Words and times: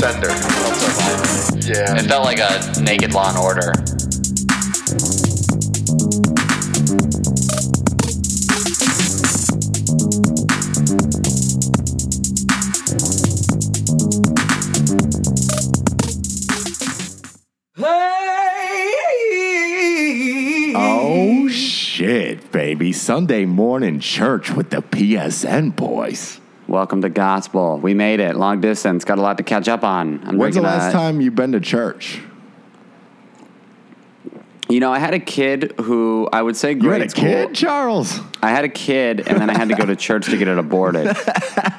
sender. 0.00 0.28
Yeah. 1.68 1.94
it 1.94 2.08
felt 2.08 2.24
like 2.24 2.38
a 2.38 2.80
naked 2.80 3.12
Law 3.12 3.28
and 3.28 3.36
Order. 3.36 3.72
Oh 20.82 21.48
shit, 21.48 22.50
baby. 22.50 22.94
Sunday 22.94 23.44
morning 23.44 24.00
church 24.00 24.50
with 24.50 24.70
the 24.70 24.80
PSN 24.80 25.76
boys. 25.76 26.39
Welcome 26.70 27.02
to 27.02 27.08
gospel. 27.08 27.78
We 27.78 27.94
made 27.94 28.20
it. 28.20 28.36
Long 28.36 28.60
distance. 28.60 29.04
Got 29.04 29.18
a 29.18 29.22
lot 29.22 29.38
to 29.38 29.42
catch 29.42 29.66
up 29.66 29.82
on. 29.82 30.22
I'm 30.24 30.38
When's 30.38 30.54
the 30.54 30.60
last 30.62 30.90
a- 30.90 30.92
time 30.92 31.20
you've 31.20 31.34
been 31.34 31.50
to 31.50 31.58
church? 31.58 32.20
You 34.68 34.78
know, 34.78 34.92
I 34.92 35.00
had 35.00 35.12
a 35.12 35.18
kid 35.18 35.74
who 35.80 36.28
I 36.32 36.40
would 36.40 36.56
say 36.56 36.74
You 36.74 36.90
had 36.90 37.02
a 37.02 37.08
school. 37.08 37.24
kid, 37.24 37.54
Charles? 37.56 38.20
I 38.40 38.50
had 38.50 38.64
a 38.64 38.68
kid, 38.68 39.26
and 39.26 39.40
then 39.40 39.50
I 39.50 39.58
had 39.58 39.68
to 39.70 39.74
go 39.74 39.84
to 39.84 39.96
church 39.96 40.26
to 40.26 40.36
get 40.36 40.46
it 40.46 40.58
aborted. 40.58 41.08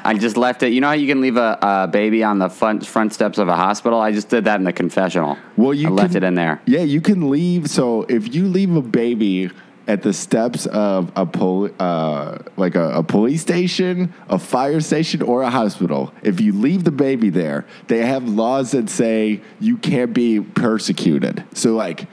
I 0.04 0.14
just 0.20 0.36
left 0.36 0.62
it. 0.62 0.74
You 0.74 0.82
know 0.82 0.88
how 0.88 0.94
you 0.94 1.08
can 1.08 1.22
leave 1.22 1.38
a, 1.38 1.58
a 1.62 1.88
baby 1.88 2.22
on 2.26 2.40
the 2.40 2.50
front 2.50 2.86
front 2.86 3.14
steps 3.14 3.38
of 3.38 3.48
a 3.48 3.56
hospital? 3.56 3.98
I 4.02 4.12
just 4.12 4.28
did 4.28 4.44
that 4.44 4.60
in 4.60 4.66
the 4.66 4.74
confessional. 4.74 5.38
Well, 5.56 5.74
you 5.74 5.88
I 5.88 5.92
left 5.92 6.16
can- 6.16 6.24
it 6.26 6.28
in 6.28 6.36
there. 6.36 6.62
Yeah, 6.66 6.82
you 6.82 7.00
can 7.00 7.30
leave. 7.30 7.70
So 7.70 8.02
if 8.10 8.36
you 8.36 8.50
leave 8.50 8.76
a 8.76 8.82
baby 8.82 9.52
at 9.92 10.02
the 10.04 10.14
steps 10.14 10.68
of 10.68 11.12
a 11.18 11.26
poli- 11.26 11.74
uh, 11.78 12.38
like 12.56 12.76
a, 12.76 12.92
a 13.00 13.04
police 13.04 13.42
station, 13.42 14.14
a 14.30 14.40
fire 14.40 14.80
station, 14.80 15.22
or 15.22 15.42
a 15.42 15.50
hospital, 15.50 16.14
if 16.24 16.40
you 16.40 16.54
leave 16.54 16.86
the 16.86 16.92
baby 16.92 17.30
there, 17.30 17.66
they 17.88 18.06
have 18.06 18.24
laws 18.24 18.72
that 18.72 18.90
say 18.90 19.42
you 19.60 19.78
can't 19.78 20.14
be 20.14 20.40
persecuted. 20.40 21.44
So 21.54 21.76
like, 21.76 22.08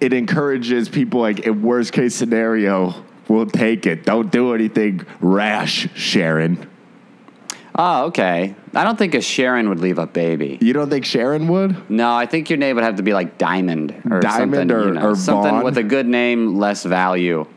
it 0.00 0.12
encourages 0.12 0.88
people 0.88 1.20
like 1.20 1.38
in 1.46 1.62
worst 1.62 1.92
case 1.92 2.12
scenario, 2.12 2.92
we'll 3.28 3.46
take 3.46 3.86
it. 3.86 4.04
Don't 4.04 4.32
do 4.32 4.52
anything 4.52 5.06
rash, 5.20 5.88
Sharon. 5.94 6.68
Oh, 7.78 8.06
okay. 8.06 8.54
I 8.74 8.84
don't 8.84 8.96
think 8.96 9.14
a 9.14 9.20
Sharon 9.20 9.68
would 9.68 9.80
leave 9.80 9.98
a 9.98 10.06
baby. 10.06 10.56
You 10.62 10.72
don't 10.72 10.88
think 10.88 11.04
Sharon 11.04 11.46
would? 11.48 11.90
No, 11.90 12.14
I 12.14 12.24
think 12.26 12.48
your 12.48 12.56
name 12.58 12.76
would 12.76 12.84
have 12.84 12.96
to 12.96 13.02
be 13.02 13.12
like 13.12 13.36
Diamond 13.38 13.90
or 14.10 14.20
Diamond 14.20 14.70
something. 14.70 14.72
or- 14.72 14.86
you 14.88 14.94
know, 14.94 15.08
or 15.10 15.14
something 15.14 15.50
Vaughn. 15.52 15.64
with 15.64 15.76
a 15.76 15.82
good 15.82 16.06
name, 16.06 16.56
less 16.58 16.84
value. 16.84 17.46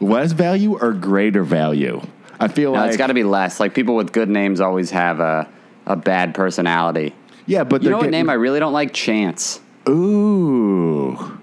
Less 0.00 0.32
value 0.32 0.76
or 0.78 0.92
greater 0.92 1.42
value? 1.42 2.02
I 2.40 2.48
feel 2.48 2.72
No, 2.72 2.80
like 2.80 2.88
it's 2.88 2.96
got 2.96 3.06
to 3.06 3.14
be 3.14 3.22
less. 3.24 3.60
Like 3.60 3.72
people 3.74 3.94
with 3.94 4.12
good 4.12 4.28
names 4.28 4.60
always 4.60 4.90
have 4.90 5.20
a 5.20 5.48
a 5.86 5.96
bad 5.96 6.34
personality. 6.34 7.14
yeah, 7.46 7.64
but 7.64 7.80
You 7.82 7.84
they're 7.86 7.90
know 7.92 7.96
what 7.98 8.02
getting- 8.04 8.18
name 8.20 8.30
I 8.30 8.34
really 8.34 8.60
don't 8.60 8.72
like? 8.72 8.92
Chance. 8.92 9.60
Ooh, 9.88 11.38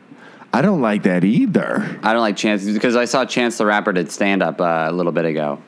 I 0.53 0.61
don't 0.61 0.81
like 0.81 1.03
that 1.03 1.23
either. 1.23 1.99
I 2.03 2.13
don't 2.13 2.21
like 2.21 2.37
Chance 2.37 2.65
because 2.65 2.95
I 2.95 3.05
saw 3.05 3.25
Chance 3.25 3.57
the 3.57 3.65
Rapper 3.65 3.91
did 3.93 4.11
stand 4.11 4.43
up 4.43 4.61
uh, 4.61 4.85
a 4.87 4.91
little 4.91 5.11
bit 5.11 5.25
ago. 5.25 5.59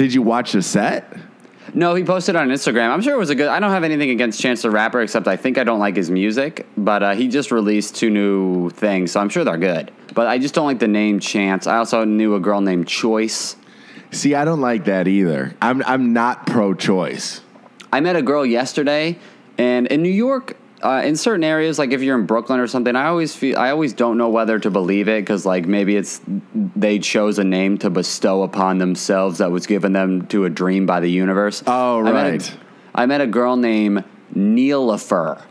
Did 0.00 0.14
you 0.14 0.22
watch 0.22 0.52
the 0.52 0.62
set? 0.62 1.14
No, 1.74 1.94
he 1.94 2.04
posted 2.04 2.34
on 2.34 2.48
Instagram. 2.48 2.88
I'm 2.88 3.02
sure 3.02 3.12
it 3.12 3.18
was 3.18 3.28
a 3.28 3.34
good. 3.34 3.48
I 3.48 3.60
don't 3.60 3.70
have 3.70 3.84
anything 3.84 4.08
against 4.08 4.40
Chance 4.40 4.62
the 4.62 4.70
Rapper, 4.70 5.02
except 5.02 5.28
I 5.28 5.36
think 5.36 5.58
I 5.58 5.64
don't 5.64 5.78
like 5.78 5.94
his 5.94 6.10
music. 6.10 6.66
But 6.74 7.02
uh, 7.02 7.14
he 7.14 7.28
just 7.28 7.50
released 7.52 7.96
two 7.96 8.08
new 8.08 8.70
things, 8.70 9.12
so 9.12 9.20
I'm 9.20 9.28
sure 9.28 9.44
they're 9.44 9.58
good. 9.58 9.92
But 10.14 10.26
I 10.26 10.38
just 10.38 10.54
don't 10.54 10.64
like 10.64 10.78
the 10.78 10.88
name 10.88 11.20
Chance. 11.20 11.66
I 11.66 11.76
also 11.76 12.04
knew 12.04 12.34
a 12.34 12.40
girl 12.40 12.62
named 12.62 12.88
Choice. 12.88 13.56
See, 14.10 14.34
I 14.34 14.46
don't 14.46 14.62
like 14.62 14.86
that 14.86 15.06
either. 15.06 15.54
I'm 15.60 15.82
I'm 15.82 16.14
not 16.14 16.46
pro-choice. 16.46 17.42
I 17.92 18.00
met 18.00 18.16
a 18.16 18.22
girl 18.22 18.46
yesterday, 18.46 19.18
and 19.58 19.86
in 19.88 20.02
New 20.02 20.08
York, 20.08 20.56
uh, 20.82 21.02
in 21.04 21.14
certain 21.16 21.44
areas, 21.44 21.78
like 21.78 21.90
if 21.92 22.02
you're 22.02 22.18
in 22.18 22.26
Brooklyn 22.26 22.58
or 22.60 22.66
something, 22.66 22.96
I 22.96 23.06
always 23.06 23.34
feel 23.34 23.58
I 23.58 23.70
always 23.70 23.92
don't 23.92 24.16
know 24.18 24.28
whether 24.30 24.58
to 24.58 24.70
believe 24.70 25.08
it 25.08 25.22
because 25.22 25.44
like 25.44 25.66
maybe 25.66 25.96
it's 25.96 26.20
they 26.54 26.98
chose 26.98 27.38
a 27.38 27.44
name 27.44 27.76
to 27.78 27.90
bestow 27.90 28.42
upon 28.42 28.78
themselves 28.78 29.38
that 29.38 29.50
was 29.50 29.66
given 29.66 29.92
them 29.92 30.26
to 30.28 30.44
a 30.46 30.50
dream 30.50 30.86
by 30.86 31.00
the 31.00 31.10
universe. 31.10 31.62
Oh, 31.66 32.00
I 32.00 32.02
met 32.12 32.26
a- 32.26 32.30
right. 32.30 32.56
I 32.94 33.06
met 33.06 33.20
a 33.20 33.26
girl 33.26 33.56
named 33.56 34.04
Neelifer. 34.34 35.42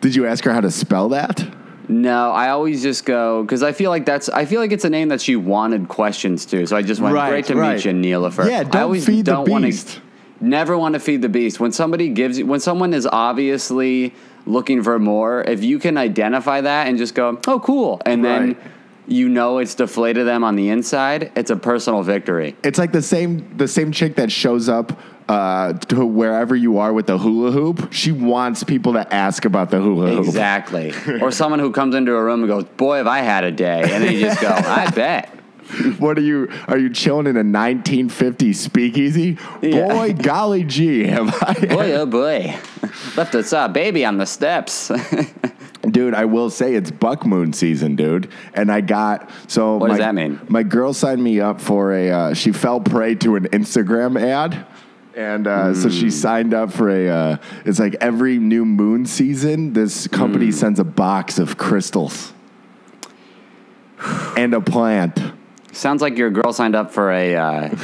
Did 0.00 0.14
you 0.14 0.26
ask 0.26 0.42
her 0.44 0.52
how 0.52 0.60
to 0.60 0.70
spell 0.70 1.10
that? 1.10 1.46
No, 1.88 2.30
I 2.30 2.50
always 2.50 2.82
just 2.82 3.04
go 3.04 3.42
because 3.42 3.62
I 3.62 3.72
feel 3.72 3.90
like 3.90 4.06
that's 4.06 4.28
I 4.28 4.44
feel 4.44 4.60
like 4.60 4.72
it's 4.72 4.84
a 4.84 4.90
name 4.90 5.08
that 5.08 5.20
she 5.20 5.36
wanted 5.36 5.88
questions 5.88 6.46
to. 6.46 6.66
So 6.66 6.76
I 6.76 6.82
just 6.82 7.00
went 7.00 7.14
Right, 7.14 7.30
great 7.30 7.44
to 7.46 7.56
right. 7.56 7.74
meet 7.76 7.84
you, 7.84 7.92
Neelifer. 7.92 8.48
Yeah, 8.48 8.60
I 8.60 8.64
don't 8.64 8.82
always 8.82 9.04
feed 9.04 9.24
the 9.26 9.32
don't 9.32 9.48
wanna- 9.48 9.66
beast. 9.66 10.00
Never 10.42 10.76
want 10.76 10.94
to 10.94 11.00
feed 11.00 11.22
the 11.22 11.28
beast. 11.28 11.60
When 11.60 11.72
somebody 11.72 12.08
gives 12.08 12.38
you, 12.38 12.46
when 12.46 12.60
someone 12.60 12.92
is 12.92 13.06
obviously 13.06 14.14
looking 14.44 14.82
for 14.82 14.98
more, 14.98 15.42
if 15.42 15.62
you 15.62 15.78
can 15.78 15.96
identify 15.96 16.60
that 16.60 16.88
and 16.88 16.98
just 16.98 17.14
go, 17.14 17.38
"Oh, 17.46 17.60
cool," 17.60 18.02
and 18.04 18.24
then 18.24 18.56
you 19.06 19.28
know 19.28 19.58
it's 19.58 19.74
deflated 19.74 20.26
them 20.26 20.44
on 20.44 20.56
the 20.56 20.68
inside, 20.68 21.32
it's 21.36 21.50
a 21.50 21.56
personal 21.56 22.02
victory. 22.02 22.56
It's 22.62 22.78
like 22.78 22.92
the 22.92 23.02
same 23.02 23.56
the 23.56 23.68
same 23.68 23.92
chick 23.92 24.16
that 24.16 24.30
shows 24.30 24.68
up 24.68 24.98
uh, 25.28 25.72
to 25.74 26.04
wherever 26.04 26.54
you 26.54 26.78
are 26.78 26.92
with 26.92 27.06
the 27.06 27.18
hula 27.18 27.52
hoop. 27.52 27.92
She 27.92 28.12
wants 28.12 28.64
people 28.64 28.92
to 28.94 29.14
ask 29.14 29.44
about 29.44 29.70
the 29.70 29.80
hula 29.80 30.10
hoop. 30.10 30.26
Exactly. 30.26 30.92
or 31.20 31.30
someone 31.30 31.60
who 31.60 31.70
comes 31.70 31.94
into 31.94 32.14
a 32.14 32.22
room 32.22 32.40
and 32.40 32.48
goes, 32.48 32.64
"Boy, 32.64 32.98
have 32.98 33.06
I 33.06 33.20
had 33.20 33.44
a 33.44 33.52
day," 33.52 33.82
and 33.82 34.04
then 34.04 34.12
you 34.12 34.20
just 34.20 34.40
go, 34.40 34.48
"I 34.54 34.90
bet." 34.90 35.30
What 35.98 36.18
are 36.18 36.22
you? 36.22 36.48
Are 36.68 36.78
you 36.78 36.90
chilling 36.90 37.26
in 37.26 37.36
a 37.36 37.42
1950s 37.44 38.56
speakeasy? 38.56 39.38
Yeah. 39.60 39.88
Boy, 39.88 40.12
golly 40.14 40.64
gee, 40.64 41.04
have 41.04 41.34
I? 41.42 41.54
Boy, 41.68 41.92
oh 41.92 42.06
boy, 42.06 42.54
left 43.16 43.34
us 43.34 43.52
a 43.52 43.68
baby 43.68 44.04
on 44.04 44.18
the 44.18 44.26
steps. 44.26 44.90
Dude, 45.90 46.14
I 46.14 46.26
will 46.26 46.48
say 46.50 46.74
it's 46.74 46.90
buck 46.92 47.26
moon 47.26 47.52
season, 47.52 47.96
dude. 47.96 48.30
And 48.54 48.70
I 48.70 48.80
got 48.82 49.28
so. 49.48 49.78
What 49.78 49.88
my, 49.88 49.96
does 49.96 49.98
that 49.98 50.14
mean? 50.14 50.40
My 50.48 50.62
girl 50.62 50.92
signed 50.92 51.22
me 51.22 51.40
up 51.40 51.60
for 51.60 51.92
a. 51.92 52.10
Uh, 52.10 52.34
she 52.34 52.52
fell 52.52 52.78
prey 52.80 53.14
to 53.16 53.34
an 53.36 53.48
Instagram 53.48 54.20
ad. 54.20 54.64
And 55.16 55.46
uh, 55.46 55.74
so 55.74 55.88
Hmm. 55.88 55.94
she 55.94 56.10
signed 56.10 56.54
up 56.54 56.72
for 56.72 56.88
a. 56.88 57.08
Uh, 57.08 57.36
it's 57.64 57.80
like 57.80 57.96
every 58.00 58.38
new 58.38 58.64
moon 58.64 59.06
season, 59.06 59.72
this 59.72 60.06
company 60.06 60.46
Hmm. 60.46 60.52
sends 60.52 60.78
a 60.80 60.84
box 60.84 61.38
of 61.40 61.58
crystals 61.58 62.32
and 64.36 64.54
a 64.54 64.60
plant. 64.60 65.18
Sounds 65.72 66.02
like 66.02 66.16
your 66.18 66.30
girl 66.30 66.52
signed 66.52 66.76
up 66.76 66.92
for 66.92 67.10
a 67.10 67.34
uh, 67.34 67.76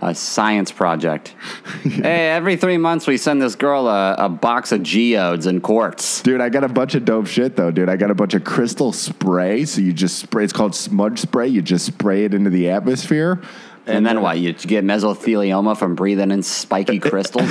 a 0.00 0.14
science 0.14 0.72
project. 0.72 1.34
Hey, 1.82 2.28
every 2.30 2.56
three 2.56 2.76
months 2.76 3.06
we 3.06 3.16
send 3.16 3.40
this 3.40 3.54
girl 3.54 3.88
a, 3.88 4.14
a 4.14 4.28
box 4.28 4.70
of 4.70 4.82
geodes 4.82 5.46
and 5.46 5.62
quartz. 5.62 6.20
Dude, 6.22 6.40
I 6.40 6.48
got 6.50 6.62
a 6.62 6.68
bunch 6.68 6.94
of 6.94 7.04
dope 7.04 7.26
shit 7.26 7.56
though, 7.56 7.70
dude. 7.70 7.88
I 7.88 7.96
got 7.96 8.10
a 8.10 8.14
bunch 8.14 8.34
of 8.34 8.44
crystal 8.44 8.92
spray. 8.92 9.64
So 9.64 9.80
you 9.80 9.92
just 9.92 10.18
spray. 10.18 10.44
It's 10.44 10.52
called 10.52 10.74
smudge 10.74 11.18
spray. 11.20 11.48
You 11.48 11.62
just 11.62 11.86
spray 11.86 12.24
it 12.24 12.34
into 12.34 12.50
the 12.50 12.70
atmosphere. 12.70 13.40
And 13.86 14.04
then 14.04 14.20
what? 14.20 14.38
You 14.38 14.52
get 14.52 14.84
mesothelioma 14.84 15.76
from 15.76 15.94
breathing 15.94 16.30
in 16.30 16.42
spiky 16.42 16.98
crystals? 17.00 17.50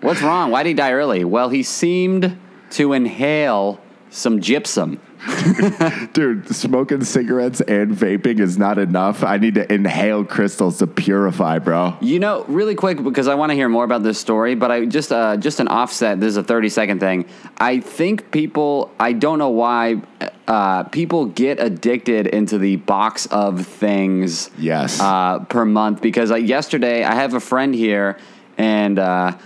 What's 0.00 0.22
wrong? 0.22 0.50
Why'd 0.50 0.66
he 0.66 0.74
die 0.74 0.92
early? 0.92 1.24
Well, 1.24 1.48
he 1.48 1.62
seemed 1.62 2.38
to 2.70 2.92
inhale 2.92 3.80
some 4.10 4.40
gypsum. 4.40 5.00
Dude, 6.12 6.54
smoking 6.54 7.04
cigarettes 7.04 7.60
and 7.60 7.92
vaping 7.92 8.40
is 8.40 8.58
not 8.58 8.78
enough. 8.78 9.22
I 9.22 9.38
need 9.38 9.54
to 9.54 9.72
inhale 9.72 10.24
crystals 10.24 10.78
to 10.78 10.86
purify, 10.86 11.58
bro. 11.58 11.96
You 12.00 12.18
know, 12.18 12.44
really 12.44 12.74
quick 12.74 13.02
because 13.02 13.28
I 13.28 13.34
want 13.34 13.50
to 13.50 13.54
hear 13.54 13.68
more 13.68 13.84
about 13.84 14.02
this 14.02 14.18
story, 14.18 14.54
but 14.54 14.70
I 14.70 14.84
just 14.86 15.12
uh, 15.12 15.36
just 15.36 15.60
an 15.60 15.68
offset. 15.68 16.20
This 16.20 16.28
is 16.28 16.36
a 16.36 16.44
thirty 16.44 16.68
second 16.68 17.00
thing. 17.00 17.26
I 17.58 17.80
think 17.80 18.30
people. 18.30 18.90
I 18.98 19.12
don't 19.12 19.38
know 19.38 19.50
why 19.50 20.02
uh, 20.46 20.84
people 20.84 21.26
get 21.26 21.60
addicted 21.60 22.26
into 22.26 22.58
the 22.58 22.76
box 22.76 23.26
of 23.26 23.66
things. 23.66 24.50
Yes. 24.58 25.00
Uh, 25.00 25.40
per 25.40 25.64
month 25.64 26.02
because 26.02 26.30
uh, 26.30 26.36
yesterday 26.36 27.04
I 27.04 27.14
have 27.14 27.34
a 27.34 27.40
friend 27.40 27.74
here 27.74 28.18
and 28.58 28.98
uh, 28.98 29.36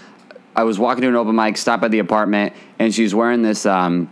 I 0.56 0.64
was 0.64 0.78
walking 0.78 1.02
to 1.02 1.08
an 1.08 1.16
open 1.16 1.36
mic, 1.36 1.56
stop 1.56 1.82
at 1.82 1.90
the 1.90 2.00
apartment, 2.00 2.52
and 2.78 2.92
she's 2.92 3.14
wearing 3.14 3.42
this. 3.42 3.64
Um, 3.64 4.10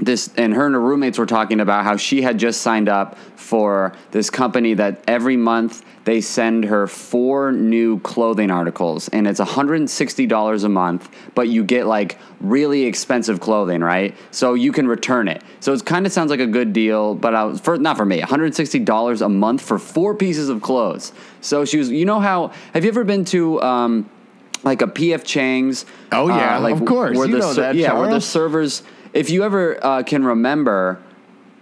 this 0.00 0.28
and 0.36 0.52
her 0.54 0.66
and 0.66 0.74
her 0.74 0.80
roommates 0.80 1.18
were 1.18 1.26
talking 1.26 1.60
about 1.60 1.84
how 1.84 1.96
she 1.96 2.22
had 2.22 2.38
just 2.38 2.60
signed 2.62 2.88
up 2.88 3.16
for 3.36 3.92
this 4.10 4.28
company 4.28 4.74
that 4.74 5.02
every 5.06 5.36
month 5.36 5.84
they 6.04 6.20
send 6.20 6.64
her 6.64 6.86
four 6.86 7.52
new 7.52 7.98
clothing 8.00 8.50
articles 8.50 9.08
and 9.08 9.26
it's 9.26 9.38
$160 9.38 10.64
a 10.64 10.68
month 10.68 11.08
but 11.34 11.48
you 11.48 11.62
get 11.62 11.86
like 11.86 12.18
really 12.40 12.84
expensive 12.84 13.40
clothing 13.40 13.80
right 13.80 14.16
so 14.32 14.54
you 14.54 14.72
can 14.72 14.88
return 14.88 15.28
it 15.28 15.42
so 15.60 15.72
it 15.72 15.84
kind 15.86 16.06
of 16.06 16.12
sounds 16.12 16.30
like 16.30 16.40
a 16.40 16.46
good 16.46 16.72
deal 16.72 17.14
but 17.14 17.34
I 17.34 17.44
was 17.44 17.60
for 17.60 17.78
not 17.78 17.96
for 17.96 18.04
me 18.04 18.20
$160 18.20 19.22
a 19.22 19.28
month 19.28 19.62
for 19.62 19.78
four 19.78 20.14
pieces 20.14 20.48
of 20.48 20.60
clothes 20.60 21.12
so 21.40 21.64
she 21.64 21.78
was 21.78 21.90
you 21.90 22.04
know 22.04 22.20
how 22.20 22.48
have 22.72 22.84
you 22.84 22.90
ever 22.90 23.04
been 23.04 23.24
to 23.26 23.62
um, 23.62 24.10
like 24.64 24.82
a 24.82 24.86
PF 24.86 25.24
Chang's. 25.24 25.84
Oh, 26.10 26.28
yeah, 26.28 26.58
like 26.58 26.74
of 26.74 26.84
course. 26.86 27.16
Where 27.16 27.26
You 27.26 27.34
the 27.34 27.38
know 27.38 27.54
that, 27.54 27.74
yeah, 27.76 27.92
where 27.98 28.10
the 28.10 28.20
servers. 28.20 28.82
If 29.14 29.30
you 29.30 29.44
ever 29.44 29.78
uh, 29.82 30.02
can 30.02 30.24
remember, 30.24 31.00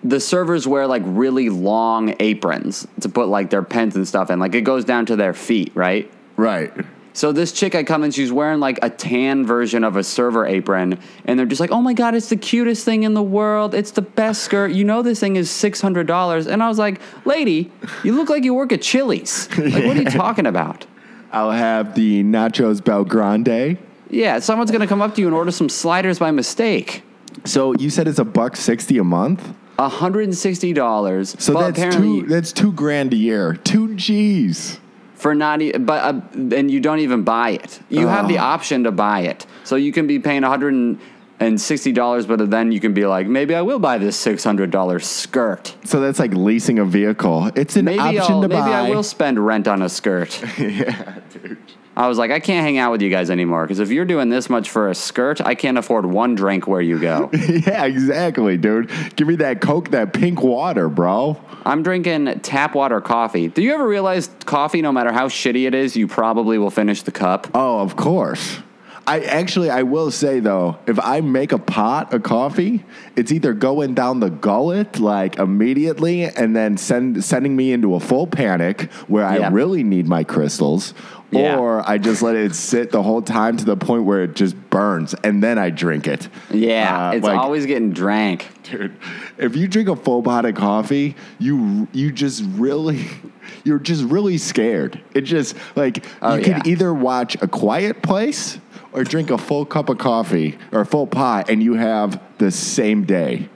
the 0.02 0.18
servers 0.18 0.66
wear 0.66 0.86
like 0.86 1.02
really 1.04 1.50
long 1.50 2.14
aprons 2.18 2.88
to 3.00 3.08
put 3.08 3.28
like 3.28 3.50
their 3.50 3.62
pens 3.62 3.94
and 3.94 4.08
stuff 4.08 4.30
in. 4.30 4.38
Like 4.38 4.54
it 4.54 4.62
goes 4.62 4.84
down 4.84 5.06
to 5.06 5.16
their 5.16 5.34
feet, 5.34 5.70
right? 5.74 6.10
Right. 6.36 6.72
So 7.12 7.30
this 7.30 7.52
chick 7.52 7.74
I 7.74 7.84
come 7.84 8.04
in, 8.04 8.10
she's 8.10 8.32
wearing 8.32 8.58
like 8.58 8.78
a 8.80 8.88
tan 8.88 9.44
version 9.44 9.84
of 9.84 9.96
a 9.96 10.02
server 10.02 10.46
apron, 10.46 10.98
and 11.26 11.38
they're 11.38 11.44
just 11.44 11.60
like, 11.60 11.70
"Oh 11.70 11.82
my 11.82 11.92
god, 11.92 12.14
it's 12.14 12.30
the 12.30 12.38
cutest 12.38 12.86
thing 12.86 13.02
in 13.02 13.12
the 13.12 13.22
world! 13.22 13.74
It's 13.74 13.90
the 13.90 14.00
best 14.00 14.42
skirt. 14.42 14.72
You 14.72 14.84
know 14.84 15.02
this 15.02 15.20
thing 15.20 15.36
is 15.36 15.50
six 15.50 15.82
hundred 15.82 16.06
dollars." 16.06 16.46
And 16.46 16.62
I 16.62 16.68
was 16.68 16.78
like, 16.78 17.02
"Lady, 17.26 17.70
you 18.02 18.14
look 18.14 18.30
like 18.30 18.44
you 18.44 18.54
work 18.54 18.72
at 18.72 18.80
Chili's. 18.80 19.48
Like, 19.58 19.84
what 19.84 19.96
are 19.98 20.02
you 20.02 20.10
talking 20.10 20.46
about?" 20.46 20.86
I'll 21.32 21.50
have 21.50 21.94
the 21.94 22.22
nachos 22.24 22.80
BellGrande. 22.80 23.76
Yeah, 24.08 24.38
someone's 24.38 24.70
gonna 24.70 24.86
come 24.86 25.02
up 25.02 25.14
to 25.16 25.20
you 25.20 25.26
and 25.26 25.36
order 25.36 25.50
some 25.50 25.68
sliders 25.68 26.18
by 26.18 26.30
mistake. 26.30 27.02
So 27.44 27.74
you 27.74 27.90
said 27.90 28.08
it's 28.08 28.18
a 28.18 28.24
buck 28.24 28.56
sixty 28.56 28.98
a 28.98 29.04
month. 29.04 29.54
hundred 29.78 30.24
and 30.24 30.36
sixty 30.36 30.72
dollars. 30.72 31.34
So 31.38 31.54
that's 31.54 31.96
two. 31.96 32.26
That's 32.26 32.52
two 32.52 32.72
grand 32.72 33.12
a 33.12 33.16
year. 33.16 33.54
Two 33.64 33.94
G's. 33.94 34.78
for 35.14 35.34
not, 35.34 35.62
e- 35.62 35.72
but 35.78 36.02
uh, 36.02 36.20
and 36.56 36.70
you 36.70 36.80
don't 36.80 36.98
even 37.00 37.22
buy 37.22 37.50
it. 37.50 37.80
You 37.88 38.06
have 38.08 38.26
the 38.28 38.38
Oh. 38.38 38.42
option 38.54 38.84
to 38.84 38.90
buy 38.92 39.20
it, 39.20 39.46
so 39.64 39.76
you 39.76 39.92
can 39.92 40.06
be 40.06 40.18
paying 40.18 40.42
hundred 40.42 40.98
and 41.40 41.60
sixty 41.60 41.90
dollars, 41.92 42.26
but 42.26 42.50
then 42.50 42.70
you 42.72 42.78
can 42.80 42.92
be 42.94 43.04
like, 43.06 43.26
maybe 43.26 43.54
I 43.54 43.62
will 43.62 43.78
buy 43.80 43.98
this 43.98 44.16
six 44.16 44.44
hundred 44.44 44.70
dollars 44.70 45.06
skirt. 45.06 45.74
So 45.84 46.00
that's 46.00 46.18
like 46.20 46.34
leasing 46.34 46.78
a 46.78 46.84
vehicle. 46.84 47.50
It's 47.56 47.76
an 47.76 47.84
Maybe 47.86 47.98
option 47.98 48.34
I'll, 48.34 48.42
to 48.42 48.48
maybe 48.48 48.60
buy. 48.60 48.86
I 48.86 48.90
will 48.90 49.02
spend 49.02 49.44
rent 49.44 49.66
on 49.68 49.82
a 49.82 49.88
skirt. 49.88 50.40
yeah, 50.58 51.18
dude. 51.32 51.58
I 51.96 52.08
was 52.08 52.16
like, 52.16 52.30
I 52.30 52.40
can't 52.40 52.64
hang 52.64 52.78
out 52.78 52.90
with 52.90 53.02
you 53.02 53.10
guys 53.10 53.30
anymore 53.30 53.64
because 53.64 53.78
if 53.78 53.90
you're 53.90 54.04
doing 54.04 54.30
this 54.30 54.48
much 54.48 54.70
for 54.70 54.88
a 54.88 54.94
skirt, 54.94 55.40
I 55.40 55.54
can't 55.54 55.76
afford 55.76 56.06
one 56.06 56.34
drink 56.34 56.66
where 56.66 56.80
you 56.80 56.98
go. 56.98 57.30
yeah, 57.66 57.84
exactly, 57.84 58.56
dude. 58.56 58.90
Give 59.16 59.28
me 59.28 59.36
that 59.36 59.60
Coke, 59.60 59.90
that 59.90 60.12
pink 60.12 60.42
water, 60.42 60.88
bro. 60.88 61.38
I'm 61.64 61.82
drinking 61.82 62.40
tap 62.40 62.74
water 62.74 63.00
coffee. 63.00 63.48
Do 63.48 63.62
you 63.62 63.74
ever 63.74 63.86
realize 63.86 64.30
coffee, 64.46 64.80
no 64.80 64.90
matter 64.90 65.12
how 65.12 65.28
shitty 65.28 65.66
it 65.66 65.74
is, 65.74 65.94
you 65.96 66.08
probably 66.08 66.56
will 66.58 66.70
finish 66.70 67.02
the 67.02 67.12
cup? 67.12 67.48
Oh, 67.54 67.80
of 67.80 67.96
course. 67.96 68.60
I 69.06 69.20
actually, 69.20 69.68
I 69.68 69.82
will 69.82 70.10
say 70.10 70.38
though, 70.40 70.76
if 70.86 70.98
I 71.00 71.20
make 71.20 71.50
a 71.52 71.58
pot 71.58 72.14
of 72.14 72.22
coffee, 72.22 72.84
it's 73.16 73.32
either 73.32 73.52
going 73.52 73.94
down 73.94 74.20
the 74.20 74.30
gullet 74.30 75.00
like 75.00 75.38
immediately, 75.38 76.24
and 76.24 76.54
then 76.54 76.76
send 76.76 77.24
sending 77.24 77.56
me 77.56 77.72
into 77.72 77.94
a 77.94 78.00
full 78.00 78.26
panic 78.26 78.90
where 79.08 79.24
I 79.24 79.48
really 79.48 79.82
need 79.82 80.06
my 80.06 80.22
crystals, 80.22 80.94
Yeah. 81.32 81.56
or 81.58 81.82
I 81.88 81.98
just 81.98 82.22
let 82.22 82.36
it 82.36 82.54
sit 82.54 82.92
the 82.92 83.02
whole 83.02 83.22
time 83.22 83.56
to 83.56 83.64
the 83.64 83.76
point 83.76 84.04
where 84.04 84.22
it 84.22 84.34
just 84.34 84.54
burns, 84.70 85.14
and 85.24 85.42
then 85.42 85.58
I 85.58 85.70
drink 85.70 86.06
it. 86.06 86.28
Yeah, 86.50 87.08
Uh, 87.08 87.12
it's 87.14 87.26
like- 87.26 87.38
always 87.38 87.66
getting 87.66 87.90
drank. 87.92 88.46
dude. 88.70 88.92
If 89.36 89.56
you 89.56 89.66
drink 89.66 89.88
a 89.88 89.96
full 89.96 90.22
pot 90.22 90.44
of 90.44 90.54
coffee, 90.54 91.16
you 91.40 91.88
you 91.92 92.12
just 92.12 92.44
really 92.56 93.06
you're 93.64 93.80
just 93.80 94.04
really 94.04 94.38
scared. 94.38 95.00
It 95.12 95.22
just 95.22 95.56
like 95.74 96.04
Oh, 96.22 96.36
you 96.36 96.44
can 96.44 96.62
either 96.66 96.94
watch 96.94 97.36
a 97.42 97.48
quiet 97.48 98.00
place 98.02 98.58
or 98.92 99.04
drink 99.04 99.30
a 99.30 99.38
full 99.38 99.64
cup 99.64 99.88
of 99.88 99.98
coffee 99.98 100.58
or 100.70 100.80
a 100.80 100.86
full 100.86 101.06
pot 101.06 101.50
and 101.50 101.62
you 101.62 101.74
have 101.74 102.20
the 102.38 102.50
same 102.50 103.04
day. 103.04 103.48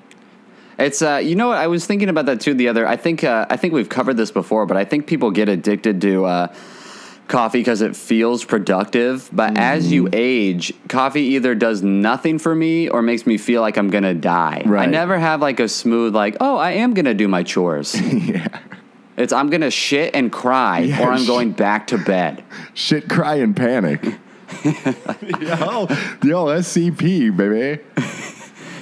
It's 0.79 1.01
uh, 1.01 1.17
you 1.17 1.37
know 1.37 1.49
what 1.49 1.59
I 1.59 1.69
was 1.69 1.87
thinking 1.87 2.09
about 2.09 2.27
that 2.27 2.41
too. 2.41 2.53
The 2.55 2.69
other, 2.69 2.87
I 2.87 2.97
think 2.97 3.25
uh, 3.25 3.47
I 3.49 3.57
think 3.57 3.73
we've 3.73 3.89
covered 3.89 4.17
this 4.17 4.31
before, 4.31 4.67
but 4.67 4.77
I 4.77 4.85
think 4.85 5.07
people 5.07 5.31
get 5.31 5.49
addicted 5.49 6.03
to 6.03 6.27
uh, 6.27 6.55
coffee 7.29 7.61
because 7.61 7.81
it 7.81 7.97
feels 7.97 8.45
productive. 8.45 9.31
But 9.33 9.57
as 9.59 9.91
you 9.91 10.09
age, 10.13 10.75
coffee 10.89 11.23
either 11.23 11.55
does 11.55 11.83
nothing 11.83 12.39
for 12.39 12.55
me 12.55 12.91
or 12.91 13.01
makes 13.01 13.27
me 13.27 13.39
feel 13.39 13.63
like 13.63 13.79
I'm 13.79 13.89
gonna 13.89 14.13
die. 14.13 14.65
I 14.67 14.87
never 14.87 15.19
have 15.19 15.41
like 15.41 15.61
a 15.61 15.69
smooth 15.69 16.15
like, 16.15 16.37
oh, 16.41 16.57
I 16.57 16.73
am 16.73 16.93
gonna 16.93 17.15
do 17.15 17.27
my 17.27 17.43
chores. 17.43 17.99
yeah. 18.13 18.61
it's 19.17 19.33
I'm 19.33 19.49
gonna 19.49 19.71
shit 19.71 20.15
and 20.15 20.31
cry, 20.31 20.81
Yeah, 20.81 21.03
or 21.07 21.13
I'm 21.13 21.25
sh- 21.25 21.27
going 21.27 21.53
back 21.53 21.87
to 21.89 21.99
bed. 21.99 22.45
Shit 22.75 23.09
cry 23.09 23.37
and 23.37 23.57
panic. 23.57 24.19
Yo, 24.65 25.87
yo, 26.23 26.47
SCP, 26.47 27.37
baby. 27.37 27.83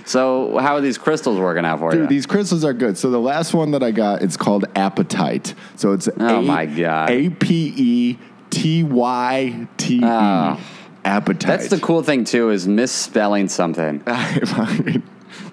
So 0.07 0.59
how 0.59 0.75
are 0.75 0.83
these 0.83 0.99
crystals 0.99 1.39
working 1.39 1.65
out 1.65 1.79
for 1.79 1.91
you? 1.95 2.01
Dude, 2.01 2.11
these 2.11 2.27
crystals 2.27 2.63
are 2.63 2.75
good. 2.75 2.99
So 2.99 3.11
the 3.11 3.19
last 3.19 3.55
one 3.55 3.71
that 3.71 3.83
I 3.83 3.91
got, 3.91 4.21
it's 4.21 4.37
called 4.37 4.67
Appetite. 4.77 5.55
So 5.77 5.93
it's 5.93 6.11
Oh 6.21 6.41
A- 6.41 6.43
my 6.43 6.67
God. 6.67 7.09
A 7.09 7.31
P 7.31 7.73
E 7.75 8.19
T 8.51 8.85
Y 8.85 9.67
T 9.79 9.97
E. 9.97 10.01
Oh. 10.05 10.61
Appetite. 11.07 11.49
That's 11.49 11.69
the 11.69 11.79
cool 11.81 12.03
thing 12.03 12.25
too 12.25 12.51
is 12.51 12.69
misspelling 12.69 13.49
something. 13.49 14.03
I 14.07 14.83
mean, 14.85 15.03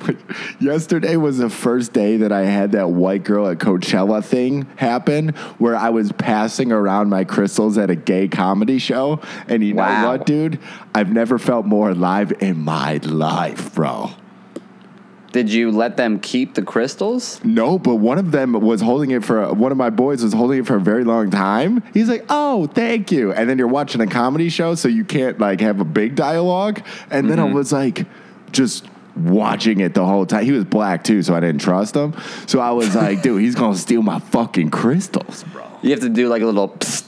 yesterday 0.59 1.15
was 1.15 1.38
the 1.38 1.50
first 1.50 1.94
day 1.94 2.18
that 2.18 2.31
I 2.31 2.42
had 2.42 2.74
that 2.74 2.89
white 2.89 3.24
girl 3.24 3.48
at 3.48 3.57
Coachella 3.57 4.24
thing 4.24 4.68
happen 4.75 5.30
where 5.57 5.75
I 5.75 5.89
was 5.89 6.12
passing 6.12 6.71
around 6.71 7.09
my 7.09 7.24
crystals 7.24 7.77
at 7.77 7.89
a 7.89 7.95
gay 7.95 8.27
comedy 8.27 8.80
show. 8.80 9.21
And 9.48 9.63
you 9.63 9.74
know 9.74 10.07
what, 10.07 10.25
dude? 10.25 10.59
I've 10.94 11.12
never 11.12 11.38
felt 11.38 11.65
more 11.65 11.89
alive 11.92 12.33
in 12.42 12.59
my 12.59 12.98
life, 12.98 13.75
bro. 13.75 14.12
Did 15.31 15.50
you 15.50 15.71
let 15.71 15.95
them 15.95 16.19
keep 16.19 16.56
the 16.56 16.62
crystals? 16.62 17.39
No, 17.45 17.80
but 17.80 17.95
one 17.95 18.18
of 18.18 18.31
them 18.31 18.51
was 18.51 18.81
holding 18.81 19.12
it 19.12 19.24
for 19.24 19.53
one 19.53 19.71
of 19.71 19.77
my 19.77 19.89
boys 19.89 20.24
was 20.24 20.33
holding 20.33 20.59
it 20.59 20.68
for 20.68 20.75
a 20.75 20.81
very 20.81 21.06
long 21.06 21.31
time. 21.31 21.81
He's 21.94 22.09
like, 22.09 22.25
"Oh, 22.30 22.68
thank 22.68 23.13
you." 23.13 23.31
And 23.31 23.50
then 23.50 23.57
you're 23.57 23.68
watching 23.68 24.01
a 24.01 24.07
comedy 24.07 24.50
show, 24.50 24.75
so 24.75 24.89
you 24.89 25.06
can't 25.06 25.39
like 25.39 25.62
have 25.62 25.80
a 25.80 25.86
big 25.86 26.15
dialogue. 26.15 26.81
And 27.09 27.30
then 27.30 27.39
I 27.39 27.45
mm-hmm. 27.45 27.56
was 27.56 27.71
like, 27.71 28.06
just 28.51 28.86
watching 29.16 29.80
it 29.80 29.94
the 29.94 30.06
whole 30.06 30.25
time. 30.25 30.46
He 30.46 30.52
was 30.52 30.66
black 30.66 31.04
too, 31.04 31.22
so 31.24 31.36
I 31.36 31.40
didn't 31.40 31.62
trust 31.62 31.96
him. 31.96 32.13
So 32.48 32.60
I 32.60 32.72
was 32.72 32.96
like, 32.96 33.22
"Dude, 33.22 33.42
he's 33.42 33.56
gonna 33.56 33.75
steal 33.75 34.02
my 34.02 34.19
fucking 34.19 34.69
crystals, 34.72 35.44
bro." 35.52 35.63
You 35.81 35.92
have 35.92 36.00
to 36.02 36.10
do 36.10 36.28
like 36.30 36.42
a 36.42 36.46
little. 36.46 36.69
Psst, 36.69 37.06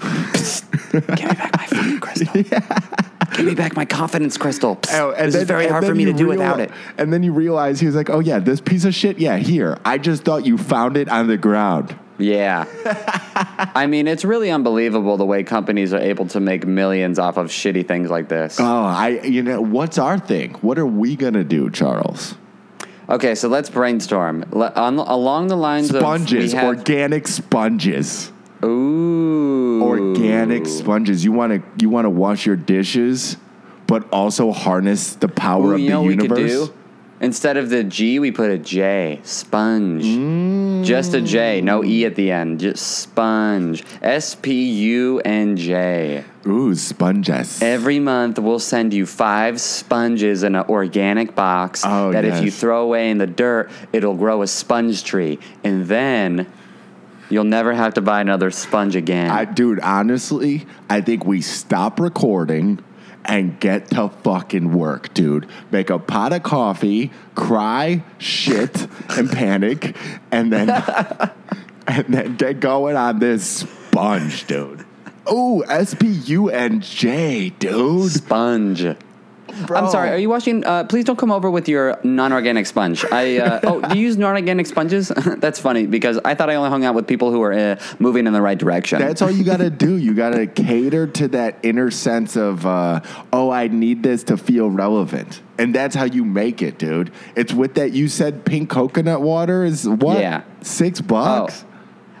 psst. 0.00 0.70
Give 0.92 1.08
me 1.08 1.34
back 1.34 1.56
my 1.56 1.66
fucking 1.66 2.00
crystal. 2.00 2.42
Give 3.36 3.46
me 3.46 3.54
back 3.54 3.74
my 3.76 3.86
confidence 3.86 4.36
crystal. 4.36 4.76
Psst. 4.76 5.00
Oh, 5.00 5.10
and 5.12 5.28
this 5.28 5.34
then- 5.34 5.42
is 5.42 5.48
very 5.48 5.64
and 5.64 5.72
hard 5.72 5.86
for 5.86 5.94
me 5.94 6.04
to 6.04 6.12
do 6.12 6.26
reali- 6.26 6.30
without 6.30 6.60
it. 6.60 6.70
And 6.98 7.10
then 7.12 7.22
you 7.22 7.32
realize 7.32 7.80
he 7.80 7.86
was 7.86 7.94
like, 7.94 8.10
"Oh 8.10 8.20
yeah, 8.20 8.38
this 8.38 8.60
piece 8.60 8.84
of 8.84 8.94
shit. 8.94 9.18
Yeah, 9.18 9.36
here. 9.38 9.78
I 9.84 9.98
just 9.98 10.22
thought 10.24 10.44
you 10.46 10.58
found 10.58 10.96
it 10.96 11.08
on 11.08 11.28
the 11.28 11.38
ground." 11.38 11.96
Yeah. 12.22 12.66
I 13.74 13.86
mean, 13.86 14.06
it's 14.06 14.24
really 14.24 14.50
unbelievable 14.50 15.16
the 15.16 15.24
way 15.24 15.42
companies 15.42 15.92
are 15.92 16.00
able 16.00 16.26
to 16.28 16.40
make 16.40 16.66
millions 16.66 17.18
off 17.18 17.36
of 17.36 17.48
shitty 17.48 17.86
things 17.86 18.10
like 18.10 18.28
this. 18.28 18.58
Oh, 18.60 18.64
I. 18.84 19.20
You 19.22 19.42
know, 19.42 19.60
what's 19.60 19.98
our 19.98 20.18
thing? 20.18 20.54
What 20.60 20.78
are 20.78 20.86
we 20.86 21.16
gonna 21.16 21.44
do, 21.44 21.70
Charles? 21.70 22.34
Okay, 23.08 23.34
so 23.34 23.48
let's 23.48 23.68
brainstorm. 23.68 24.44
Le- 24.52 24.72
on, 24.74 24.98
along 24.98 25.48
the 25.48 25.56
lines 25.56 25.88
Sponges, 25.88 26.52
of. 26.52 26.60
have- 26.60 26.68
organic 26.68 27.28
sponges. 27.28 28.30
Ooh. 28.64 29.82
Organic 29.82 30.66
sponges. 30.66 31.24
You 31.24 31.32
want 31.32 31.52
to 31.52 31.62
you 31.82 31.90
want 31.90 32.04
to 32.04 32.10
wash 32.10 32.46
your 32.46 32.56
dishes, 32.56 33.36
but 33.86 34.08
also 34.12 34.52
harness 34.52 35.14
the 35.14 35.28
power 35.28 35.72
Ooh, 35.72 35.74
of 35.74 35.80
the 35.80 35.88
know 35.88 36.02
what 36.02 36.06
we 36.08 36.14
universe. 36.14 36.70
Instead 37.22 37.56
of 37.56 37.70
the 37.70 37.84
G, 37.84 38.18
we 38.18 38.32
put 38.32 38.50
a 38.50 38.58
J. 38.58 39.20
Sponge. 39.22 40.84
Just 40.84 41.14
a 41.14 41.20
J, 41.20 41.60
no 41.60 41.84
E 41.84 42.04
at 42.04 42.16
the 42.16 42.32
end. 42.32 42.58
Just 42.58 42.84
sponge. 42.98 43.84
S 44.02 44.34
P 44.34 44.64
U 44.64 45.20
N 45.20 45.56
J. 45.56 46.24
Ooh, 46.44 46.74
sponges. 46.74 47.62
Every 47.62 48.00
month, 48.00 48.40
we'll 48.40 48.58
send 48.58 48.92
you 48.92 49.06
five 49.06 49.60
sponges 49.60 50.42
in 50.42 50.56
an 50.56 50.64
organic 50.68 51.36
box 51.36 51.82
Oh, 51.86 52.10
that 52.10 52.24
if 52.24 52.42
you 52.42 52.50
throw 52.50 52.82
away 52.82 53.10
in 53.10 53.18
the 53.18 53.28
dirt, 53.28 53.70
it'll 53.92 54.16
grow 54.16 54.42
a 54.42 54.48
sponge 54.48 55.04
tree. 55.04 55.38
And 55.62 55.86
then 55.86 56.52
you'll 57.30 57.44
never 57.44 57.72
have 57.72 57.94
to 57.94 58.00
buy 58.00 58.20
another 58.20 58.50
sponge 58.50 58.96
again. 58.96 59.30
I, 59.30 59.44
dude, 59.44 59.78
honestly, 59.78 60.66
I 60.90 61.00
think 61.00 61.24
we 61.24 61.40
stop 61.40 62.00
recording 62.00 62.80
and 63.24 63.58
get 63.60 63.88
to 63.90 64.08
fucking 64.08 64.72
work, 64.72 65.12
dude. 65.14 65.48
Make 65.70 65.90
a 65.90 65.98
pot 65.98 66.32
of 66.32 66.42
coffee, 66.42 67.10
cry, 67.34 68.02
shit, 68.18 68.86
and 69.10 69.30
panic, 69.30 69.96
and 70.30 70.52
then 70.52 70.68
and 71.86 72.06
then 72.08 72.36
get 72.36 72.60
going 72.60 72.96
on 72.96 73.18
this 73.18 73.44
sponge, 73.46 74.46
dude. 74.46 74.84
Ooh, 75.30 75.64
S 75.64 75.94
P 75.94 76.08
U 76.08 76.50
N 76.50 76.80
J, 76.80 77.50
dude. 77.50 78.10
sponge. 78.10 78.84
Bro. 79.66 79.78
I'm 79.78 79.90
sorry. 79.90 80.10
Are 80.10 80.18
you 80.18 80.28
washing? 80.28 80.64
Uh, 80.64 80.84
please 80.84 81.04
don't 81.04 81.18
come 81.18 81.30
over 81.30 81.50
with 81.50 81.68
your 81.68 81.98
non-organic 82.02 82.66
sponge. 82.66 83.04
I 83.10 83.38
uh, 83.38 83.60
oh, 83.64 83.80
do 83.80 83.98
you 83.98 84.06
use 84.06 84.16
non-organic 84.16 84.66
sponges? 84.66 85.08
That's 85.38 85.58
funny 85.58 85.86
because 85.86 86.18
I 86.24 86.34
thought 86.34 86.50
I 86.50 86.54
only 86.54 86.70
hung 86.70 86.84
out 86.84 86.94
with 86.94 87.06
people 87.06 87.30
who 87.30 87.42
are 87.42 87.52
uh, 87.52 87.80
moving 87.98 88.26
in 88.26 88.32
the 88.32 88.42
right 88.42 88.58
direction. 88.58 89.00
That's 89.00 89.22
all 89.22 89.30
you 89.30 89.44
got 89.44 89.58
to 89.58 89.70
do. 89.70 89.96
You 89.96 90.14
got 90.14 90.30
to 90.30 90.46
cater 90.62 91.06
to 91.06 91.28
that 91.28 91.58
inner 91.62 91.90
sense 91.90 92.36
of, 92.36 92.66
uh, 92.66 93.00
oh, 93.32 93.50
I 93.50 93.68
need 93.68 94.02
this 94.02 94.24
to 94.24 94.36
feel 94.36 94.70
relevant. 94.70 95.42
And 95.58 95.74
that's 95.74 95.94
how 95.94 96.04
you 96.04 96.24
make 96.24 96.62
it, 96.62 96.78
dude. 96.78 97.12
It's 97.36 97.52
with 97.52 97.74
that, 97.74 97.92
you 97.92 98.08
said 98.08 98.44
pink 98.44 98.70
coconut 98.70 99.22
water 99.22 99.64
is 99.64 99.88
what? 99.88 100.18
Yeah. 100.18 100.42
Six 100.62 101.00
bucks? 101.00 101.64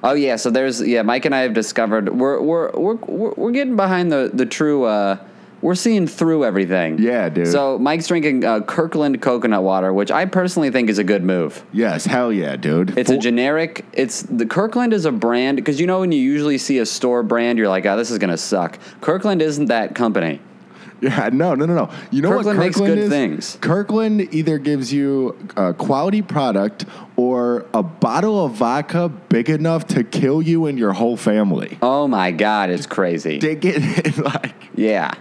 Oh 0.04 0.14
yeah, 0.14 0.34
so 0.34 0.50
there's 0.50 0.82
yeah, 0.82 1.02
Mike 1.02 1.26
and 1.26 1.34
I 1.34 1.40
have 1.40 1.54
discovered 1.54 2.08
we're 2.08 2.40
we're 2.40 2.72
we're 2.72 2.94
we're, 2.94 3.34
we're 3.34 3.52
getting 3.52 3.76
behind 3.76 4.10
the 4.10 4.30
the 4.34 4.46
true 4.46 4.84
uh, 4.84 5.16
We're 5.62 5.76
seeing 5.76 6.08
through 6.08 6.44
everything. 6.44 6.98
Yeah, 6.98 7.28
dude. 7.28 7.46
So 7.46 7.78
Mike's 7.78 8.08
drinking 8.08 8.44
uh, 8.44 8.60
Kirkland 8.62 9.22
coconut 9.22 9.62
water, 9.62 9.92
which 9.92 10.10
I 10.10 10.24
personally 10.26 10.70
think 10.70 10.90
is 10.90 10.98
a 10.98 11.04
good 11.04 11.22
move. 11.22 11.64
Yes, 11.72 12.04
hell 12.04 12.32
yeah, 12.32 12.56
dude. 12.56 12.98
It's 12.98 13.10
a 13.10 13.16
generic. 13.18 13.84
It's 13.92 14.22
the 14.22 14.44
Kirkland 14.44 14.92
is 14.92 15.04
a 15.04 15.12
brand 15.12 15.56
because 15.56 15.80
you 15.80 15.86
know 15.86 16.00
when 16.00 16.10
you 16.10 16.20
usually 16.20 16.58
see 16.58 16.78
a 16.78 16.86
store 16.86 17.22
brand, 17.22 17.58
you're 17.58 17.68
like, 17.68 17.86
oh, 17.86 17.96
this 17.96 18.10
is 18.10 18.18
gonna 18.18 18.36
suck. 18.36 18.78
Kirkland 19.00 19.40
isn't 19.40 19.66
that 19.66 19.94
company. 19.94 20.40
Yeah, 21.02 21.30
no, 21.32 21.56
no, 21.56 21.66
no, 21.66 21.74
no. 21.74 21.90
You 22.12 22.22
know 22.22 22.28
Kirkland 22.28 22.58
what 22.58 22.64
makes 22.64 22.76
Kirkland 22.76 22.94
good 22.94 23.02
is? 23.06 23.10
things. 23.10 23.58
Kirkland 23.60 24.32
either 24.32 24.56
gives 24.58 24.92
you 24.92 25.36
a 25.56 25.74
quality 25.74 26.22
product 26.22 26.84
or 27.16 27.66
a 27.74 27.82
bottle 27.82 28.44
of 28.44 28.52
vodka 28.52 29.08
big 29.08 29.50
enough 29.50 29.84
to 29.88 30.04
kill 30.04 30.40
you 30.40 30.66
and 30.66 30.78
your 30.78 30.92
whole 30.92 31.16
family. 31.16 31.76
Oh 31.82 32.06
my 32.06 32.30
god, 32.30 32.70
it's 32.70 32.86
crazy. 32.86 33.40
They 33.40 33.56
get 33.56 34.16
like 34.18 34.54
Yeah. 34.76 35.12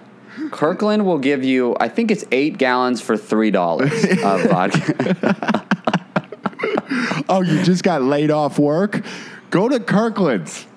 Kirkland 0.51 1.05
will 1.05 1.17
give 1.17 1.43
you, 1.43 1.75
I 1.79 1.87
think 1.87 2.11
it's 2.11 2.25
eight 2.31 2.57
gallons 2.57 3.01
for 3.01 3.17
three 3.17 3.51
dollars 3.51 4.03
of 4.23 4.43
vodka. 4.49 5.67
Oh, 7.29 7.41
you 7.41 7.63
just 7.63 7.83
got 7.83 8.01
laid 8.01 8.29
off 8.29 8.59
work? 8.59 9.05
Go 9.51 9.69
to 9.69 9.79
Kirkland's. 9.79 10.67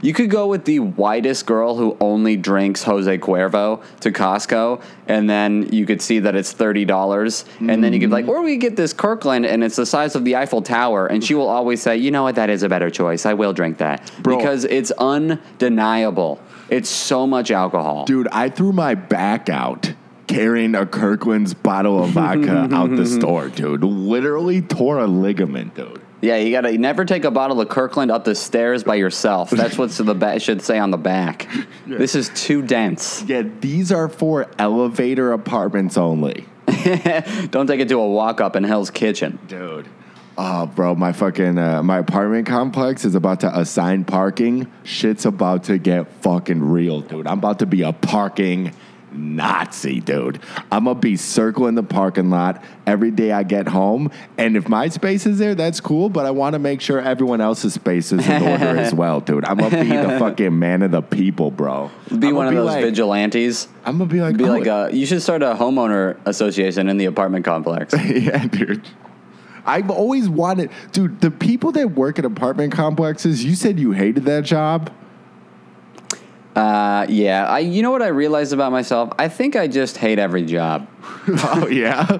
You 0.00 0.12
could 0.12 0.30
go 0.30 0.48
with 0.48 0.64
the 0.64 0.80
whitest 0.80 1.46
girl 1.46 1.76
who 1.76 1.96
only 2.00 2.36
drinks 2.36 2.82
Jose 2.82 3.18
Cuervo 3.18 3.82
to 4.00 4.10
Costco, 4.10 4.82
and 5.06 5.30
then 5.30 5.72
you 5.72 5.86
could 5.86 6.02
see 6.02 6.18
that 6.18 6.34
it's 6.34 6.50
thirty 6.52 6.84
dollars, 6.84 7.44
and 7.60 7.84
then 7.84 7.92
you 7.92 8.00
could 8.00 8.10
be 8.10 8.14
like, 8.14 8.24
mm. 8.24 8.30
or 8.30 8.42
we 8.42 8.56
get 8.56 8.74
this 8.74 8.92
Kirkland, 8.92 9.46
and 9.46 9.62
it's 9.62 9.76
the 9.76 9.86
size 9.86 10.16
of 10.16 10.24
the 10.24 10.34
Eiffel 10.34 10.62
Tower, 10.62 11.06
and 11.06 11.22
she 11.22 11.34
will 11.34 11.48
always 11.48 11.80
say, 11.80 11.96
you 11.96 12.10
know 12.10 12.24
what, 12.24 12.34
that 12.34 12.50
is 12.50 12.62
a 12.62 12.68
better 12.68 12.90
choice. 12.90 13.24
I 13.26 13.34
will 13.34 13.52
drink 13.52 13.78
that 13.78 14.10
Bro. 14.22 14.38
because 14.38 14.64
it's 14.64 14.90
undeniable. 14.92 16.40
It's 16.72 16.88
so 16.88 17.26
much 17.26 17.50
alcohol. 17.50 18.04
Dude, 18.04 18.28
I 18.32 18.48
threw 18.48 18.72
my 18.72 18.94
back 18.94 19.48
out 19.48 19.92
carrying 20.26 20.74
a 20.74 20.86
Kirkland's 20.86 21.52
bottle 21.54 22.02
of 22.02 22.10
vodka 22.10 22.68
out 22.72 22.90
the 22.96 23.06
store, 23.06 23.48
dude. 23.48 23.84
Literally 23.84 24.62
tore 24.62 24.98
a 24.98 25.06
ligament, 25.06 25.74
dude. 25.74 26.00
Yeah, 26.22 26.36
you 26.36 26.52
gotta 26.52 26.78
never 26.78 27.04
take 27.04 27.24
a 27.24 27.30
bottle 27.32 27.60
of 27.60 27.68
Kirkland 27.68 28.10
up 28.12 28.24
the 28.24 28.34
stairs 28.36 28.84
by 28.84 28.94
yourself. 28.94 29.50
That's 29.50 29.76
what's 29.76 29.98
the 29.98 30.14
ba- 30.14 30.38
should 30.38 30.62
say 30.62 30.78
on 30.78 30.92
the 30.92 30.96
back. 30.96 31.48
This 31.86 32.14
is 32.14 32.30
too 32.34 32.62
dense. 32.62 33.24
Yeah, 33.26 33.42
these 33.60 33.90
are 33.90 34.08
for 34.08 34.48
elevator 34.58 35.32
apartments 35.32 35.98
only. 35.98 36.46
Don't 37.50 37.66
take 37.66 37.80
it 37.80 37.88
to 37.88 37.98
a 37.98 38.08
walk 38.08 38.40
up 38.40 38.54
in 38.54 38.62
Hell's 38.62 38.90
Kitchen. 38.90 39.40
Dude. 39.48 39.88
Oh, 40.38 40.66
bro, 40.66 40.94
my 40.94 41.12
fucking 41.12 41.58
uh, 41.58 41.82
my 41.82 41.98
apartment 41.98 42.46
complex 42.46 43.04
is 43.04 43.14
about 43.14 43.40
to 43.40 43.58
assign 43.58 44.04
parking. 44.04 44.70
Shit's 44.82 45.26
about 45.26 45.64
to 45.64 45.78
get 45.78 46.10
fucking 46.22 46.62
real, 46.62 47.00
dude. 47.02 47.26
I'm 47.26 47.38
about 47.38 47.58
to 47.58 47.66
be 47.66 47.82
a 47.82 47.92
parking 47.92 48.72
Nazi, 49.14 50.00
dude. 50.00 50.40
I'm 50.70 50.84
gonna 50.84 50.98
be 50.98 51.16
circling 51.16 51.74
the 51.74 51.82
parking 51.82 52.30
lot 52.30 52.62
every 52.86 53.10
day 53.10 53.32
I 53.32 53.42
get 53.42 53.68
home, 53.68 54.10
and 54.38 54.56
if 54.56 54.68
my 54.68 54.88
space 54.88 55.26
is 55.26 55.38
there, 55.38 55.54
that's 55.54 55.80
cool. 55.80 56.08
But 56.08 56.26
I 56.26 56.30
want 56.30 56.54
to 56.54 56.58
make 56.58 56.80
sure 56.80 57.00
everyone 57.00 57.40
else's 57.40 57.74
space 57.74 58.12
is 58.12 58.26
in 58.26 58.42
order 58.42 58.78
as 58.78 58.94
well, 58.94 59.20
dude. 59.20 59.44
I'm 59.44 59.58
gonna 59.58 59.82
be 59.82 59.90
the 59.90 60.18
fucking 60.18 60.58
man 60.58 60.82
of 60.82 60.90
the 60.90 61.02
people, 61.02 61.50
bro. 61.50 61.90
Be 62.08 62.28
I'ma 62.28 62.36
one 62.36 62.48
of 62.48 62.54
those 62.54 62.66
like, 62.66 62.84
vigilantes. 62.84 63.68
I'm 63.84 63.98
gonna 63.98 64.10
be 64.10 64.20
like, 64.20 64.36
Be 64.36 64.44
oh, 64.44 64.58
like 64.58 64.66
a, 64.66 64.90
you 64.92 65.06
should 65.06 65.22
start 65.22 65.42
a 65.42 65.54
homeowner 65.54 66.16
association 66.24 66.88
in 66.88 66.96
the 66.96 67.06
apartment 67.06 67.44
complex. 67.44 67.94
yeah, 68.04 68.46
dude. 68.46 68.88
I've 69.64 69.90
always 69.90 70.28
wanted, 70.28 70.70
dude. 70.92 71.20
The 71.20 71.30
people 71.30 71.72
that 71.72 71.92
work 71.92 72.18
at 72.18 72.24
apartment 72.24 72.72
complexes, 72.72 73.44
you 73.44 73.54
said 73.54 73.78
you 73.78 73.92
hated 73.92 74.24
that 74.24 74.44
job. 74.44 74.92
Uh, 76.54 77.06
yeah, 77.08 77.46
I. 77.46 77.60
You 77.60 77.82
know 77.82 77.90
what 77.90 78.02
I 78.02 78.08
realized 78.08 78.52
about 78.52 78.72
myself? 78.72 79.12
I 79.18 79.28
think 79.28 79.56
I 79.56 79.68
just 79.68 79.96
hate 79.96 80.18
every 80.18 80.44
job. 80.44 80.88
oh 81.28 81.68
yeah. 81.68 82.18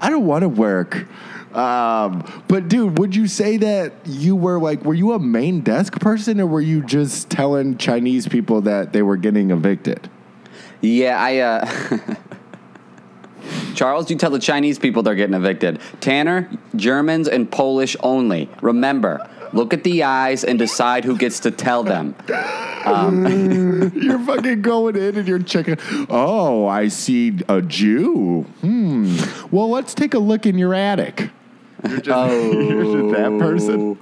I 0.00 0.08
don't 0.08 0.26
want 0.26 0.42
to 0.42 0.48
work. 0.48 1.06
Um, 1.54 2.24
but 2.46 2.68
dude, 2.68 2.98
would 2.98 3.16
you 3.16 3.26
say 3.26 3.56
that 3.56 3.92
you 4.06 4.36
were 4.36 4.60
like, 4.60 4.84
were 4.84 4.94
you 4.94 5.12
a 5.12 5.18
main 5.18 5.62
desk 5.62 6.00
person, 6.00 6.40
or 6.40 6.46
were 6.46 6.60
you 6.60 6.82
just 6.84 7.28
telling 7.28 7.76
Chinese 7.76 8.28
people 8.28 8.60
that 8.62 8.92
they 8.92 9.02
were 9.02 9.16
getting 9.16 9.50
evicted? 9.50 10.08
Yeah, 10.80 11.20
I. 11.20 11.38
Uh, 11.38 12.14
Charles, 13.74 14.10
you 14.10 14.16
tell 14.16 14.30
the 14.30 14.38
Chinese 14.38 14.78
people 14.78 15.02
they're 15.02 15.14
getting 15.14 15.34
evicted. 15.34 15.80
Tanner, 16.00 16.48
Germans 16.76 17.28
and 17.28 17.50
Polish 17.50 17.96
only. 18.00 18.48
Remember, 18.62 19.28
look 19.52 19.72
at 19.74 19.84
the 19.84 20.02
eyes 20.04 20.44
and 20.44 20.58
decide 20.58 21.04
who 21.04 21.16
gets 21.16 21.40
to 21.40 21.50
tell 21.50 21.82
them. 21.82 22.14
You're 23.94 24.18
fucking 24.20 24.62
going 24.62 24.96
in 24.96 25.16
and 25.18 25.28
you're 25.28 25.38
checking. 25.42 25.76
Oh, 26.08 26.66
I 26.66 26.88
see 26.88 27.38
a 27.48 27.60
Jew. 27.60 28.42
Hmm. 28.62 29.16
Well, 29.50 29.68
let's 29.70 29.92
take 29.94 30.14
a 30.14 30.18
look 30.18 30.46
in 30.46 30.56
your 30.56 30.74
attic. 30.74 31.30
You're 31.86 32.00
just, 32.00 32.34
you're 32.54 32.84
just 32.84 33.16
that 33.18 33.38
person. 33.38 33.98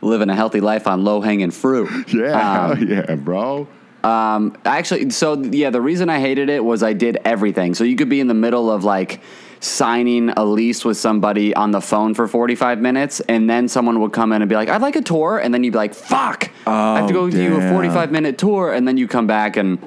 Living 0.00 0.28
a 0.30 0.34
healthy 0.34 0.60
life 0.60 0.88
on 0.88 1.04
low 1.04 1.20
hanging 1.20 1.52
fruit. 1.52 2.12
Yeah, 2.12 2.70
Um, 2.70 2.82
yeah, 2.88 3.14
bro. 3.14 3.68
Um, 4.04 4.56
actually, 4.64 5.10
so 5.10 5.40
yeah, 5.40 5.70
the 5.70 5.80
reason 5.80 6.08
I 6.10 6.18
hated 6.20 6.48
it 6.48 6.64
was 6.64 6.82
I 6.82 6.92
did 6.92 7.18
everything. 7.24 7.74
So 7.74 7.84
you 7.84 7.96
could 7.96 8.08
be 8.08 8.20
in 8.20 8.26
the 8.26 8.34
middle 8.34 8.70
of 8.70 8.84
like 8.84 9.20
signing 9.60 10.30
a 10.30 10.44
lease 10.44 10.84
with 10.84 10.96
somebody 10.96 11.54
on 11.54 11.70
the 11.70 11.80
phone 11.80 12.14
for 12.14 12.26
45 12.26 12.80
minutes, 12.80 13.20
and 13.20 13.48
then 13.48 13.68
someone 13.68 14.00
would 14.00 14.12
come 14.12 14.32
in 14.32 14.42
and 14.42 14.48
be 14.48 14.56
like, 14.56 14.68
I'd 14.68 14.82
like 14.82 14.96
a 14.96 15.02
tour. 15.02 15.38
And 15.38 15.54
then 15.54 15.62
you'd 15.62 15.72
be 15.72 15.78
like, 15.78 15.94
fuck, 15.94 16.50
I 16.66 16.98
have 16.98 17.08
to 17.08 17.14
Oh, 17.14 17.26
go 17.26 17.30
give 17.30 17.40
you 17.40 17.56
a 17.60 17.70
45 17.70 18.10
minute 18.10 18.38
tour. 18.38 18.72
And 18.72 18.86
then 18.86 18.96
you 18.96 19.06
come 19.08 19.26
back 19.26 19.56
and. 19.56 19.78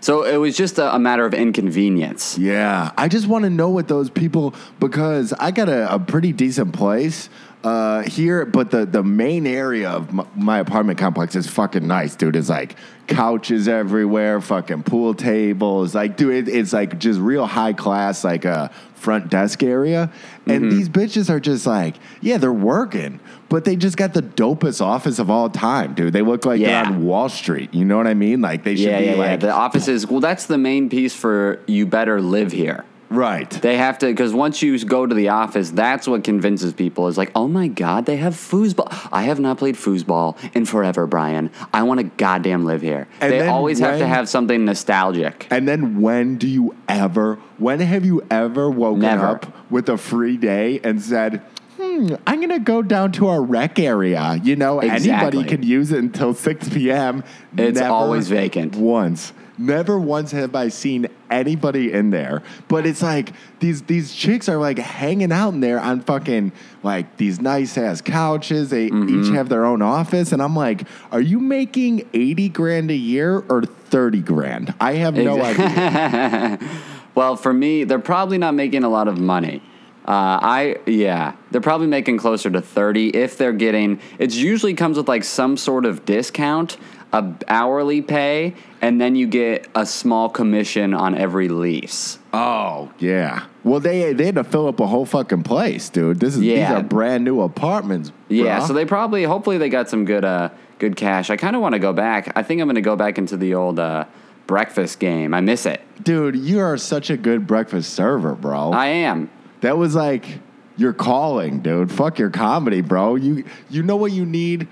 So 0.00 0.22
it 0.22 0.36
was 0.36 0.56
just 0.56 0.78
a, 0.78 0.94
a 0.94 0.98
matter 0.98 1.26
of 1.26 1.34
inconvenience. 1.34 2.38
Yeah, 2.38 2.92
I 2.96 3.08
just 3.08 3.26
want 3.26 3.42
to 3.44 3.50
know 3.50 3.68
what 3.70 3.88
those 3.88 4.10
people 4.10 4.54
because 4.78 5.32
I 5.32 5.50
got 5.50 5.68
a, 5.68 5.92
a 5.92 5.98
pretty 5.98 6.32
decent 6.32 6.72
place 6.72 7.28
uh, 7.64 8.02
here, 8.02 8.44
but 8.46 8.70
the 8.70 8.86
the 8.86 9.02
main 9.02 9.46
area 9.46 9.90
of 9.90 10.12
my, 10.12 10.26
my 10.36 10.58
apartment 10.58 10.98
complex 10.98 11.34
is 11.36 11.46
fucking 11.48 11.86
nice, 11.86 12.14
dude. 12.14 12.36
It's 12.36 12.48
like 12.48 12.76
couches 13.08 13.66
everywhere, 13.68 14.40
fucking 14.40 14.82
pool 14.84 15.14
tables, 15.14 15.94
like 15.94 16.16
dude, 16.16 16.48
it, 16.48 16.54
it's 16.54 16.72
like 16.72 16.98
just 16.98 17.18
real 17.20 17.46
high 17.46 17.72
class, 17.72 18.22
like 18.22 18.44
a 18.44 18.70
front 18.94 19.28
desk 19.30 19.62
area. 19.62 20.12
And 20.46 20.62
Mm-hmm. 20.64 20.70
these 20.70 20.88
bitches 20.88 21.28
are 21.30 21.40
just 21.40 21.66
like, 21.66 21.96
yeah, 22.20 22.36
they're 22.38 22.52
working, 22.52 23.20
but 23.48 23.64
they 23.64 23.76
just 23.76 23.96
got 23.96 24.14
the 24.14 24.22
dopest 24.22 24.80
office 24.80 25.18
of 25.18 25.30
all 25.30 25.50
time, 25.50 25.94
dude. 25.94 26.12
They 26.12 26.22
look 26.22 26.44
like 26.46 26.60
Yeah. 26.60 26.84
they're 26.84 26.92
on 26.92 27.04
Wall 27.04 27.28
Street. 27.28 27.72
You 27.74 27.84
know 27.84 27.96
what 27.96 28.06
I 28.06 28.14
mean? 28.14 28.40
Like 28.40 28.64
they 28.64 28.76
should 28.76 28.86
Yeah, 28.86 28.98
be 29.00 29.04
yeah, 29.06 29.10
yeah. 29.12 29.18
like 29.18 29.40
The 29.40 29.52
offices, 29.52 30.06
well, 30.06 30.20
that's 30.20 30.46
the 30.46 30.58
main 30.58 30.88
piece 30.88 31.14
for 31.14 31.60
you 31.66 31.86
better 31.86 32.20
live 32.20 32.52
here. 32.52 32.84
Right. 33.10 33.48
They 33.50 33.76
have 33.76 33.98
to 33.98 34.06
because 34.06 34.32
once 34.32 34.62
you 34.62 34.78
go 34.84 35.06
to 35.06 35.14
the 35.14 35.28
office, 35.28 35.70
that's 35.70 36.06
what 36.06 36.24
convinces 36.24 36.72
people. 36.72 37.08
Is 37.08 37.18
like, 37.18 37.30
oh 37.34 37.48
my 37.48 37.68
god, 37.68 38.06
they 38.06 38.16
have 38.16 38.34
foosball. 38.34 38.88
I 39.12 39.22
have 39.24 39.40
not 39.40 39.58
played 39.58 39.74
foosball 39.76 40.36
in 40.54 40.64
forever, 40.64 41.06
Brian. 41.06 41.50
I 41.72 41.82
want 41.82 42.00
to 42.00 42.04
goddamn 42.04 42.64
live 42.64 42.82
here. 42.82 43.08
And 43.20 43.32
they 43.32 43.46
always 43.46 43.78
have 43.80 43.98
to 43.98 44.06
have 44.06 44.28
something 44.28 44.64
nostalgic. 44.64 45.46
And 45.50 45.66
then 45.68 46.00
when 46.00 46.36
do 46.38 46.46
you 46.46 46.74
ever, 46.88 47.36
when 47.58 47.80
have 47.80 48.04
you 48.04 48.24
ever 48.30 48.70
woken 48.70 49.00
Never. 49.00 49.26
up 49.26 49.70
with 49.70 49.88
a 49.88 49.96
free 49.98 50.36
day 50.36 50.80
and 50.84 51.02
said, 51.02 51.42
hmm, 51.76 52.14
I'm 52.26 52.38
going 52.40 52.50
to 52.50 52.58
go 52.58 52.82
down 52.82 53.12
to 53.12 53.28
our 53.28 53.42
rec 53.42 53.78
area? 53.78 54.38
You 54.42 54.56
know, 54.56 54.80
Exactly. 54.80 55.10
anybody 55.10 55.44
can 55.44 55.62
use 55.62 55.92
it 55.92 55.98
until 55.98 56.34
6 56.34 56.68
p.m. 56.70 57.22
It's 57.56 57.80
always 57.80 58.28
vacant. 58.28 58.76
Once. 58.76 59.32
Never 59.58 59.98
once 59.98 60.30
have 60.30 60.54
I 60.54 60.68
seen 60.68 61.08
anybody 61.30 61.92
in 61.92 62.10
there. 62.10 62.42
But 62.68 62.86
it's 62.86 63.02
like 63.02 63.32
these 63.60 63.82
these 63.82 64.14
chicks 64.14 64.48
are 64.48 64.56
like 64.56 64.78
hanging 64.78 65.32
out 65.32 65.52
in 65.54 65.60
there 65.60 65.80
on 65.80 66.00
fucking 66.00 66.52
like 66.82 67.16
these 67.16 67.40
nice 67.40 67.76
ass 67.76 68.00
couches. 68.00 68.70
They 68.70 68.88
Mm-hmm. 68.88 69.22
each 69.24 69.32
have 69.34 69.48
their 69.48 69.64
own 69.66 69.82
office. 69.82 70.32
And 70.32 70.40
I'm 70.40 70.54
like, 70.56 70.86
are 71.10 71.20
you 71.20 71.40
making 71.40 72.08
80 72.14 72.48
grand 72.50 72.90
a 72.90 72.94
year 72.96 73.44
or 73.48 73.64
30 73.64 74.20
grand? 74.20 74.74
I 74.80 74.94
have 74.94 75.14
no 75.14 75.42
idea. 75.42 76.58
Well, 77.14 77.34
for 77.34 77.52
me, 77.52 77.82
they're 77.82 77.98
probably 77.98 78.38
not 78.38 78.54
making 78.54 78.84
a 78.84 78.88
lot 78.88 79.08
of 79.08 79.18
money. 79.18 79.60
Uh, 80.06 80.38
I 80.40 80.76
yeah, 80.86 81.32
they're 81.50 81.60
probably 81.60 81.88
making 81.88 82.18
closer 82.18 82.48
to 82.48 82.60
thirty 82.62 83.08
if 83.08 83.36
they're 83.36 83.52
getting. 83.52 83.98
It 84.20 84.32
usually 84.34 84.72
comes 84.74 84.96
with 84.96 85.08
like 85.08 85.24
some 85.24 85.56
sort 85.56 85.84
of 85.84 86.04
discount, 86.04 86.76
a 87.12 87.24
hourly 87.48 88.02
pay, 88.02 88.54
and 88.82 89.00
then 89.00 89.14
you 89.16 89.26
get 89.26 89.66
a 89.74 89.86
small 89.86 90.28
commission 90.28 90.92
on 90.94 91.14
every 91.14 91.48
lease. 91.48 92.18
Oh 92.32 92.92
yeah. 92.98 93.46
Well, 93.64 93.80
they 93.80 94.12
they 94.12 94.26
had 94.26 94.34
to 94.36 94.44
fill 94.44 94.66
up 94.68 94.80
a 94.80 94.86
whole 94.86 95.06
fucking 95.06 95.42
place, 95.42 95.88
dude. 95.88 96.20
This 96.20 96.34
is 96.34 96.40
these 96.40 96.68
are 96.68 96.82
brand 96.82 97.24
new 97.24 97.40
apartments. 97.40 98.12
Yeah, 98.28 98.60
so 98.60 98.72
they 98.72 98.84
probably, 98.84 99.24
hopefully, 99.24 99.56
they 99.58 99.68
got 99.70 99.88
some 99.88 100.04
good, 100.04 100.24
uh, 100.24 100.50
good 100.78 100.96
cash. 100.96 101.30
I 101.30 101.36
kind 101.36 101.56
of 101.56 101.62
want 101.62 101.74
to 101.74 101.78
go 101.78 101.92
back. 101.94 102.32
I 102.36 102.42
think 102.42 102.60
I'm 102.60 102.66
going 102.66 102.74
to 102.76 102.80
go 102.82 102.96
back 102.96 103.16
into 103.18 103.36
the 103.38 103.54
old 103.54 103.78
uh, 103.78 104.04
breakfast 104.46 104.98
game. 104.98 105.32
I 105.34 105.40
miss 105.40 105.64
it. 105.66 105.80
dude, 106.02 106.36
you 106.36 106.60
are 106.60 106.76
such 106.76 107.08
a 107.10 107.16
good 107.16 107.46
breakfast 107.46 107.94
server, 107.94 108.34
bro. 108.34 108.72
I 108.72 108.86
am. 108.88 109.30
that 109.62 109.76
was 109.78 109.94
like 109.94 110.40
your 110.76 110.92
calling, 110.92 111.60
dude. 111.60 111.90
Fuck 111.90 112.18
your 112.18 112.30
comedy, 112.30 112.80
bro. 112.82 113.16
You 113.16 113.44
you 113.70 113.82
know 113.82 113.96
what 113.96 114.12
you 114.12 114.24
need? 114.26 114.68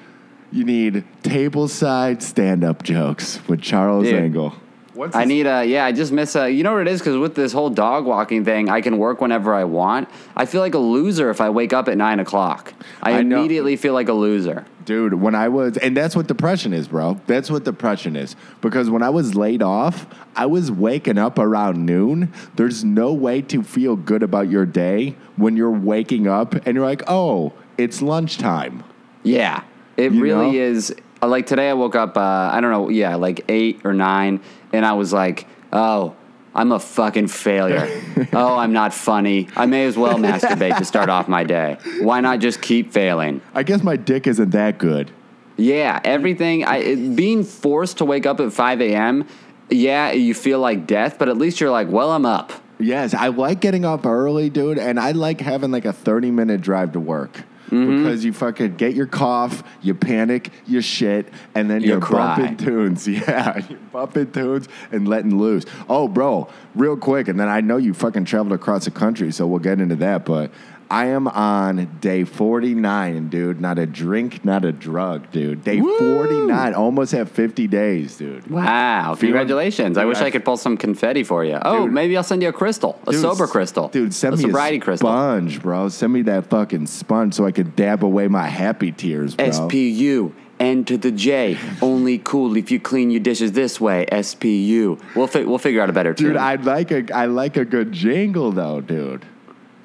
You 0.51 0.65
need 0.65 1.05
table 1.23 1.69
side 1.69 2.23
stand 2.23 2.65
up 2.65 2.83
jokes 2.83 3.41
with 3.49 3.61
Charles 3.61 4.05
Dude. 4.05 4.15
Angle. 4.15 4.55
What's 4.97 5.15
I 5.15 5.25
need 5.25 5.47
a 5.47 5.65
yeah. 5.65 5.85
I 5.85 5.93
just 5.93 6.11
miss 6.11 6.35
a. 6.37 6.51
You 6.51 6.63
know 6.63 6.73
what 6.73 6.83
it 6.83 6.89
is? 6.89 7.01
Because 7.01 7.19
with 7.19 7.35
this 7.35 7.53
whole 7.53 7.69
dog 7.69 8.07
walking 8.07 8.45
thing, 8.45 8.71
I 8.71 8.81
can 8.81 8.97
work 8.97 9.21
whenever 9.21 9.55
I 9.55 9.65
want. 9.65 10.09
I 10.35 10.47
feel 10.47 10.63
like 10.63 10.75
a 10.75 10.79
loser 10.79 11.29
if 11.29 11.41
I 11.41 11.51
wake 11.51 11.75
up 11.75 11.89
at 11.89 11.99
nine 11.99 12.19
o'clock. 12.19 12.73
I, 13.03 13.13
I 13.13 13.23
know. 13.23 13.37
immediately 13.37 13.77
feel 13.77 13.93
like 13.93 14.09
a 14.09 14.15
loser. 14.15 14.65
Dude, 14.87 15.15
when 15.15 15.35
I 15.35 15.49
was, 15.49 15.77
and 15.79 15.97
that's 15.97 16.15
what 16.15 16.29
depression 16.29 16.73
is, 16.73 16.89
bro. 16.89 17.21
That's 17.27 17.51
what 17.51 17.65
depression 17.65 18.15
is. 18.17 18.37
Because 18.61 18.89
when 18.89 19.03
I 19.03 19.11
was 19.11 19.35
laid 19.35 19.61
off, 19.61 20.07
I 20.37 20.47
was 20.47 20.71
waking 20.71 21.19
up 21.19 21.39
around 21.39 21.85
noon. 21.85 22.33
There's 22.55 22.85
no 22.85 23.13
way 23.13 23.43
to 23.43 23.65
feel 23.65 23.97
good 23.97 24.23
about 24.23 24.49
your 24.49 24.65
day 24.65 25.17
when 25.35 25.57
you're 25.57 25.73
waking 25.73 26.29
up 26.29 26.55
and 26.55 26.77
you're 26.77 26.87
like, 26.87 27.03
oh, 27.09 27.53
it's 27.77 28.01
lunchtime. 28.01 28.85
Yeah, 29.25 29.65
it 29.97 30.13
You 30.13 30.21
really 30.23 30.53
know? 30.53 30.59
is. 30.59 30.95
Uh, 31.23 31.29
Like 31.29 31.47
today, 31.47 31.71
I 31.71 31.75
woke 31.75 31.95
up. 31.97 32.17
Uh, 32.17 32.21
I 32.53 32.61
don't 32.61 32.71
know. 32.71 32.89
Yeah, 32.91 33.15
like 33.17 33.45
eight 33.49 33.81
or 33.85 33.93
nine, 33.95 34.41
and 34.73 34.85
I 34.85 34.93
was 34.93 35.13
like, 35.13 35.47
"Oh, 35.73 36.15
I'm 36.55 36.73
a 36.73 36.79
fucking 36.79 37.29
failure. 37.29 37.89
oh, 38.33 38.57
I'm 38.57 38.73
not 38.73 38.93
funny. 38.95 39.49
I 39.57 39.67
may 39.67 39.87
as 39.87 39.97
well 39.97 40.19
masturbate 40.19 40.77
to 40.79 40.85
start 40.85 41.09
off 41.09 41.27
my 41.29 41.45
day. 41.45 41.79
Why 42.01 42.21
not 42.21 42.39
just 42.41 42.61
keep 42.61 42.93
failing?" 42.93 43.41
I 43.55 43.63
guess 43.63 43.83
my 43.83 43.97
dick 43.97 44.27
isn't 44.27 44.51
that 44.51 44.79
good. 44.79 45.11
Yeah, 45.57 46.01
everything. 46.05 46.65
I 46.65 46.77
it, 46.79 47.17
being 47.17 47.43
forced 47.45 47.99
to 47.99 48.05
wake 48.05 48.27
up 48.27 48.39
at 48.41 48.53
5 48.53 48.81
a.m. 48.83 49.27
Yeah, 49.71 50.13
you 50.13 50.35
feel 50.35 50.61
like 50.61 50.87
death, 50.87 51.19
but 51.19 51.29
at 51.31 51.39
least 51.39 51.61
you're 51.61 51.71
like, 51.71 51.89
"Well, 51.91 52.11
I'm 52.11 52.27
up." 52.27 52.53
Yes, 52.79 53.15
I 53.15 53.29
like 53.29 53.61
getting 53.61 53.87
up 53.87 54.05
early, 54.05 54.51
dude, 54.51 54.79
and 54.79 55.01
I 55.01 55.13
like 55.13 55.41
having 55.41 55.71
like 55.71 55.87
a 55.87 55.95
30 55.95 56.31
minute 56.31 56.61
drive 56.61 56.93
to 56.93 57.01
work. 57.01 57.43
Mm-hmm. 57.67 58.03
Because 58.05 58.25
you 58.25 58.33
fucking 58.33 58.77
get 58.77 58.95
your 58.95 59.07
cough, 59.07 59.63
you 59.83 59.95
panic, 59.95 60.53
you 60.67 60.81
shit, 60.81 61.29
and 61.55 61.69
then 61.71 61.83
You 61.83 61.89
you're 61.91 62.01
cry. 62.01 62.37
bumping 62.37 62.57
tunes. 62.57 63.07
Yeah, 63.09 63.59
you're 63.69 63.79
bumping 63.93 64.31
tunes 64.31 64.69
and 64.93 65.09
letting 65.09 65.37
loose. 65.37 65.65
Oh, 65.89 66.07
bro, 66.09 66.49
real 66.75 66.97
quick, 66.97 67.29
and 67.29 67.39
then 67.41 67.49
I 67.49 67.61
know 67.61 67.77
you 67.77 67.93
fucking 67.95 68.25
traveled 68.27 68.53
across 68.53 68.85
the 68.85 68.91
country, 68.91 69.33
so 69.33 69.47
we'll 69.47 69.59
get 69.59 69.81
into 69.81 69.97
that. 69.97 70.25
But 70.25 70.53
I 70.91 71.07
am 71.07 71.27
on 71.27 71.99
day 72.01 72.23
49, 72.25 73.29
dude. 73.29 73.61
Not 73.61 73.79
a 73.79 73.87
drink, 73.87 74.45
not 74.45 74.65
a 74.65 74.71
drug, 74.73 75.31
dude. 75.33 75.65
Day 75.65 75.81
49, 75.81 76.75
almost 76.75 77.13
at 77.13 77.29
50 77.29 77.67
days, 77.67 78.17
dude. 78.17 78.49
Wow! 78.51 79.15
Feeling- 79.17 79.33
Congratulations! 79.35 79.99
I 79.99 80.05
wish 80.05 80.19
I- 80.21 80.27
I 80.27 80.31
could 80.31 80.45
pull 80.45 80.57
some 80.57 80.77
confetti 80.77 81.25
for 81.25 81.45
you. 81.45 81.59
Oh, 81.63 81.85
Dude. 81.85 81.93
maybe 81.93 82.17
I'll 82.17 82.23
send 82.23 82.43
you 82.43 82.49
a 82.49 82.53
crystal, 82.53 82.99
a 83.07 83.11
Dude, 83.13 83.21
sober 83.21 83.47
crystal, 83.47 83.89
Dude, 83.89 84.15
send 84.15 84.35
a 84.35 84.37
me 84.37 84.43
sobriety 84.45 84.77
a 84.77 84.81
crystal. 84.81 85.09
sponge, 85.09 85.61
bro. 85.61 85.89
Send 85.89 86.13
me 86.13 86.23
that 86.23 86.47
fucking 86.47 86.87
sponge 86.87 87.35
so 87.35 87.45
I 87.47 87.51
could 87.51 87.75
dab 87.75 88.05
away 88.05 88.29
my 88.29 88.47
happy 88.47 88.93
tears, 88.93 89.35
bro. 89.35 89.47
SPU. 89.47 90.33
N 90.59 90.85
to 90.85 90.97
the 90.97 91.11
J. 91.11 91.59
Only 91.83 92.17
cool 92.17 92.57
if 92.57 92.71
you 92.71 92.81
clean 92.81 93.11
your 93.11 93.21
dishes 93.21 93.53
this 93.53 93.79
way. 93.79 94.07
SPU. 94.11 94.99
We'll 95.15 95.27
fi- 95.27 95.45
we'll 95.45 95.59
figure 95.59 95.83
out 95.83 95.91
a 95.91 95.93
better 95.93 96.15
tune. 96.15 96.29
Dude, 96.29 96.37
I 96.39 96.55
like 96.55 96.91
a 96.91 97.05
I 97.15 97.27
like 97.27 97.59
a 97.59 97.65
good 97.67 97.93
jingle 97.93 98.53
though, 98.53 98.81
dude. 98.81 99.27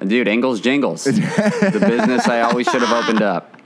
Dude, 0.06 0.28
Ingles 0.28 0.60
Jingles. 0.60 1.04
the 1.04 1.84
business 1.86 2.28
I 2.28 2.40
always 2.40 2.68
should 2.68 2.82
have 2.82 3.04
opened 3.04 3.22
up. 3.22 3.56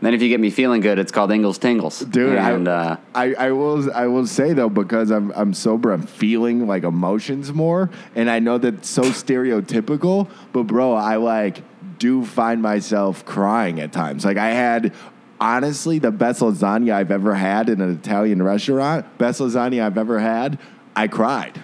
then 0.00 0.14
if 0.14 0.22
you 0.22 0.28
get 0.28 0.40
me 0.40 0.50
feeling 0.50 0.80
good, 0.80 0.98
it's 0.98 1.12
called 1.12 1.30
Ingles 1.30 1.58
Tingles. 1.58 2.00
Dude, 2.00 2.36
and 2.36 2.68
I, 2.68 2.72
uh, 2.72 2.96
I 3.14 3.34
I 3.34 3.50
will 3.52 3.92
I 3.92 4.06
will 4.06 4.26
say 4.26 4.52
though 4.52 4.68
because 4.68 5.10
I'm 5.10 5.30
I'm 5.32 5.54
sober, 5.54 5.92
I'm 5.92 6.02
feeling 6.02 6.66
like 6.66 6.84
emotions 6.84 7.52
more, 7.52 7.90
and 8.14 8.30
I 8.30 8.38
know 8.38 8.58
that's 8.58 8.88
so 8.88 9.02
stereotypical. 9.02 10.28
But 10.52 10.64
bro, 10.64 10.94
I 10.94 11.16
like 11.16 11.62
do 11.98 12.24
find 12.24 12.62
myself 12.62 13.24
crying 13.24 13.80
at 13.80 13.92
times. 13.92 14.24
Like 14.24 14.38
I 14.38 14.50
had. 14.50 14.92
Honestly, 15.40 15.98
the 15.98 16.12
best 16.12 16.40
lasagna 16.40 16.92
I've 16.94 17.10
ever 17.10 17.34
had 17.34 17.68
in 17.68 17.80
an 17.80 17.90
Italian 17.90 18.40
restaurant, 18.40 19.18
best 19.18 19.40
lasagna 19.40 19.84
I've 19.84 19.98
ever 19.98 20.20
had, 20.20 20.56
I 20.94 21.08
cried. 21.08 21.60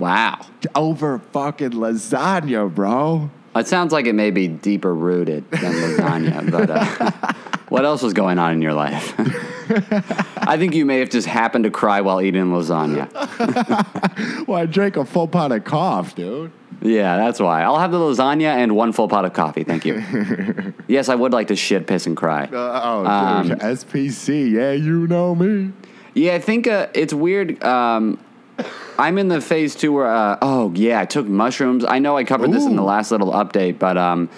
Wow. 0.00 0.44
over 0.74 1.18
fucking 1.18 1.70
lasagna, 1.70 2.72
bro. 2.74 3.30
It 3.54 3.66
sounds 3.66 3.92
like 3.92 4.06
it 4.06 4.14
may 4.14 4.30
be 4.30 4.46
deeper 4.48 4.94
rooted 4.94 5.50
than 5.50 5.72
lasagna, 5.72 6.50
but 6.52 6.70
uh, 6.70 7.32
what 7.68 7.84
else 7.84 8.02
was 8.02 8.12
going 8.12 8.38
on 8.38 8.52
in 8.52 8.62
your 8.62 8.74
life? 8.74 9.14
I 10.38 10.56
think 10.56 10.74
you 10.74 10.84
may 10.84 10.98
have 11.00 11.10
just 11.10 11.26
happened 11.26 11.64
to 11.64 11.70
cry 11.70 12.00
while 12.00 12.20
eating 12.20 12.46
lasagna. 12.46 13.08
Well, 14.46 14.58
I 14.60 14.66
drank 14.66 14.96
a 14.96 15.04
full 15.04 15.28
pot 15.28 15.52
of 15.52 15.64
cough, 15.64 16.14
dude. 16.14 16.50
Yeah, 16.82 17.16
that's 17.16 17.38
why. 17.38 17.62
I'll 17.62 17.78
have 17.78 17.92
the 17.92 17.98
lasagna 17.98 18.56
and 18.56 18.74
one 18.74 18.92
full 18.92 19.06
pot 19.06 19.24
of 19.24 19.32
coffee. 19.32 19.62
Thank 19.64 19.84
you. 19.84 20.02
yes, 20.88 21.08
I 21.08 21.14
would 21.14 21.32
like 21.32 21.48
to 21.48 21.56
shit, 21.56 21.86
piss, 21.86 22.06
and 22.06 22.16
cry. 22.16 22.44
Uh, 22.44 22.80
oh, 22.82 23.06
Um, 23.06 23.48
dude, 23.48 23.58
SPC. 23.60 24.50
Yeah, 24.50 24.72
you 24.72 25.06
know 25.06 25.34
me. 25.34 25.72
Yeah, 26.14 26.34
I 26.34 26.38
think 26.40 26.66
uh, 26.66 26.88
it's 26.94 27.14
weird. 27.14 27.62
Um, 27.62 28.18
I'm 28.98 29.18
in 29.18 29.28
the 29.28 29.40
phase 29.40 29.74
two 29.74 29.92
where, 29.92 30.06
uh, 30.06 30.38
oh 30.42 30.72
yeah, 30.74 31.00
I 31.00 31.06
took 31.06 31.26
mushrooms. 31.26 31.84
I 31.84 31.98
know 31.98 32.16
I 32.16 32.24
covered 32.24 32.52
this 32.52 32.66
in 32.66 32.76
the 32.76 32.82
last 32.82 33.10
little 33.10 33.32
update, 33.32 33.78
but 33.78 33.96
um, 33.96 34.28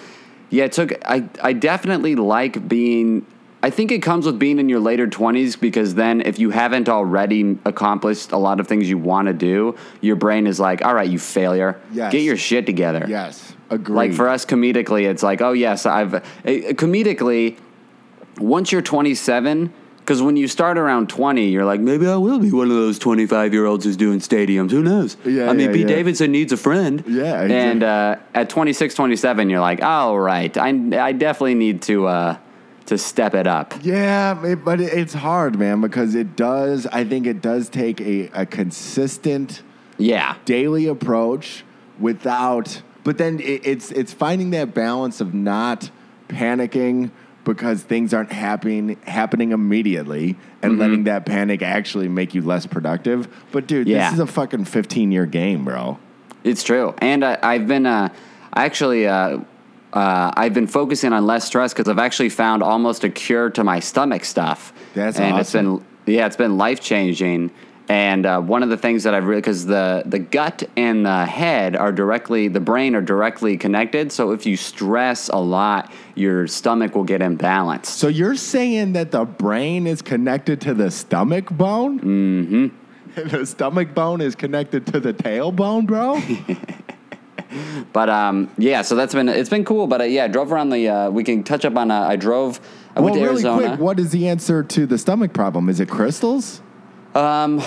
yeah, 0.49 0.65
it 0.65 0.71
took. 0.71 0.93
I 1.05 1.27
I 1.41 1.53
definitely 1.53 2.15
like 2.15 2.67
being. 2.67 3.25
I 3.61 3.69
think 3.69 3.91
it 3.91 4.01
comes 4.01 4.25
with 4.25 4.39
being 4.39 4.59
in 4.59 4.67
your 4.67 4.81
later 4.81 5.07
20s 5.07 5.57
because 5.57 5.95
then 5.95 6.19
if 6.19 6.37
you 6.37 6.49
haven't 6.49 6.89
already 6.89 7.57
accomplished 7.63 8.33
a 8.33 8.37
lot 8.37 8.59
of 8.59 8.67
things 8.67 8.89
you 8.89 8.97
want 8.97 9.29
to 9.29 9.33
do, 9.33 9.77
your 10.01 10.17
brain 10.17 10.47
is 10.47 10.59
like, 10.59 10.83
all 10.83 10.93
right, 10.93 11.09
you 11.09 11.17
failure. 11.17 11.79
Yes. 11.93 12.11
Get 12.11 12.23
your 12.23 12.35
shit 12.35 12.65
together. 12.65 13.05
Yes, 13.07 13.53
agree. 13.69 13.95
Like 13.95 14.13
for 14.13 14.27
us 14.27 14.45
comedically, 14.45 15.09
it's 15.09 15.23
like, 15.23 15.41
oh 15.41 15.53
yes, 15.53 15.85
I've 15.85 16.13
uh, 16.13 16.19
comedically. 16.43 17.57
Once 18.39 18.71
you're 18.71 18.81
27, 18.81 19.71
because 20.03 20.21
when 20.21 20.35
you 20.35 20.49
start 20.49 20.77
around 20.77 21.07
20, 21.09 21.47
you're 21.47 21.63
like, 21.63 21.79
maybe 21.79 22.05
I 22.07 22.17
will 22.17 22.37
be 22.39 22.51
one 22.51 22.69
of 22.69 22.75
those 22.75 22.99
25 22.99 23.53
year 23.53 23.65
olds 23.65 23.85
who's 23.85 23.95
doing 23.95 24.19
stadiums. 24.19 24.71
Who 24.71 24.83
knows? 24.83 25.15
Yeah, 25.25 25.49
I 25.49 25.53
mean, 25.53 25.67
yeah, 25.67 25.71
Pete 25.73 25.81
yeah. 25.89 25.95
Davidson 25.95 26.31
needs 26.33 26.51
a 26.51 26.57
friend. 26.57 27.03
Yeah, 27.07 27.41
exactly. 27.43 27.55
And 27.55 27.83
uh, 27.83 28.15
at 28.33 28.49
26, 28.49 28.95
27, 28.95 29.49
you're 29.49 29.61
like, 29.61 29.81
all 29.81 30.19
right, 30.19 30.55
I, 30.57 30.69
I 30.99 31.11
definitely 31.13 31.55
need 31.55 31.81
to 31.83 32.07
uh, 32.07 32.37
to 32.87 32.97
step 32.97 33.33
it 33.33 33.47
up. 33.47 33.73
Yeah, 33.81 34.45
it, 34.45 34.65
but 34.65 34.81
it, 34.81 34.91
it's 34.93 35.13
hard, 35.13 35.57
man, 35.57 35.79
because 35.79 36.15
it 36.15 36.35
does. 36.35 36.85
I 36.87 37.05
think 37.05 37.25
it 37.25 37.41
does 37.41 37.69
take 37.69 38.01
a, 38.01 38.27
a 38.33 38.45
consistent 38.45 39.61
Yeah. 39.97 40.35
daily 40.43 40.87
approach 40.87 41.63
without. 41.97 42.81
But 43.05 43.17
then 43.17 43.39
it, 43.39 43.65
it's 43.65 43.89
it's 43.91 44.11
finding 44.11 44.49
that 44.51 44.73
balance 44.73 45.21
of 45.21 45.33
not 45.33 45.89
panicking 46.27 47.11
because 47.43 47.83
things 47.83 48.13
aren't 48.13 48.31
happening 48.31 48.97
happening 49.05 49.51
immediately 49.51 50.33
Mm-hmm. 50.63 50.65
and 50.71 50.79
letting 50.79 51.03
that 51.03 51.25
panic 51.25 51.61
actually 51.61 52.07
make 52.07 52.33
you 52.33 52.41
less 52.41 52.65
productive. 52.65 53.27
But 53.51 53.67
dude, 53.67 53.85
Yeah. 53.87 54.05
this 54.09 54.13
is 54.13 54.19
a 54.21 54.27
fucking 54.27 54.63
15 54.63 55.11
year 55.11 55.25
game, 55.25 55.65
bro. 55.65 55.97
It's 56.45 56.63
true, 56.63 56.93
and 56.99 57.23
I, 57.25 57.37
I've 57.43 57.67
been 57.67 57.85
uh, 57.85 58.07
I 58.53 58.63
actually 58.65 59.05
uh, 59.07 59.39
uh, 59.93 60.31
I've 60.37 60.53
been 60.53 60.67
focusing 60.67 61.11
on 61.13 61.25
less 61.27 61.43
stress 61.45 61.73
because 61.73 61.87
I've 61.89 61.99
actually 61.99 62.29
found 62.29 62.63
almost 62.63 63.03
a 63.03 63.09
cure 63.09 63.49
to 63.51 63.63
my 63.63 63.79
stomach 63.81 64.23
stuff. 64.25 64.71
That's 64.93 65.19
and 65.19 65.33
awesome. 65.35 65.39
it's 65.41 65.51
been 66.05 66.15
yeah, 66.15 66.25
it's 66.27 66.35
been 66.37 66.57
life 66.57 66.79
changing. 66.79 67.51
And 67.89 68.25
uh, 68.25 68.39
one 68.39 68.63
of 68.63 68.69
the 68.69 68.77
things 68.77 69.03
that 69.03 69.13
I've 69.13 69.25
really 69.25 69.41
because 69.41 69.65
the 69.65 70.03
the 70.05 70.19
gut 70.19 70.63
and 70.77 71.05
the 71.05 71.25
head 71.25 71.75
are 71.75 71.91
directly 71.91 72.47
the 72.47 72.61
brain 72.61 72.95
are 72.95 73.01
directly 73.01 73.57
connected. 73.57 74.11
So 74.11 74.31
if 74.31 74.45
you 74.45 74.55
stress 74.55 75.27
a 75.27 75.37
lot, 75.37 75.91
your 76.15 76.47
stomach 76.47 76.95
will 76.95 77.03
get 77.03 77.19
imbalanced. 77.19 77.87
So 77.87 78.07
you're 78.07 78.37
saying 78.37 78.93
that 78.93 79.11
the 79.11 79.25
brain 79.25 79.85
is 79.85 80.01
connected 80.01 80.61
to 80.61 80.73
the 80.73 80.91
stomach 80.91 81.49
bone? 81.51 81.99
Mm-hmm. 81.99 83.29
the 83.29 83.45
stomach 83.45 83.93
bone 83.93 84.21
is 84.21 84.33
connected 84.33 84.87
to 84.87 84.99
the 84.99 85.13
tailbone, 85.13 85.85
bro? 85.85 86.21
But 87.91 88.09
um, 88.09 88.49
yeah, 88.57 88.81
so 88.81 88.95
that's 88.95 89.13
been 89.13 89.29
it's 89.29 89.49
been 89.49 89.65
cool. 89.65 89.87
But 89.87 90.01
uh, 90.01 90.05
yeah, 90.05 90.25
I 90.25 90.27
drove 90.27 90.51
around 90.51 90.69
the. 90.69 90.89
Uh, 90.89 91.09
we 91.11 91.23
can 91.23 91.43
touch 91.43 91.65
up 91.65 91.75
on. 91.75 91.91
Uh, 91.91 92.01
I 92.01 92.15
drove. 92.15 92.59
I 92.95 92.99
well, 92.99 93.05
went 93.05 93.15
to 93.15 93.21
really 93.21 93.33
Arizona. 93.33 93.67
quick, 93.67 93.79
what 93.79 93.99
is 93.99 94.11
the 94.11 94.27
answer 94.27 94.63
to 94.63 94.85
the 94.85 94.97
stomach 94.97 95.33
problem? 95.33 95.69
Is 95.69 95.79
it 95.79 95.89
crystals? 95.89 96.61
Um, 97.15 97.61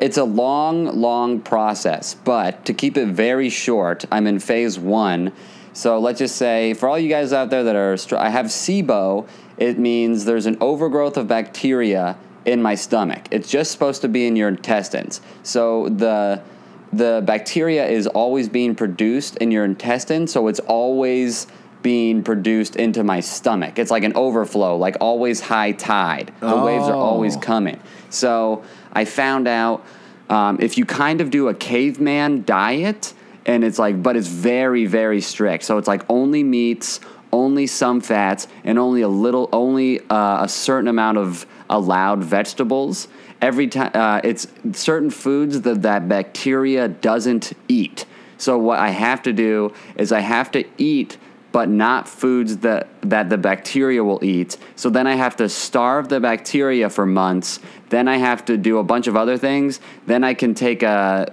it's 0.00 0.16
a 0.16 0.24
long, 0.24 1.00
long 1.00 1.40
process, 1.40 2.14
but 2.14 2.64
to 2.66 2.74
keep 2.74 2.96
it 2.96 3.08
very 3.08 3.48
short, 3.48 4.04
I'm 4.12 4.26
in 4.26 4.38
phase 4.38 4.78
one. 4.78 5.32
So 5.72 5.98
let's 5.98 6.20
just 6.20 6.36
say, 6.36 6.72
for 6.74 6.88
all 6.88 6.98
you 6.98 7.08
guys 7.08 7.32
out 7.32 7.50
there 7.50 7.64
that 7.64 7.74
are, 7.74 7.96
I 8.16 8.28
have 8.28 8.46
SIBO. 8.46 9.26
It 9.56 9.78
means 9.78 10.24
there's 10.24 10.46
an 10.46 10.56
overgrowth 10.60 11.16
of 11.16 11.26
bacteria 11.26 12.16
in 12.44 12.62
my 12.62 12.74
stomach. 12.74 13.26
It's 13.30 13.50
just 13.50 13.72
supposed 13.72 14.02
to 14.02 14.08
be 14.08 14.26
in 14.26 14.36
your 14.36 14.48
intestines. 14.48 15.20
So 15.42 15.88
the 15.88 16.42
the 16.92 17.22
bacteria 17.24 17.86
is 17.88 18.06
always 18.06 18.48
being 18.48 18.76
produced 18.76 19.36
in 19.38 19.50
your 19.50 19.64
intestine, 19.64 20.28
so 20.28 20.46
it's 20.46 20.60
always 20.60 21.48
being 21.84 22.22
produced 22.24 22.76
into 22.76 23.04
my 23.04 23.20
stomach. 23.20 23.78
It's 23.78 23.90
like 23.90 24.04
an 24.04 24.14
overflow, 24.16 24.76
like 24.78 24.96
always 25.00 25.38
high 25.40 25.72
tide. 25.72 26.32
The 26.40 26.56
waves 26.56 26.88
are 26.88 26.96
always 26.96 27.36
Oh. 27.36 27.40
coming. 27.40 27.78
So 28.08 28.62
I 28.92 29.04
found 29.04 29.46
out 29.46 29.84
um, 30.30 30.56
if 30.60 30.78
you 30.78 30.86
kind 30.86 31.20
of 31.20 31.28
do 31.30 31.48
a 31.48 31.54
caveman 31.54 32.44
diet, 32.44 33.12
and 33.44 33.62
it's 33.62 33.78
like, 33.78 34.02
but 34.02 34.16
it's 34.16 34.26
very, 34.28 34.86
very 34.86 35.20
strict. 35.20 35.62
So 35.64 35.76
it's 35.76 35.86
like 35.86 36.02
only 36.08 36.42
meats, 36.42 37.00
only 37.30 37.66
some 37.66 38.00
fats, 38.00 38.48
and 38.64 38.78
only 38.78 39.02
a 39.02 39.08
little, 39.08 39.50
only 39.52 40.00
uh, 40.08 40.44
a 40.44 40.48
certain 40.48 40.88
amount 40.88 41.18
of 41.18 41.46
allowed 41.68 42.24
vegetables. 42.24 43.08
Every 43.42 43.66
time 43.66 43.90
uh, 43.92 44.22
it's 44.24 44.46
certain 44.72 45.10
foods 45.10 45.60
that 45.60 45.82
that 45.82 46.08
bacteria 46.08 46.88
doesn't 46.88 47.52
eat. 47.68 48.06
So 48.38 48.56
what 48.56 48.78
I 48.78 48.88
have 48.88 49.22
to 49.24 49.34
do 49.34 49.74
is 49.96 50.12
I 50.12 50.20
have 50.20 50.50
to 50.52 50.64
eat 50.78 51.18
but 51.54 51.68
not 51.68 52.08
foods 52.08 52.56
that, 52.58 52.88
that 53.02 53.30
the 53.30 53.38
bacteria 53.38 54.02
will 54.02 54.18
eat. 54.24 54.56
So 54.74 54.90
then 54.90 55.06
I 55.06 55.14
have 55.14 55.36
to 55.36 55.48
starve 55.48 56.08
the 56.08 56.18
bacteria 56.18 56.90
for 56.90 57.06
months. 57.06 57.60
Then 57.90 58.08
I 58.08 58.16
have 58.16 58.44
to 58.46 58.56
do 58.56 58.78
a 58.78 58.82
bunch 58.82 59.06
of 59.06 59.14
other 59.16 59.38
things. 59.38 59.78
Then 60.04 60.24
I 60.24 60.34
can 60.34 60.54
take 60.54 60.82
a 60.82 61.32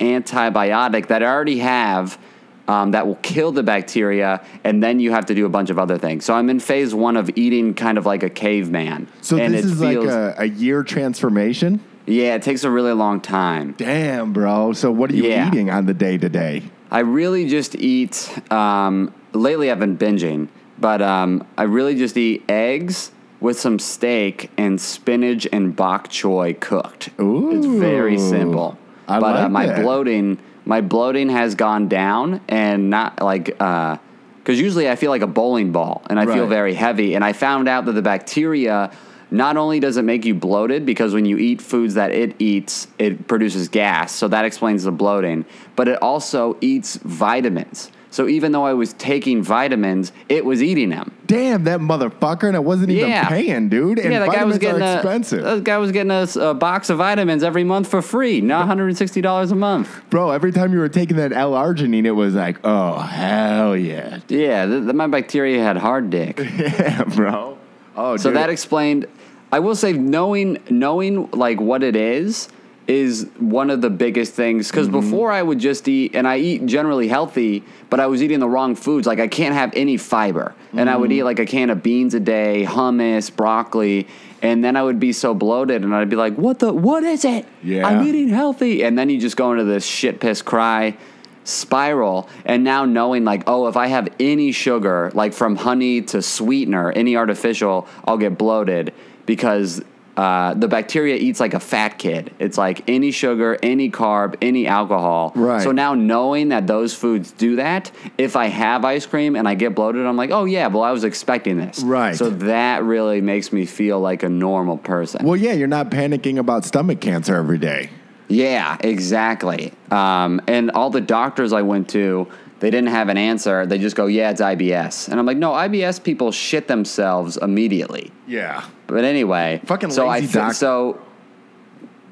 antibiotic 0.00 1.06
that 1.06 1.22
I 1.22 1.26
already 1.26 1.60
have 1.60 2.18
um, 2.66 2.90
that 2.90 3.06
will 3.06 3.20
kill 3.22 3.52
the 3.52 3.62
bacteria, 3.62 4.44
and 4.64 4.82
then 4.82 4.98
you 4.98 5.12
have 5.12 5.26
to 5.26 5.34
do 5.34 5.46
a 5.46 5.48
bunch 5.48 5.70
of 5.70 5.78
other 5.78 5.96
things. 5.96 6.24
So 6.24 6.34
I'm 6.34 6.50
in 6.50 6.58
phase 6.58 6.92
one 6.92 7.16
of 7.16 7.30
eating 7.36 7.74
kind 7.74 7.98
of 7.98 8.04
like 8.04 8.24
a 8.24 8.30
caveman. 8.30 9.06
So 9.20 9.36
and 9.38 9.54
this 9.54 9.64
is 9.64 9.78
feels- 9.78 10.06
like 10.06 10.12
a, 10.12 10.34
a 10.38 10.44
year 10.46 10.82
transformation. 10.82 11.78
yeah, 12.06 12.34
it 12.34 12.42
takes 12.42 12.64
a 12.64 12.70
really 12.70 12.94
long 12.94 13.20
time. 13.20 13.74
Damn, 13.78 14.32
bro. 14.32 14.72
So 14.72 14.90
what 14.90 15.12
are 15.12 15.14
you 15.14 15.28
Yeah. 15.28 15.46
eating 15.46 15.70
on 15.70 15.86
the 15.86 15.94
day 15.94 16.18
to 16.18 16.28
day? 16.28 16.64
I 16.90 16.98
really 17.00 17.48
just 17.48 17.76
eat. 17.76 18.28
Um, 18.50 19.12
lately, 19.32 19.70
I've 19.70 19.78
been 19.78 19.96
binging, 19.96 20.48
but 20.78 21.02
um, 21.02 21.46
I 21.56 21.64
really 21.64 21.94
just 21.94 22.16
eat 22.16 22.44
eggs 22.48 23.12
with 23.40 23.58
some 23.58 23.78
steak 23.78 24.50
and 24.56 24.80
spinach 24.80 25.46
and 25.52 25.74
bok 25.74 26.08
choy 26.08 26.58
cooked. 26.58 27.10
it's 27.18 27.66
very 27.66 28.18
simple. 28.18 28.78
I 29.08 29.20
but 29.20 29.36
uh, 29.36 29.42
like 29.42 29.50
my 29.50 29.66
that. 29.66 29.82
bloating, 29.82 30.38
my 30.64 30.80
bloating 30.80 31.28
has 31.28 31.54
gone 31.54 31.88
down, 31.88 32.40
and 32.48 32.88
not 32.88 33.20
like 33.20 33.46
because 33.46 34.60
usually 34.60 34.88
I 34.88 34.96
feel 34.96 35.10
like 35.10 35.22
a 35.22 35.26
bowling 35.26 35.72
ball, 35.72 36.02
and 36.08 36.18
I 36.18 36.26
feel 36.26 36.46
very 36.46 36.74
heavy. 36.74 37.14
And 37.14 37.24
I 37.24 37.32
found 37.32 37.68
out 37.68 37.84
that 37.86 37.92
the 37.92 38.02
bacteria. 38.02 38.92
Not 39.30 39.56
only 39.56 39.80
does 39.80 39.96
it 39.96 40.02
make 40.02 40.26
you 40.26 40.34
bloated 40.34 40.84
because 40.84 41.14
when 41.14 41.24
you 41.24 41.38
eat 41.38 41.62
foods 41.62 41.94
that 41.94 42.10
it 42.10 42.36
eats, 42.38 42.86
it 42.98 43.26
produces 43.26 43.66
gas, 43.68 44.12
so 44.12 44.28
that 44.28 44.44
explains 44.44 44.84
the 44.84 44.92
bloating, 44.92 45.46
but 45.74 45.88
it 45.88 46.02
also 46.02 46.58
eats 46.60 46.96
vitamins. 46.96 47.90
So 48.12 48.28
even 48.28 48.52
though 48.52 48.66
I 48.66 48.74
was 48.74 48.92
taking 48.92 49.42
vitamins, 49.42 50.12
it 50.28 50.44
was 50.44 50.62
eating 50.62 50.90
them. 50.90 51.16
Damn, 51.26 51.64
that 51.64 51.80
motherfucker, 51.80 52.46
and 52.46 52.54
I 52.54 52.60
wasn't 52.60 52.90
even 52.90 53.10
paying, 53.24 53.70
dude. 53.70 53.98
And 53.98 54.12
yeah, 54.12 54.26
the 54.26 54.30
guy 54.30 54.44
was 54.44 54.58
getting 54.58 54.82
a, 54.82 54.96
expensive. 54.96 55.42
The 55.42 55.60
guy 55.60 55.78
was 55.78 55.92
getting 55.92 56.10
a, 56.10 56.28
a 56.38 56.52
box 56.52 56.90
of 56.90 56.98
vitamins 56.98 57.42
every 57.42 57.64
month 57.64 57.88
for 57.88 58.02
free, 58.02 58.42
not 58.42 58.68
$160 58.68 59.50
a 59.50 59.54
month. 59.54 59.88
Bro, 60.10 60.30
every 60.32 60.52
time 60.52 60.74
you 60.74 60.78
were 60.78 60.90
taking 60.90 61.16
that 61.16 61.32
L-arginine, 61.32 62.04
it 62.04 62.10
was 62.12 62.34
like, 62.34 62.58
oh, 62.64 62.98
hell 62.98 63.74
yeah. 63.74 64.20
Yeah, 64.28 64.66
the, 64.66 64.80
the, 64.80 64.92
my 64.92 65.06
bacteria 65.06 65.62
had 65.62 65.78
hard 65.78 66.10
dick. 66.10 66.38
Yeah, 66.62 67.04
bro. 67.04 67.58
Oh, 67.96 68.16
So 68.18 68.28
dude. 68.28 68.36
that 68.36 68.50
explained. 68.50 69.06
I 69.50 69.58
will 69.58 69.74
say, 69.74 69.94
knowing 69.94 70.58
knowing 70.70 71.30
like 71.30 71.60
what 71.60 71.82
it 71.82 71.96
is 71.96 72.48
is 72.88 73.28
one 73.38 73.70
of 73.70 73.80
the 73.80 73.90
biggest 73.90 74.34
things. 74.34 74.68
Because 74.68 74.88
Mm-hmm. 74.88 75.00
before 75.00 75.30
I 75.32 75.42
would 75.42 75.58
just 75.58 75.86
eat, 75.88 76.14
and 76.14 76.26
I 76.26 76.38
eat 76.38 76.66
generally 76.66 77.08
healthy, 77.08 77.62
but 77.90 78.00
I 78.00 78.06
was 78.06 78.22
eating 78.22 78.40
the 78.40 78.48
wrong 78.48 78.74
foods. 78.74 79.06
Like 79.06 79.20
I 79.20 79.28
can't 79.28 79.54
have 79.54 79.72
any 79.76 79.96
fiber, 79.96 80.54
and 80.72 80.90
I 80.90 80.96
would 80.96 81.10
Mm-hmm. 81.10 81.18
eat 81.18 81.22
like 81.24 81.38
a 81.38 81.46
can 81.46 81.70
of 81.70 81.82
beans 81.82 82.14
a 82.14 82.20
day, 82.20 82.64
hummus, 82.68 83.34
broccoli, 83.34 84.08
and 84.42 84.64
then 84.64 84.76
I 84.76 84.82
would 84.82 84.98
be 84.98 85.12
so 85.12 85.34
bloated, 85.34 85.84
and 85.84 85.94
I'd 85.94 86.08
be 86.10 86.16
like, 86.16 86.34
"What 86.34 86.58
the? 86.58 86.72
What 86.72 87.04
is 87.04 87.24
it? 87.24 87.46
Yeah. 87.62 87.86
I'm 87.86 88.02
eating 88.06 88.28
healthy," 88.30 88.82
and 88.82 88.98
then 88.98 89.08
you 89.10 89.18
just 89.20 89.36
go 89.36 89.52
into 89.52 89.64
this 89.64 89.84
shit 89.86 90.18
piss 90.20 90.42
cry 90.42 90.96
spiral 91.44 92.28
and 92.44 92.62
now 92.62 92.84
knowing 92.84 93.24
like 93.24 93.42
oh 93.48 93.66
if 93.66 93.76
i 93.76 93.88
have 93.88 94.08
any 94.20 94.52
sugar 94.52 95.10
like 95.12 95.32
from 95.32 95.56
honey 95.56 96.00
to 96.00 96.22
sweetener 96.22 96.92
any 96.92 97.16
artificial 97.16 97.86
i'll 98.04 98.16
get 98.16 98.38
bloated 98.38 98.94
because 99.26 99.82
uh, 100.16 100.52
the 100.54 100.68
bacteria 100.68 101.16
eats 101.16 101.40
like 101.40 101.54
a 101.54 101.60
fat 101.60 101.98
kid 101.98 102.30
it's 102.38 102.58
like 102.58 102.82
any 102.88 103.10
sugar 103.10 103.56
any 103.62 103.90
carb 103.90 104.34
any 104.42 104.66
alcohol 104.66 105.32
Right. 105.34 105.62
so 105.62 105.72
now 105.72 105.94
knowing 105.94 106.50
that 106.50 106.66
those 106.66 106.94
foods 106.94 107.32
do 107.32 107.56
that 107.56 107.90
if 108.18 108.36
i 108.36 108.46
have 108.46 108.84
ice 108.84 109.06
cream 109.06 109.36
and 109.36 109.48
i 109.48 109.54
get 109.54 109.74
bloated 109.74 110.04
i'm 110.04 110.16
like 110.18 110.30
oh 110.30 110.44
yeah 110.44 110.66
well 110.66 110.82
i 110.82 110.90
was 110.92 111.04
expecting 111.04 111.56
this 111.56 111.82
Right. 111.82 112.14
so 112.14 112.28
that 112.30 112.82
really 112.84 113.20
makes 113.22 113.52
me 113.52 113.64
feel 113.64 114.00
like 114.00 114.22
a 114.22 114.28
normal 114.28 114.76
person 114.76 115.24
Well, 115.24 115.36
yeah, 115.36 115.52
you're 115.52 115.66
not 115.68 115.90
panicking 115.90 116.38
about 116.38 116.64
stomach 116.64 117.00
cancer 117.00 117.34
every 117.36 117.58
day. 117.58 117.90
Yeah, 118.28 118.76
exactly. 118.80 119.72
Um, 119.90 120.40
and 120.46 120.70
all 120.70 120.88
the 120.90 121.00
doctors 121.02 121.52
I 121.52 121.60
went 121.62 121.90
to, 121.90 122.28
they 122.62 122.70
didn't 122.70 122.90
have 122.90 123.08
an 123.08 123.16
answer. 123.18 123.66
They 123.66 123.76
just 123.76 123.96
go, 123.96 124.06
"Yeah, 124.06 124.30
it's 124.30 124.40
IBS," 124.40 125.08
and 125.08 125.18
I'm 125.18 125.26
like, 125.26 125.36
"No, 125.36 125.50
IBS 125.52 125.98
people 126.02 126.30
shit 126.30 126.68
themselves 126.68 127.36
immediately." 127.36 128.12
Yeah. 128.28 128.62
But 128.86 129.02
anyway, 129.04 129.60
Fucking 129.66 129.90
so 129.90 130.06
I 130.06 130.20
lazy 130.20 130.28
fi- 130.28 130.38
doctor. 130.38 130.54
so 130.54 131.00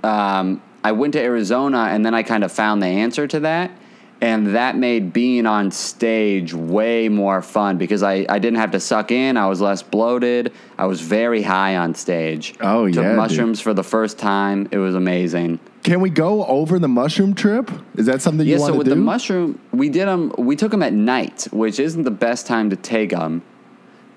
um, 0.02 0.60
I 0.82 0.92
went 0.92 1.12
to 1.14 1.20
Arizona, 1.20 1.88
and 1.92 2.04
then 2.04 2.14
I 2.14 2.22
kind 2.24 2.42
of 2.42 2.50
found 2.50 2.82
the 2.82 2.86
answer 2.88 3.26
to 3.28 3.40
that. 3.40 3.70
And 4.22 4.54
that 4.54 4.76
made 4.76 5.14
being 5.14 5.46
on 5.46 5.70
stage 5.70 6.52
way 6.52 7.08
more 7.08 7.40
fun 7.40 7.78
because 7.78 8.02
I, 8.02 8.26
I 8.28 8.38
didn't 8.38 8.58
have 8.58 8.72
to 8.72 8.80
suck 8.80 9.10
in. 9.10 9.38
I 9.38 9.46
was 9.46 9.62
less 9.62 9.82
bloated. 9.82 10.52
I 10.76 10.84
was 10.84 11.00
very 11.00 11.40
high 11.40 11.76
on 11.78 11.94
stage. 11.94 12.54
Oh, 12.60 12.86
Took 12.86 12.96
yeah, 12.96 13.08
dude. 13.10 13.16
mushrooms 13.16 13.60
for 13.62 13.72
the 13.72 13.82
first 13.82 14.18
time. 14.18 14.68
It 14.70 14.76
was 14.76 14.94
amazing. 14.94 15.58
Can 15.84 16.02
we 16.02 16.10
go 16.10 16.44
over 16.44 16.78
the 16.78 16.88
mushroom 16.88 17.34
trip? 17.34 17.70
Is 17.96 18.04
that 18.06 18.20
something 18.20 18.46
you 18.46 18.52
Yeah, 18.54 18.58
want 18.58 18.68
so 18.68 18.72
to 18.74 18.78
with 18.78 18.86
do? 18.88 18.90
the 18.90 18.96
mushroom, 19.00 19.58
we 19.72 19.88
did 19.88 20.06
them. 20.06 20.34
We 20.36 20.54
took 20.54 20.70
them 20.70 20.82
at 20.82 20.92
night, 20.92 21.48
which 21.50 21.80
isn't 21.80 22.02
the 22.02 22.10
best 22.10 22.46
time 22.46 22.68
to 22.68 22.76
take 22.76 23.10
them, 23.10 23.40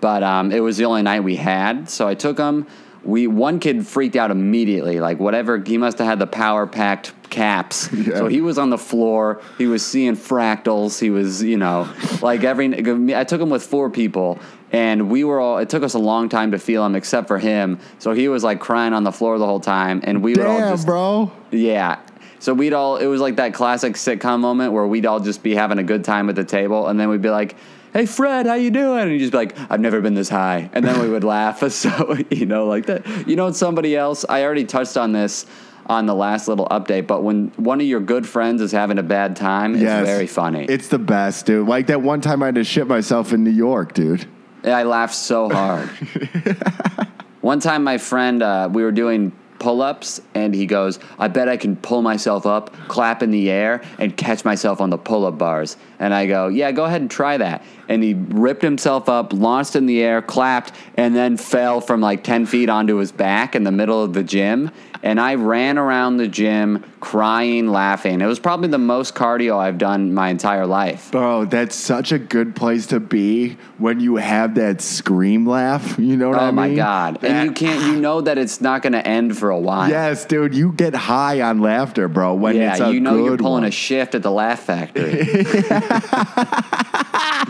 but 0.02 0.22
um, 0.22 0.52
it 0.52 0.60
was 0.60 0.76
the 0.76 0.84
only 0.84 1.04
night 1.04 1.22
we 1.22 1.38
had. 1.38 1.90
So 1.90 2.10
I 2.10 2.14
took 2.16 2.36
them. 2.36 2.68
We 3.04 3.28
one 3.28 3.60
kid 3.60 3.86
freaked 3.86 4.16
out 4.16 4.32
immediately, 4.32 5.00
like 5.00 5.20
whatever. 5.20 5.58
He 5.58 5.78
must 5.78 5.98
have 5.98 6.08
had 6.08 6.20
the 6.20 6.28
power 6.28 6.66
packed 6.68 7.14
caps. 7.30 7.90
Yeah. 7.94 8.18
So 8.18 8.28
he 8.28 8.42
was 8.42 8.58
on 8.58 8.70
the 8.70 8.78
floor. 8.78 9.42
He 9.58 9.68
was 9.68 9.86
seeing 9.86 10.16
fractals. 10.16 11.00
He 11.00 11.10
was, 11.10 11.42
you 11.44 11.58
know, 11.58 11.92
like 12.22 12.44
every. 12.44 13.16
I 13.16 13.24
took 13.24 13.42
him 13.42 13.50
with 13.50 13.64
four 13.64 13.90
people. 13.90 14.40
And 14.72 15.10
we 15.10 15.24
were 15.24 15.40
all. 15.40 15.60
It 15.60 15.70
took 15.70 15.84
us 15.84 15.94
a 15.94 16.00
long 16.00 16.30
time 16.30 16.52
to 16.52 16.60
feel 16.60 16.86
him, 16.86 16.96
except 16.96 17.28
for 17.28 17.38
him. 17.38 17.80
So 18.00 18.14
he 18.14 18.28
was 18.28 18.44
like 18.44 18.60
crying 18.60 18.94
on 18.94 19.04
the 19.04 19.12
floor 19.12 19.38
the 19.38 19.46
whole 19.46 19.60
time, 19.60 20.02
and 20.04 20.24
we 20.24 20.32
would 20.34 20.46
all 20.46 20.60
just 20.60 20.86
bro. 20.86 21.32
yeah. 21.52 22.00
So 22.40 22.54
we'd 22.54 22.74
all, 22.74 22.98
it 22.98 23.06
was 23.06 23.22
like 23.22 23.38
that 23.38 23.54
classic 23.54 23.94
sitcom 23.94 24.42
moment 24.42 24.74
where 24.74 24.86
we'd 24.86 25.06
all 25.06 25.22
just 25.22 25.44
be 25.44 25.56
having 25.56 25.80
a 25.80 25.84
good 25.84 26.04
time 26.04 26.28
at 26.28 26.36
the 26.36 26.44
table 26.44 26.88
and 26.90 27.00
then 27.00 27.08
we'd 27.08 27.22
be 27.22 27.30
like, 27.30 27.56
hey, 27.94 28.06
Fred, 28.06 28.46
how 28.48 28.56
you 28.56 28.72
doing? 28.72 29.00
And 29.04 29.12
he'd 29.12 29.20
just 29.20 29.32
be 29.32 29.38
like, 29.38 29.56
I've 29.72 29.80
never 29.80 30.02
been 30.02 30.14
this 30.16 30.30
high. 30.30 30.70
And 30.74 30.84
then 30.86 31.00
we 31.02 31.10
would 31.10 31.24
laugh. 31.24 31.62
So, 31.74 32.18
you 32.30 32.46
know, 32.46 32.66
like 32.68 32.88
that. 32.88 33.28
You 33.28 33.36
know, 33.36 33.52
somebody 33.52 33.96
else, 33.96 34.26
I 34.28 34.44
already 34.44 34.66
touched 34.66 34.98
on 34.98 35.12
this 35.12 35.46
on 35.86 36.06
the 36.06 36.16
last 36.16 36.48
little 36.48 36.66
update, 36.68 37.08
but 37.08 37.24
when 37.24 37.48
one 37.58 37.82
of 37.82 37.86
your 37.88 38.00
good 38.00 38.28
friends 38.28 38.62
is 38.62 38.72
having 38.72 38.98
a 39.00 39.04
bad 39.04 39.36
time, 39.36 39.74
it's 39.74 39.84
Yes. 39.84 40.06
very 40.06 40.28
funny. 40.28 40.66
It's 40.66 40.88
the 40.88 40.98
best, 41.00 41.46
dude. 41.46 41.68
Like 41.68 41.88
that 41.88 42.02
one 42.02 42.22
time 42.22 42.42
I 42.42 42.48
had 42.48 42.56
to 42.56 42.64
shit 42.64 42.88
myself 42.88 43.34
in 43.34 43.44
New 43.44 43.50
York, 43.52 43.94
dude. 43.94 44.26
I 44.64 44.84
laughed 44.84 45.16
so 45.16 45.50
hard. 45.50 45.90
One 47.42 47.60
time, 47.60 47.84
my 47.84 47.98
friend, 47.98 48.42
uh, 48.42 48.70
we 48.72 48.84
were 48.84 48.94
doing 48.94 49.34
pull 49.60 49.82
ups, 49.82 50.22
and 50.34 50.56
he 50.56 50.66
goes, 50.66 51.00
I 51.20 51.28
bet 51.28 51.50
I 51.50 51.58
can 51.58 51.76
pull 51.76 52.02
myself 52.02 52.46
up, 52.46 52.74
clap 52.88 53.22
in 53.22 53.32
the 53.32 53.50
air, 53.52 53.82
and 54.00 54.16
catch 54.16 54.46
myself 54.46 54.80
on 54.80 54.90
the 54.90 54.98
pull 54.98 55.26
up 55.26 55.38
bars. 55.38 55.76
And 56.04 56.14
I 56.14 56.26
go, 56.26 56.50
Yeah, 56.50 56.72
go 56.74 56.84
ahead 56.84 57.02
and 57.02 57.10
try 57.10 57.38
that. 57.38 57.64
And 57.88 58.04
he 58.04 58.14
ripped 58.14 58.62
himself 58.62 59.08
up, 59.08 59.32
launched 59.32 59.76
in 59.76 59.86
the 59.86 60.02
air, 60.02 60.22
clapped, 60.22 60.74
and 60.96 61.16
then 61.16 61.38
fell 61.38 61.80
from 61.82 62.02
like 62.02 62.24
10 62.24 62.46
feet 62.46 62.70
onto 62.70 62.98
his 62.98 63.12
back 63.12 63.56
in 63.56 63.64
the 63.64 63.72
middle 63.72 64.04
of 64.04 64.14
the 64.14 64.24
gym. 64.24 64.72
And 65.02 65.20
I 65.20 65.36
ran 65.36 65.78
around 65.78 66.16
the 66.16 66.30
gym 66.30 66.86
crying, 67.02 67.68
laughing. 67.68 68.22
It 68.22 68.26
was 68.26 68.40
probably 68.40 68.70
the 68.70 68.78
most 68.78 69.16
cardio 69.16 69.58
I've 69.58 69.78
done 69.78 70.14
my 70.14 70.30
entire 70.30 70.66
life. 70.66 71.12
Bro, 71.12 71.46
that's 71.46 71.76
such 71.76 72.14
a 72.14 72.18
good 72.18 72.56
place 72.56 72.88
to 72.88 73.02
be 73.02 73.58
when 73.78 74.00
you 74.00 74.16
have 74.16 74.56
that 74.56 74.82
scream 74.82 75.46
laugh. 75.46 76.00
You 76.04 76.18
know 76.18 76.30
what 76.30 76.38
oh 76.38 76.42
I 76.42 76.52
mean? 76.52 76.60
Oh 76.60 76.62
my 76.70 76.76
god! 76.76 77.22
That- 77.22 77.32
and 77.32 77.46
you 77.48 77.52
can't. 77.54 77.82
You 77.88 78.00
know 78.00 78.22
that 78.22 78.38
it's 78.38 78.62
not 78.62 78.82
going 78.82 78.94
to 78.94 79.06
end 79.06 79.38
for 79.38 79.50
a 79.50 79.60
while. 79.60 79.90
Yes, 79.90 80.26
dude, 80.26 80.54
you 80.54 80.72
get 80.72 80.94
high 80.94 81.42
on 81.42 81.60
laughter, 81.60 82.08
bro. 82.08 82.36
When 82.36 82.56
it's 82.56 82.80
yeah. 82.80 82.88
a 82.88 82.92
You 82.92 83.00
know 83.00 83.24
you're 83.24 83.38
pulling 83.38 83.62
one. 83.62 83.64
a 83.64 83.72
shift 83.72 84.16
at 84.16 84.22
the 84.22 84.32
Laugh 84.32 84.60
Factory. 84.62 85.12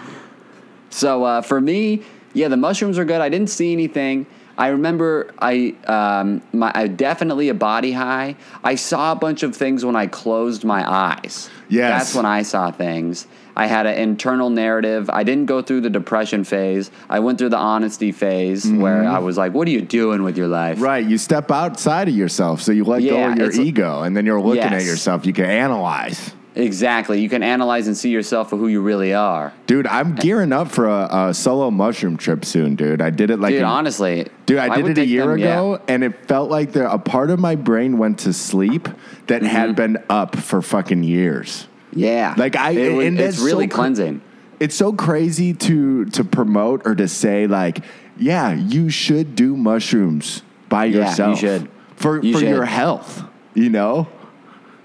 so 0.89 1.23
uh, 1.23 1.41
for 1.41 1.59
me, 1.61 2.03
yeah, 2.33 2.47
the 2.47 2.57
mushrooms 2.57 2.97
are 2.97 3.05
good. 3.05 3.21
I 3.21 3.29
didn't 3.29 3.49
see 3.49 3.73
anything. 3.73 4.25
I 4.57 4.67
remember 4.67 5.33
I 5.39 5.75
um, 5.87 6.41
my 6.51 6.71
I 6.75 6.87
definitely 6.87 7.49
a 7.49 7.53
body 7.53 7.91
high. 7.91 8.35
I 8.63 8.75
saw 8.75 9.11
a 9.11 9.15
bunch 9.15 9.41
of 9.41 9.55
things 9.55 9.83
when 9.83 9.95
I 9.95 10.07
closed 10.07 10.63
my 10.63 10.89
eyes. 10.89 11.49
Yes. 11.69 12.03
that's 12.03 12.15
when 12.15 12.25
I 12.25 12.43
saw 12.43 12.69
things. 12.71 13.25
I 13.55 13.65
had 13.67 13.85
an 13.85 13.97
internal 13.97 14.49
narrative. 14.49 15.09
I 15.11 15.23
didn't 15.23 15.45
go 15.45 15.61
through 15.61 15.81
the 15.81 15.89
depression 15.89 16.43
phase. 16.43 16.91
I 17.09 17.19
went 17.19 17.37
through 17.37 17.49
the 17.49 17.57
honesty 17.57 18.11
phase 18.11 18.69
where 18.69 19.07
I 19.07 19.19
was 19.19 19.37
like, 19.37 19.53
"What 19.53 19.67
are 19.67 19.71
you 19.71 19.81
doing 19.81 20.23
with 20.23 20.37
your 20.37 20.47
life?" 20.47 20.75
Mm-hmm. 20.75 20.85
Right, 20.85 21.05
you 21.05 21.17
step 21.17 21.49
outside 21.51 22.07
of 22.07 22.15
yourself, 22.15 22.61
so 22.61 22.71
you 22.71 22.83
let 22.83 23.01
go 23.01 23.31
of 23.31 23.37
your 23.37 23.51
ego, 23.51 24.03
and 24.03 24.15
then 24.15 24.25
you're 24.25 24.41
looking 24.41 24.63
at 24.63 24.83
yourself. 24.83 25.25
You 25.25 25.33
can 25.33 25.45
analyze. 25.45 26.31
Exactly. 26.55 27.19
You 27.21 27.29
can 27.29 27.41
analyze 27.43 27.87
and 27.87 27.97
see 27.97 28.09
yourself 28.09 28.49
for 28.49 28.57
who 28.57 28.67
you 28.67 28.81
really 28.81 29.13
are. 29.13 29.53
Dude, 29.65 29.87
I'm 29.87 30.13
gearing 30.15 30.51
up 30.53 30.69
for 30.69 30.87
a, 30.87 31.29
a 31.29 31.33
solo 31.33 31.71
mushroom 31.71 32.15
trip 32.17 32.45
soon, 32.45 32.75
dude. 32.75 33.01
I 33.01 33.09
did 33.09 33.31
it 33.31 33.39
like 33.39 33.53
Dude, 33.53 33.61
a- 33.63 33.65
honestly. 33.65 34.27
Dude, 34.45 34.59
I, 34.59 34.75
did 34.75 34.87
it 34.89 34.97
a 34.99 35.05
year 35.05 35.27
them- 35.27 35.39
yeah. 35.39 35.53
ago, 35.53 35.81
and 35.87 36.03
it 36.03 36.27
felt 36.27 36.51
like 36.51 36.71
there, 36.73 36.85
a 36.85 36.99
part 36.99 37.31
of 37.31 37.39
my 37.39 37.55
brain 37.55 37.97
went 37.97 38.19
to 38.19 38.33
sleep 38.33 38.87
that 39.27 39.41
Mm-hmm. 39.41 39.45
had 39.47 39.75
been 39.75 39.97
up 40.09 40.35
for 40.35 40.61
fucking 40.61 41.03
years. 41.03 41.67
Yeah. 41.91 42.35
Like, 42.37 42.55
I- 42.55 42.71
It 42.71 42.93
was- 42.93 43.05
and 43.07 43.19
it's 43.19 43.39
really 43.39 43.65
so 43.65 43.69
cr- 43.69 43.75
cleansing. 43.75 44.21
It's 44.59 44.75
so 44.75 44.93
crazy 44.93 45.53
to 45.55 46.05
to 46.05 46.23
promote 46.23 46.83
or 46.85 46.95
to 46.95 47.07
say 47.07 47.47
like, 47.47 47.83
yeah, 48.17 48.53
you 48.53 48.89
should 48.89 49.35
do 49.35 49.57
mushrooms 49.57 50.43
by 50.69 50.85
Yeah, 50.85 50.91
you 50.93 50.99
yourself. 51.05 51.39
should. 51.39 51.69
for 51.95 52.21
You 52.23 52.33
for 52.33 52.39
should. 52.39 52.49
your 52.49 52.65
health. 52.65 53.23
You 53.55 53.69
know, 53.69 54.07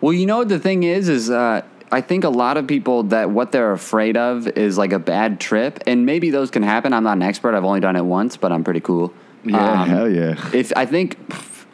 Well, 0.01 0.13
you 0.13 0.27
know 0.27 0.39
what 0.39 0.49
the 0.49 0.59
thing 0.59 0.83
is 0.85 1.09
is 1.09 1.31
uh, 1.31 1.63
I 1.91 2.01
think 2.01 2.25
a 2.25 2.29
lot 2.29 2.57
of 2.57 2.67
people 2.67 3.05
that 3.05 3.31
what 3.31 3.51
they're 3.53 3.73
afraid 3.73 4.17
of 4.17 4.47
is 4.49 4.79
like 4.79 4.93
a 4.93 4.99
bad 4.99 5.41
trip, 5.41 5.83
and 5.87 6.07
maybe 6.07 6.31
those 6.31 6.51
can 6.51 6.63
happen. 6.63 6.93
I'm 6.93 7.05
not 7.05 7.17
an 7.17 7.23
expert. 7.23 7.55
I've 7.55 7.65
only 7.65 7.81
done 7.81 7.97
it 7.97 8.05
once, 8.05 8.37
but 8.37 8.53
I'm 8.53 8.63
pretty 8.65 8.81
cool. 8.81 9.13
Yeah, 9.45 9.83
Um, 9.83 9.89
hell 9.89 10.09
yeah. 10.11 10.35
If 10.53 10.73
I 10.77 10.85
think 10.87 11.17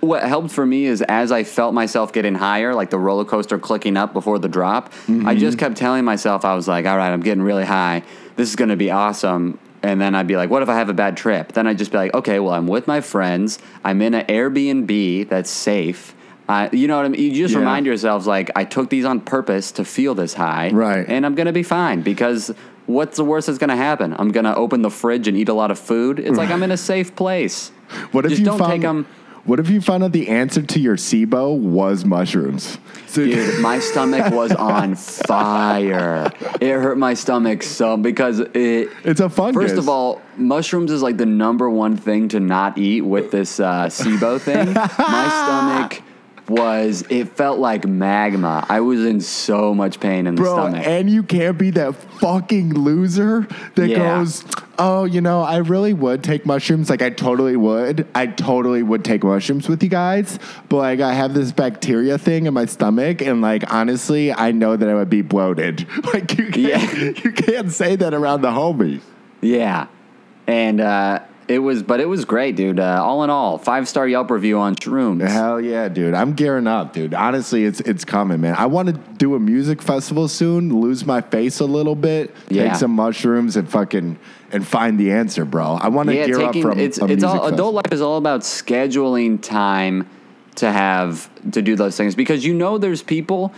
what 0.00 0.22
helped 0.22 0.50
for 0.50 0.64
me 0.66 0.84
is 0.84 1.00
as 1.02 1.32
I 1.32 1.44
felt 1.44 1.72
myself 1.74 2.12
getting 2.12 2.34
higher, 2.34 2.74
like 2.74 2.90
the 2.90 2.98
roller 2.98 3.24
coaster 3.24 3.58
clicking 3.58 3.96
up 3.96 4.12
before 4.12 4.38
the 4.38 4.48
drop, 4.48 4.92
Mm-hmm. 4.92 5.26
I 5.26 5.34
just 5.34 5.58
kept 5.58 5.76
telling 5.76 6.04
myself 6.04 6.44
I 6.44 6.54
was 6.54 6.68
like, 6.68 6.86
all 6.86 6.96
right, 6.96 7.10
I'm 7.10 7.20
getting 7.20 7.42
really 7.42 7.64
high. 7.64 8.02
This 8.36 8.48
is 8.50 8.56
going 8.56 8.68
to 8.70 8.76
be 8.76 8.90
awesome. 8.90 9.58
And 9.82 10.00
then 10.00 10.14
I'd 10.14 10.26
be 10.26 10.36
like, 10.36 10.48
what 10.50 10.62
if 10.62 10.68
I 10.68 10.74
have 10.76 10.88
a 10.88 10.94
bad 10.94 11.16
trip? 11.16 11.52
Then 11.52 11.66
I'd 11.66 11.76
just 11.78 11.90
be 11.90 11.98
like, 11.98 12.14
okay, 12.14 12.38
well, 12.38 12.54
I'm 12.54 12.66
with 12.66 12.86
my 12.86 13.00
friends. 13.00 13.58
I'm 13.82 14.00
in 14.02 14.14
an 14.14 14.26
Airbnb 14.26 15.28
that's 15.28 15.50
safe. 15.50 16.14
Uh, 16.48 16.68
you 16.72 16.86
know 16.88 16.96
what 16.96 17.06
I 17.06 17.08
mean? 17.08 17.20
You 17.20 17.30
just 17.32 17.52
Yeah. 17.54 17.60
remind 17.60 17.86
yourselves, 17.86 18.26
like, 18.26 18.50
I 18.54 18.64
took 18.64 18.90
these 18.90 19.04
on 19.04 19.20
purpose 19.20 19.72
to 19.72 19.84
feel 19.84 20.14
this 20.14 20.34
high. 20.34 20.70
Right. 20.72 21.04
And 21.08 21.24
I'm 21.24 21.34
going 21.34 21.46
to 21.46 21.52
be 21.52 21.62
fine 21.62 22.02
because 22.02 22.52
what's 22.86 23.16
the 23.16 23.24
worst 23.24 23.46
that's 23.46 23.58
going 23.58 23.70
to 23.70 23.76
happen? 23.76 24.14
I'm 24.18 24.30
going 24.30 24.44
to 24.44 24.54
open 24.54 24.82
the 24.82 24.90
fridge 24.90 25.26
and 25.26 25.36
eat 25.38 25.48
a 25.48 25.54
lot 25.54 25.70
of 25.70 25.78
food. 25.78 26.18
It's 26.18 26.36
like 26.36 26.50
I'm 26.50 26.62
in 26.62 26.70
a 26.70 26.76
safe 26.92 27.16
place. 27.16 27.70
What 28.12 28.24
if 28.26 28.30
Just 28.30 28.40
you 28.40 28.46
don't 28.46 28.58
found? 28.58 28.72
take 28.72 28.84
'em- 28.84 29.06
What 29.46 29.60
if 29.60 29.68
you 29.68 29.80
found 29.82 30.02
out 30.02 30.12
the 30.12 30.28
answer 30.28 30.62
to 30.62 30.80
your 30.80 30.96
SIBO 30.96 31.54
was 31.58 32.04
mushrooms? 32.06 32.78
So, 33.06 33.24
Dude, 33.24 33.60
my 33.60 33.78
stomach 33.78 34.32
was 34.32 34.52
on 34.52 34.94
fire. 34.94 36.30
It 36.60 36.72
hurt 36.72 36.96
my 36.98 37.12
stomach 37.14 37.62
so 37.62 37.96
because 37.98 38.40
it. 38.40 38.88
It's 39.04 39.20
a 39.20 39.28
fungus. 39.28 39.62
First 39.62 39.76
of 39.76 39.88
all, 39.88 40.22
mushrooms 40.36 40.90
is 40.90 41.02
like 41.02 41.16
the 41.18 41.26
number 41.26 41.68
one 41.68 41.96
thing 41.96 42.28
to 42.28 42.40
not 42.40 42.78
eat 42.78 43.02
with 43.02 43.30
this 43.30 43.60
uh, 43.60 43.86
SIBO 43.88 44.40
thing. 44.40 44.72
my 44.98 45.28
stomach 45.28 46.02
was. 46.48 47.04
It 47.08 47.30
felt 47.36 47.58
like 47.58 47.86
magma. 47.86 48.64
I 48.68 48.80
was 48.80 49.04
in 49.04 49.20
so 49.20 49.74
much 49.74 50.00
pain 50.00 50.26
in 50.26 50.34
the 50.34 50.42
Bro, 50.42 50.54
stomach. 50.54 50.86
and 50.86 51.08
you 51.08 51.22
can't 51.22 51.56
be 51.58 51.70
that 51.70 51.94
fucking 52.20 52.74
loser 52.74 53.46
that 53.76 53.88
Yeah. 53.88 54.18
goes, 54.18 54.44
oh, 54.78 55.04
you 55.04 55.20
know, 55.20 55.42
I 55.42 55.58
really 55.58 55.92
would 55.92 56.22
take 56.22 56.44
mushrooms. 56.46 56.90
Like, 56.90 57.02
I 57.02 57.10
totally 57.10 57.56
would. 57.56 58.06
I 58.14 58.26
totally 58.26 58.82
would 58.82 59.04
take 59.04 59.22
mushrooms 59.24 59.68
with 59.68 59.82
you 59.82 59.88
guys. 59.88 60.38
But, 60.68 60.76
like, 60.78 61.00
I 61.00 61.12
have 61.14 61.32
this 61.34 61.52
bacteria 61.52 62.18
thing 62.18 62.46
in 62.46 62.54
my 62.54 62.66
stomach. 62.66 63.22
And, 63.22 63.40
like, 63.40 63.72
honestly, 63.72 64.32
I 64.32 64.52
know 64.52 64.76
that 64.76 64.88
I 64.88 64.94
would 64.94 65.10
be 65.10 65.22
bloated. 65.22 65.86
Like, 66.12 66.36
you 66.38 66.50
can't, 66.50 66.54
Yeah. 66.56 67.22
you 67.24 67.32
can't 67.32 67.72
say 67.72 67.96
that 67.96 68.14
around 68.14 68.42
the 68.42 68.50
homies. 68.50 69.00
Yeah, 69.40 69.86
and 70.46 70.80
uh, 70.80 71.20
it 71.46 71.58
was, 71.58 71.82
but 71.82 72.00
it 72.00 72.06
was 72.08 72.24
great, 72.24 72.56
dude. 72.56 72.80
Uh, 72.80 73.02
all 73.02 73.22
in 73.24 73.30
all, 73.30 73.58
five 73.58 73.88
star 73.88 74.08
Yelp 74.08 74.30
review 74.30 74.58
on 74.58 74.74
shrooms. 74.76 75.26
Hell 75.28 75.60
yeah, 75.60 75.88
dude. 75.88 76.14
I'm 76.14 76.32
gearing 76.34 76.66
up, 76.66 76.92
dude. 76.92 77.14
Honestly, 77.14 77.64
it's 77.64 77.80
it's 77.80 78.04
coming, 78.04 78.40
man. 78.40 78.54
I 78.56 78.66
want 78.66 78.88
to 78.88 78.94
do 78.94 79.34
a 79.34 79.40
music 79.40 79.82
festival 79.82 80.28
soon, 80.28 80.80
lose 80.80 81.04
my 81.04 81.20
face 81.20 81.60
a 81.60 81.66
little 81.66 81.94
bit, 81.94 82.34
Yeah. 82.48 82.68
take 82.68 82.76
some 82.76 82.92
mushrooms 82.92 83.56
and 83.56 83.68
fucking 83.68 84.18
and 84.52 84.66
find 84.66 84.98
the 84.98 85.12
answer, 85.12 85.44
bro. 85.44 85.78
I 85.80 85.88
want 85.88 86.08
to 86.08 86.14
yeah, 86.14 86.26
gear 86.26 86.38
taking 86.38 86.64
up 86.64 86.70
from 86.72 86.80
it's 86.80 86.98
a 86.98 87.04
it's 87.04 87.22
music 87.22 87.28
all 87.28 87.46
adult 87.46 87.74
life 87.74 87.92
is 87.92 88.00
all 88.00 88.16
about 88.18 88.40
scheduling 88.42 89.42
time 89.42 90.08
to 90.56 90.70
have 90.70 91.28
to 91.50 91.60
do 91.62 91.74
those 91.76 91.96
things 91.96 92.14
because 92.14 92.44
you 92.44 92.54
know 92.54 92.78
there's 92.78 93.02
people, 93.02 93.52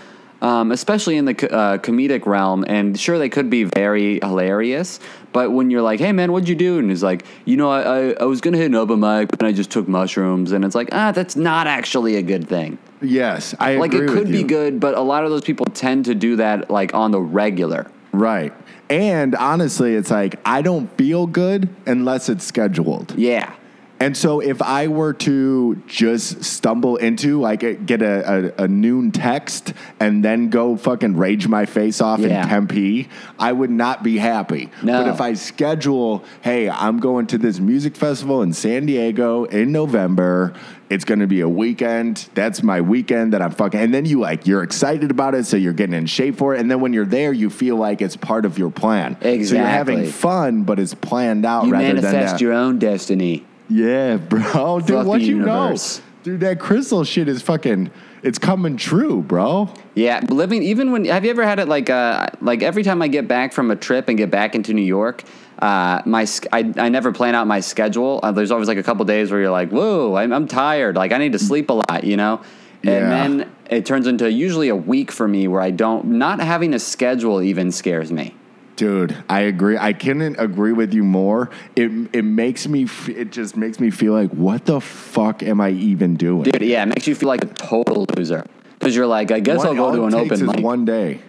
um, 0.46 0.70
especially 0.70 1.16
in 1.16 1.24
the 1.24 1.52
uh, 1.52 1.78
comedic 1.78 2.24
realm, 2.24 2.64
and 2.68 2.98
sure 2.98 3.18
they 3.18 3.28
could 3.28 3.50
be 3.50 3.64
very 3.64 4.20
hilarious, 4.20 5.00
but 5.32 5.50
when 5.50 5.70
you're 5.70 5.82
like, 5.82 5.98
hey 5.98 6.12
man, 6.12 6.30
what'd 6.30 6.48
you 6.48 6.54
do? 6.54 6.78
And 6.78 6.88
he's 6.88 7.02
like, 7.02 7.26
you 7.44 7.56
know, 7.56 7.68
I 7.68 7.80
I, 7.80 8.10
I 8.20 8.24
was 8.26 8.40
gonna 8.40 8.56
hit 8.56 8.66
an 8.66 8.76
open 8.76 9.00
mic, 9.00 9.28
but 9.30 9.42
I 9.42 9.50
just 9.50 9.72
took 9.72 9.88
mushrooms, 9.88 10.52
and 10.52 10.64
it's 10.64 10.76
like, 10.76 10.90
ah, 10.92 11.10
that's 11.10 11.34
not 11.34 11.66
actually 11.66 12.14
a 12.14 12.22
good 12.22 12.48
thing. 12.48 12.78
Yes, 13.02 13.56
I 13.58 13.76
Like 13.76 13.92
it 13.92 14.08
could 14.08 14.30
be 14.30 14.44
good, 14.44 14.78
but 14.78 14.94
a 14.94 15.00
lot 15.00 15.24
of 15.24 15.30
those 15.30 15.42
people 15.42 15.66
tend 15.66 16.04
to 16.04 16.14
do 16.14 16.36
that 16.36 16.70
like 16.70 16.94
on 16.94 17.10
the 17.10 17.20
regular. 17.20 17.90
Right. 18.12 18.52
And 18.88 19.34
honestly, 19.34 19.96
it's 19.96 20.12
like 20.12 20.38
I 20.44 20.62
don't 20.62 20.86
feel 20.96 21.26
good 21.26 21.68
unless 21.86 22.28
it's 22.28 22.44
scheduled. 22.44 23.18
Yeah. 23.18 23.52
And 23.98 24.14
so 24.14 24.40
if 24.40 24.60
I 24.60 24.88
were 24.88 25.14
to 25.14 25.76
just 25.86 26.44
stumble 26.44 26.96
into 26.96 27.40
like 27.40 27.86
get 27.86 28.02
a, 28.02 28.52
a, 28.58 28.64
a 28.64 28.68
noon 28.68 29.10
text 29.10 29.72
and 29.98 30.22
then 30.22 30.50
go 30.50 30.76
fucking 30.76 31.16
rage 31.16 31.48
my 31.48 31.64
face 31.64 32.02
off 32.02 32.20
Yeah. 32.20 32.42
in 32.42 32.48
Tempe, 32.48 33.08
I 33.38 33.52
would 33.52 33.70
not 33.70 34.02
be 34.02 34.18
happy. 34.18 34.68
No. 34.82 35.02
But 35.02 35.14
if 35.14 35.20
I 35.22 35.32
schedule, 35.32 36.22
hey, 36.42 36.68
I'm 36.68 37.00
going 37.00 37.26
to 37.28 37.38
this 37.38 37.58
music 37.58 37.96
festival 37.96 38.42
in 38.42 38.52
San 38.52 38.84
Diego 38.84 39.44
in 39.44 39.72
November. 39.72 40.52
It's 40.88 41.04
going 41.04 41.18
to 41.18 41.26
be 41.26 41.40
a 41.40 41.48
weekend. 41.48 42.28
That's 42.34 42.62
my 42.62 42.80
weekend 42.80 43.32
that 43.32 43.42
I'm 43.42 43.50
fucking. 43.50 43.80
And 43.80 43.92
then 43.92 44.04
you 44.04 44.20
like 44.20 44.46
you're 44.46 44.62
excited 44.62 45.10
about 45.10 45.34
it, 45.34 45.44
so 45.46 45.56
you're 45.56 45.72
getting 45.72 45.94
in 45.96 46.06
shape 46.06 46.36
for 46.36 46.54
it. 46.54 46.60
And 46.60 46.70
then 46.70 46.80
when 46.80 46.92
you're 46.92 47.04
there, 47.06 47.32
you 47.32 47.50
feel 47.50 47.74
like 47.76 48.00
it's 48.00 48.16
part 48.16 48.44
of 48.44 48.56
your 48.56 48.70
plan. 48.70 49.12
Exactly. 49.14 49.44
So 49.46 49.54
you're 49.56 49.64
having 49.66 50.06
fun, 50.06 50.62
but 50.62 50.78
it's 50.78 50.94
planned 50.94 51.44
out 51.44 51.64
You 51.66 51.72
rather 51.72 51.86
than 51.86 52.02
manifest 52.04 52.34
that. 52.34 52.40
your 52.40 52.52
own 52.52 52.78
destiny. 52.78 53.44
Yeah, 53.68 54.16
bro. 54.16 54.80
Dude, 54.86 55.06
what 55.06 55.20
you 55.20 55.38
universe. 55.38 55.98
know? 55.98 56.04
Dude, 56.22 56.40
that 56.40 56.58
crystal 56.58 57.04
shit 57.04 57.28
is 57.28 57.40
fucking 57.42 57.90
it's 58.22 58.38
coming 58.38 58.76
true, 58.76 59.22
bro. 59.22 59.72
Yeah, 59.94 60.20
living 60.28 60.62
even 60.64 60.90
when 60.90 61.04
have 61.04 61.24
you 61.24 61.30
ever 61.30 61.44
had 61.44 61.60
it 61.60 61.68
like 61.68 61.88
uh 61.88 62.26
like 62.40 62.62
every 62.62 62.82
time 62.82 63.00
I 63.00 63.06
get 63.06 63.28
back 63.28 63.52
from 63.52 63.70
a 63.70 63.76
trip 63.76 64.08
and 64.08 64.18
get 64.18 64.30
back 64.30 64.56
into 64.56 64.74
New 64.74 64.82
York, 64.82 65.22
uh 65.60 66.02
my 66.04 66.26
I 66.52 66.72
I 66.76 66.88
never 66.88 67.12
plan 67.12 67.36
out 67.36 67.46
my 67.46 67.60
schedule. 67.60 68.18
Uh, 68.22 68.32
there's 68.32 68.50
always 68.50 68.66
like 68.66 68.78
a 68.78 68.82
couple 68.82 69.04
days 69.04 69.30
where 69.30 69.40
you're 69.40 69.50
like, 69.52 69.70
whoa, 69.70 70.16
I'm, 70.16 70.32
I'm 70.32 70.48
tired, 70.48 70.96
like 70.96 71.12
I 71.12 71.18
need 71.18 71.32
to 71.32 71.38
sleep 71.38 71.70
a 71.70 71.74
lot, 71.74 72.02
you 72.02 72.16
know. 72.16 72.40
Yeah. 72.82 72.92
And 72.92 73.40
then 73.40 73.52
it 73.70 73.86
turns 73.86 74.06
into 74.06 74.30
usually 74.30 74.68
a 74.68 74.76
week 74.76 75.12
for 75.12 75.28
me 75.28 75.46
where 75.48 75.60
I 75.60 75.70
don't 75.70 76.06
not 76.06 76.40
having 76.40 76.74
a 76.74 76.78
schedule 76.78 77.40
even 77.42 77.70
scares 77.70 78.10
me. 78.10 78.34
Dude, 78.76 79.16
I 79.28 79.40
agree. 79.40 79.78
I 79.78 79.92
couldn't 79.94 80.36
agree 80.38 80.72
with 80.72 80.92
you 80.92 81.02
more. 81.02 81.50
It 81.74 81.90
it 82.12 82.22
makes 82.24 82.68
me 82.68 82.84
f- 82.84 83.08
it 83.08 83.32
just 83.32 83.56
makes 83.56 83.80
me 83.80 83.90
feel 83.90 84.12
like 84.12 84.30
what 84.30 84.66
the 84.66 84.80
fuck 84.80 85.42
am 85.42 85.60
I 85.62 85.70
even 85.70 86.16
doing? 86.16 86.42
Dude, 86.44 86.60
yeah, 86.60 86.82
it 86.82 86.86
makes 86.86 87.06
you 87.06 87.14
feel 87.14 87.28
like 87.28 87.42
a 87.42 87.46
total 87.48 88.06
loser 88.16 88.44
because 88.78 88.94
you're 88.94 89.06
like, 89.06 89.30
I 89.30 89.40
guess 89.40 89.58
One- 89.58 89.68
I'll 89.68 89.74
go 89.74 89.96
to 89.96 90.04
an 90.04 90.14
open 90.14 90.46
mic. 90.46 90.60
one 90.60 90.84
day. 90.84 91.20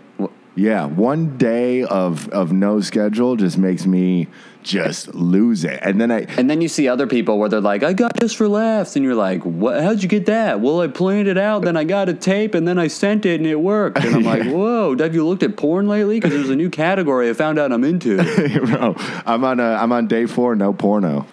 Yeah, 0.57 0.85
one 0.85 1.37
day 1.37 1.83
of 1.83 2.27
of 2.29 2.51
no 2.51 2.81
schedule 2.81 3.35
just 3.35 3.57
makes 3.59 3.85
me 3.85 4.27
just 4.63 5.13
lose 5.13 5.63
it. 5.63 5.79
And 5.83 6.01
then 6.01 6.11
I 6.11 6.21
And 6.35 6.49
then 6.49 6.61
you 6.61 6.67
see 6.67 6.87
other 6.87 7.05
people 7.05 7.37
where 7.37 7.47
they're 7.47 7.61
like, 7.61 7.83
I 7.83 7.93
got 7.93 8.15
this 8.15 8.33
for 8.33 8.49
laughs. 8.49 8.95
And 8.95 9.05
you're 9.05 9.15
like, 9.15 9.43
what? 9.43 9.81
How'd 9.81 10.01
you 10.01 10.09
get 10.09 10.25
that? 10.25 10.59
Well, 10.59 10.81
I 10.81 10.87
planned 10.87 11.27
it 11.27 11.37
out, 11.37 11.61
then 11.61 11.77
I 11.77 11.83
got 11.83 12.09
a 12.09 12.13
tape, 12.13 12.55
and 12.55 12.67
then 12.67 12.77
I 12.79 12.87
sent 12.87 13.25
it, 13.25 13.39
and 13.39 13.47
it 13.47 13.55
worked. 13.61 14.03
And 14.03 14.15
I'm 14.15 14.23
like, 14.33 14.43
whoa, 14.43 14.97
have 14.97 15.13
you 15.13 15.25
looked 15.25 15.43
at 15.43 15.55
porn 15.55 15.87
lately? 15.87 16.19
Because 16.19 16.33
there's 16.35 16.49
a 16.49 16.55
new 16.55 16.69
category 16.71 17.29
I 17.29 17.33
found 17.33 17.59
out 17.59 17.71
I'm 17.71 17.83
into. 17.83 18.17
bro, 18.65 18.95
I'm 19.25 19.43
on 19.45 19.59
a, 19.59 19.73
I'm 19.75 19.91
on 19.91 20.07
day 20.07 20.25
4 20.25 20.55
no 20.55 20.73
porno. 20.73 21.27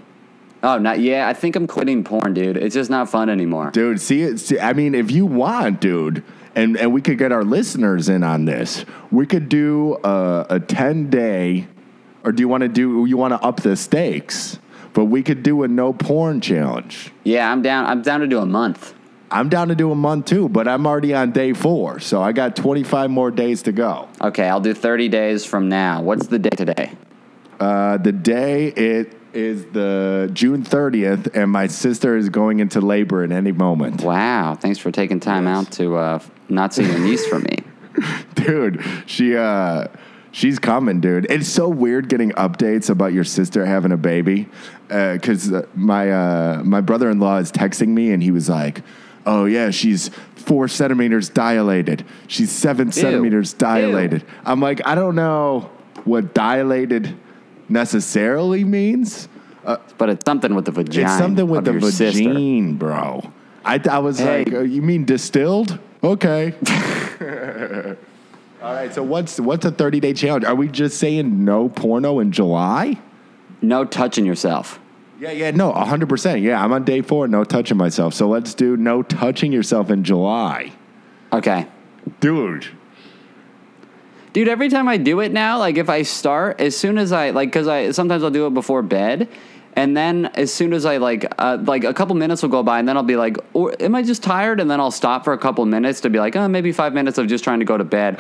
oh, 0.63 0.79
not 0.79 1.01
yeah. 1.01 1.27
I 1.27 1.33
think 1.33 1.57
I'm 1.57 1.67
quitting 1.67 2.05
porn, 2.05 2.35
dude. 2.35 2.57
It's 2.59 2.75
just 2.75 2.91
not 2.91 3.09
fun 3.09 3.31
anymore. 3.31 3.71
Dude, 3.71 4.01
see 4.01 4.23
it. 4.23 4.39
See, 4.39 4.61
I 4.61 4.75
mean, 4.75 4.95
if 4.95 5.11
you 5.11 5.25
want, 5.27 5.81
dude, 5.81 6.23
and 6.55 6.77
and 6.77 6.93
we 6.93 7.01
could 7.01 7.19
get 7.19 7.33
our 7.33 7.45
listeners 7.45 8.09
in 8.09 8.23
on 8.23 8.45
this. 8.45 8.85
We 9.11 9.27
could 9.27 9.49
do 9.49 9.99
a, 10.05 10.47
a 10.51 10.61
ten 10.61 11.11
day, 11.11 11.67
or 12.23 12.33
do 12.33 12.41
you 12.43 12.49
want 12.49 12.63
to 12.63 12.69
do? 12.69 13.05
You 13.07 13.17
want 13.17 13.33
to 13.33 13.43
up 13.43 13.61
the 13.61 13.77
stakes? 13.77 14.59
But 14.93 15.07
we 15.07 15.25
could 15.25 15.43
do 15.43 15.65
a 15.65 15.69
no 15.69 15.93
porn 15.93 16.41
challenge. 16.41 17.11
Yeah, 17.25 17.51
I'm 17.51 17.63
down. 17.63 17.87
I'm 17.87 18.03
down 18.03 18.21
to 18.21 18.29
do 18.29 18.39
a 18.39 18.47
month. 18.47 18.95
I'm 19.31 19.49
down 19.49 19.69
to 19.69 19.75
do 19.75 19.91
a 19.91 19.97
month 19.97 20.27
too, 20.27 20.49
but 20.49 20.69
I'm 20.69 20.87
already 20.87 21.13
on 21.13 21.33
day 21.33 21.55
four, 21.55 21.99
so 21.99 22.23
I 22.23 22.31
got 22.31 22.55
25 22.55 23.11
more 23.11 23.33
days 23.33 23.63
to 23.63 23.73
go. 23.73 24.09
Okay, 24.21 24.47
I'll 24.49 24.61
do 24.61 24.75
30 24.75 25.09
days 25.09 25.45
from 25.45 25.69
now. 25.69 26.03
What's 26.03 26.29
the 26.29 26.39
day 26.39 26.51
today? 26.51 26.93
Uh, 27.59 27.97
the 27.97 28.13
day 28.13 28.69
it 28.69 29.13
is 29.35 29.65
the 29.67 30.31
June 30.33 30.63
30th, 30.63 31.35
and 31.35 31.51
my 31.51 31.67
sister 31.67 32.17
is 32.17 32.29
going 32.29 32.61
into 32.61 32.81
labor 32.81 33.23
at 33.23 33.33
any 33.33 33.53
moment. 33.53 34.03
Wow, 34.03 34.55
thanks 34.55 34.79
for 34.79 34.91
taking 34.91 35.21
time 35.21 35.47
out 35.47 35.73
to 35.73 35.97
uh, 35.97 36.21
not 36.49 36.75
see 36.75 36.85
your 36.85 36.99
niece 36.99 37.27
for 37.27 37.39
me. 37.39 37.59
dude 38.35 38.83
she 39.07 39.37
uh 39.37 39.87
she's 40.33 40.59
coming 40.59 41.01
dude 41.01 41.25
it's 41.31 41.47
so 41.47 41.69
weird 41.69 42.09
getting 42.09 42.33
updates 42.33 42.91
about 42.91 43.13
your 43.13 43.23
sister 43.23 43.65
having 43.65 43.93
a 43.93 43.97
baby 43.97 44.49
because 44.89 45.53
uh, 45.53 45.65
my 45.77 46.11
uh 46.11 46.61
my 46.65 46.81
brother-in-law 46.81 47.37
is 47.37 47.53
texting 47.53 47.91
me 47.91 48.11
and 48.11 48.21
he 48.21 48.33
was 48.33 48.49
like 48.49 48.83
oh 49.27 49.45
yeah, 49.45 49.71
she's 49.71 50.11
four 50.37 50.69
centimeters 50.69 51.29
dilated. 51.29 52.05
She's 52.27 52.51
seven 52.51 52.93
centimeters 52.93 53.53
dilated. 53.53 54.25
I'm 54.45 54.61
like, 54.61 54.87
I 54.87 54.95
don't 54.95 55.15
know 55.15 55.71
what 56.05 56.35
dilated 56.35 57.17
necessarily 57.69 58.65
means. 58.65 59.29
But 59.97 60.11
it's 60.11 60.25
something 60.25 60.55
with 60.55 60.67
the 60.67 60.73
vagina. 60.73 61.09
It's 61.09 61.19
something 61.19 61.49
with 61.49 61.65
the 61.65 61.91
sister. 61.93 62.73
bro. 62.75 63.31
I, 63.65 63.81
I 63.91 63.99
was 63.99 64.19
Hey. 64.19 64.45
like, 64.45 64.53
uh, 64.53 64.61
you 64.61 64.83
mean 64.83 65.05
distilled? 65.07 65.79
Okay. 66.03 66.53
All 68.63 68.73
right. 68.75 68.93
So 68.95 69.03
what's 69.03 69.41
what's 69.41 69.65
a 69.65 69.71
30 69.71 70.01
day 70.01 70.13
challenge? 70.13 70.45
Are 70.45 70.55
we 70.55 70.69
just 70.69 70.99
saying 70.99 71.45
no 71.45 71.69
porno 71.69 72.19
in 72.21 72.33
July? 72.33 72.99
No 73.63 73.85
touching 73.85 74.27
yourself. 74.27 74.79
Yeah, 75.19 75.31
yeah, 75.31 75.51
no, 75.53 75.73
100%. 75.73 76.43
Yeah, 76.43 76.63
I'm 76.63 76.73
on 76.73 76.85
day 76.85 77.01
four, 77.01 77.29
no 77.29 77.45
touching 77.45 77.77
myself. 77.79 78.13
So 78.15 78.29
let's 78.29 78.53
do 78.53 78.77
no 78.77 79.03
touching 79.03 79.53
yourself 79.53 79.89
in 79.91 80.03
July. 80.05 80.73
Okay. 81.33 81.67
Dude. 82.21 82.67
Dude, 84.35 84.49
every 84.49 84.69
time 84.69 84.89
I 84.89 84.97
do 84.97 85.21
it 85.21 85.31
now, 85.31 85.59
like 85.61 85.77
if 85.77 85.89
I 85.89 86.03
start, 86.03 86.61
as 86.61 86.77
soon 86.77 86.99
as 86.99 87.13
I 87.13 87.31
like, 87.31 87.51
because 87.51 87.69
I 87.69 87.93
sometimes 87.93 88.25
I'll 88.25 88.33
do 88.33 88.49
it 88.49 88.53
before 88.53 88.83
bed, 88.83 89.29
and 89.75 89.97
then 89.97 90.27
as 90.35 90.53
soon 90.53 90.73
as 90.73 90.85
I 90.85 90.97
like, 90.97 91.25
uh, 91.39 91.59
like 91.61 91.85
a 91.85 91.95
couple 91.95 92.17
minutes 92.17 92.43
will 92.43 92.49
go 92.49 92.65
by, 92.65 92.81
and 92.81 92.89
then 92.89 92.97
I'll 92.97 93.05
be 93.05 93.15
like, 93.15 93.37
or 93.53 93.81
am 93.81 93.95
I 93.95 94.03
just 94.03 94.25
tired? 94.25 94.59
And 94.59 94.69
then 94.69 94.81
I'll 94.81 94.91
stop 94.91 95.23
for 95.23 95.35
a 95.35 95.39
couple 95.39 95.65
minutes 95.67 96.01
to 96.01 96.11
be 96.11 96.19
like, 96.19 96.35
oh, 96.35 96.49
maybe 96.49 96.73
five 96.73 96.93
minutes 96.95 97.17
of 97.17 97.29
just 97.29 97.45
trying 97.45 97.61
to 97.61 97.65
go 97.65 97.79
to 97.79 97.85
bed. 97.85 98.17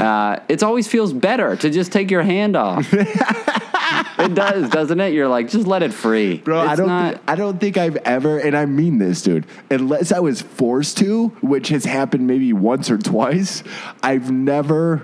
Uh, 0.00 0.38
it 0.48 0.62
always 0.62 0.86
feels 0.86 1.12
better 1.12 1.56
to 1.56 1.68
just 1.68 1.90
take 1.90 2.12
your 2.12 2.22
hand 2.22 2.54
off. 2.54 2.86
it 2.92 4.34
does, 4.34 4.70
doesn't 4.70 5.00
it? 5.00 5.14
You're 5.14 5.26
like, 5.26 5.48
just 5.48 5.66
let 5.66 5.82
it 5.82 5.92
free, 5.92 6.38
Bro, 6.38 6.60
I 6.60 6.76
don't 6.76 6.86
not- 6.86 7.14
thi- 7.14 7.20
I 7.26 7.34
don't 7.34 7.58
think 7.58 7.76
I've 7.76 7.96
ever 7.96 8.38
and 8.38 8.56
I 8.56 8.66
mean 8.66 8.98
this, 8.98 9.20
dude. 9.20 9.46
Unless 9.68 10.12
I 10.12 10.20
was 10.20 10.42
forced 10.42 10.98
to, 10.98 11.28
which 11.40 11.70
has 11.70 11.84
happened 11.84 12.28
maybe 12.28 12.52
once 12.52 12.88
or 12.88 12.98
twice, 12.98 13.64
I've 14.00 14.30
never 14.30 15.02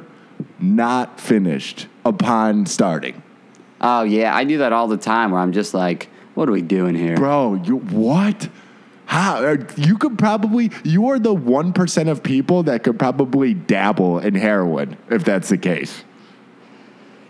not 0.63 1.21
finished 1.21 1.89
upon 2.05 2.67
starting. 2.67 3.23
oh 3.81 4.03
yeah, 4.03 4.35
I 4.35 4.45
do 4.45 4.59
that 4.59 4.73
all 4.73 4.89
the 4.89 4.97
time. 4.97 5.33
Where 5.33 5.41
I'm 5.41 5.53
just 5.53 5.75
like, 5.75 6.09
what 6.35 6.49
are 6.49 6.53
we 6.53 6.63
doing 6.63 6.95
here? 6.95 7.17
Bro, 7.17 7.63
you 7.65 7.79
what? 7.79 8.49
How 9.07 9.45
uh, 9.45 9.57
you 9.77 9.99
could 9.99 10.19
probably 10.19 10.71
you 10.85 11.09
are 11.09 11.19
the 11.19 11.35
one 11.35 11.73
percent 11.73 12.09
of 12.09 12.23
people 12.23 12.63
that 12.63 12.83
could 12.83 12.99
probably 12.99 13.53
dabble 13.53 14.21
in 14.21 14.35
heroin 14.35 14.97
if 15.11 15.25
that's 15.25 15.51
the 15.51 15.59
case. 15.59 16.05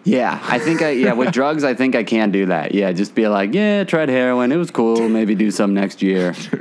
Yeah, 0.04 0.40
I 0.48 0.58
think 0.58 0.82
I 0.82 0.90
yeah 0.90 1.12
with 1.12 1.32
drugs 1.38 1.62
I 1.62 1.74
think 1.74 1.94
I 1.94 2.02
can 2.02 2.30
do 2.30 2.46
that. 2.46 2.74
Yeah, 2.74 2.90
just 2.92 3.14
be 3.14 3.28
like, 3.28 3.54
yeah, 3.54 3.84
tried 3.84 4.08
heroin, 4.08 4.50
it 4.50 4.56
was 4.56 4.70
cool. 4.70 5.08
Maybe 5.08 5.34
do 5.34 5.50
some 5.50 5.74
next 5.74 6.02
year. 6.02 6.30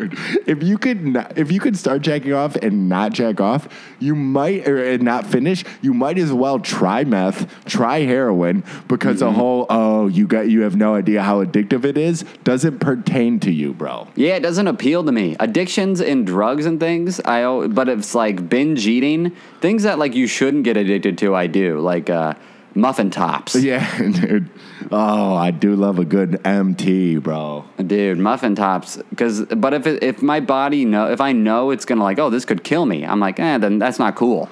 if 0.45 0.61
you 0.61 0.77
could 0.77 1.03
not, 1.03 1.37
if 1.37 1.51
you 1.51 1.59
could 1.59 1.75
start 1.75 2.01
jacking 2.01 2.33
off 2.33 2.55
and 2.55 2.87
not 2.87 3.13
jack 3.13 3.41
off, 3.41 3.67
you 3.99 4.15
might 4.15 4.67
or 4.67 4.83
and 4.83 5.03
not 5.03 5.25
finish. 5.25 5.63
You 5.81 5.93
might 5.93 6.19
as 6.19 6.31
well 6.31 6.59
try 6.59 7.03
meth, 7.03 7.65
try 7.65 7.99
heroin, 7.99 8.63
because 8.87 9.19
the 9.19 9.31
whole 9.31 9.65
oh 9.69 10.07
you 10.07 10.27
got 10.27 10.49
you 10.49 10.61
have 10.61 10.75
no 10.75 10.95
idea 10.95 11.23
how 11.23 11.43
addictive 11.43 11.83
it 11.83 11.97
is 11.97 12.23
doesn't 12.43 12.79
pertain 12.79 13.39
to 13.39 13.51
you, 13.51 13.73
bro. 13.73 14.07
Yeah, 14.15 14.35
it 14.35 14.41
doesn't 14.41 14.67
appeal 14.67 15.03
to 15.03 15.11
me. 15.11 15.35
Addictions 15.39 15.99
in 15.99 16.25
drugs 16.25 16.67
and 16.67 16.79
things, 16.79 17.19
I 17.21 17.67
but 17.67 17.89
it's 17.89 18.13
like 18.13 18.49
binge 18.49 18.85
eating, 18.85 19.31
things 19.61 19.83
that 19.83 19.97
like 19.97 20.13
you 20.13 20.27
shouldn't 20.27 20.63
get 20.63 20.77
addicted 20.77 21.17
to. 21.19 21.33
I 21.33 21.47
do 21.47 21.79
like 21.79 22.09
uh, 22.09 22.35
muffin 22.75 23.09
tops. 23.09 23.55
Yeah, 23.55 23.97
dude. 24.11 24.49
Oh, 24.91 25.35
I 25.35 25.51
do 25.51 25.75
love 25.75 25.99
a 25.99 26.05
good 26.05 26.45
MT, 26.45 27.17
bro. 27.17 27.65
Dude, 27.85 28.17
muffin 28.17 28.55
tops. 28.55 28.97
Because, 29.09 29.45
but 29.45 29.73
if 29.73 29.87
it, 29.87 30.03
if 30.03 30.21
my 30.21 30.39
body 30.39 30.85
know, 30.85 31.09
if 31.09 31.21
I 31.21 31.31
know 31.31 31.71
it's 31.71 31.85
gonna 31.85 32.03
like, 32.03 32.19
oh, 32.19 32.29
this 32.29 32.45
could 32.45 32.63
kill 32.63 32.85
me, 32.85 33.05
I'm 33.05 33.19
like, 33.19 33.39
eh, 33.39 33.57
then 33.57 33.79
that's 33.79 33.99
not 33.99 34.15
cool. 34.15 34.49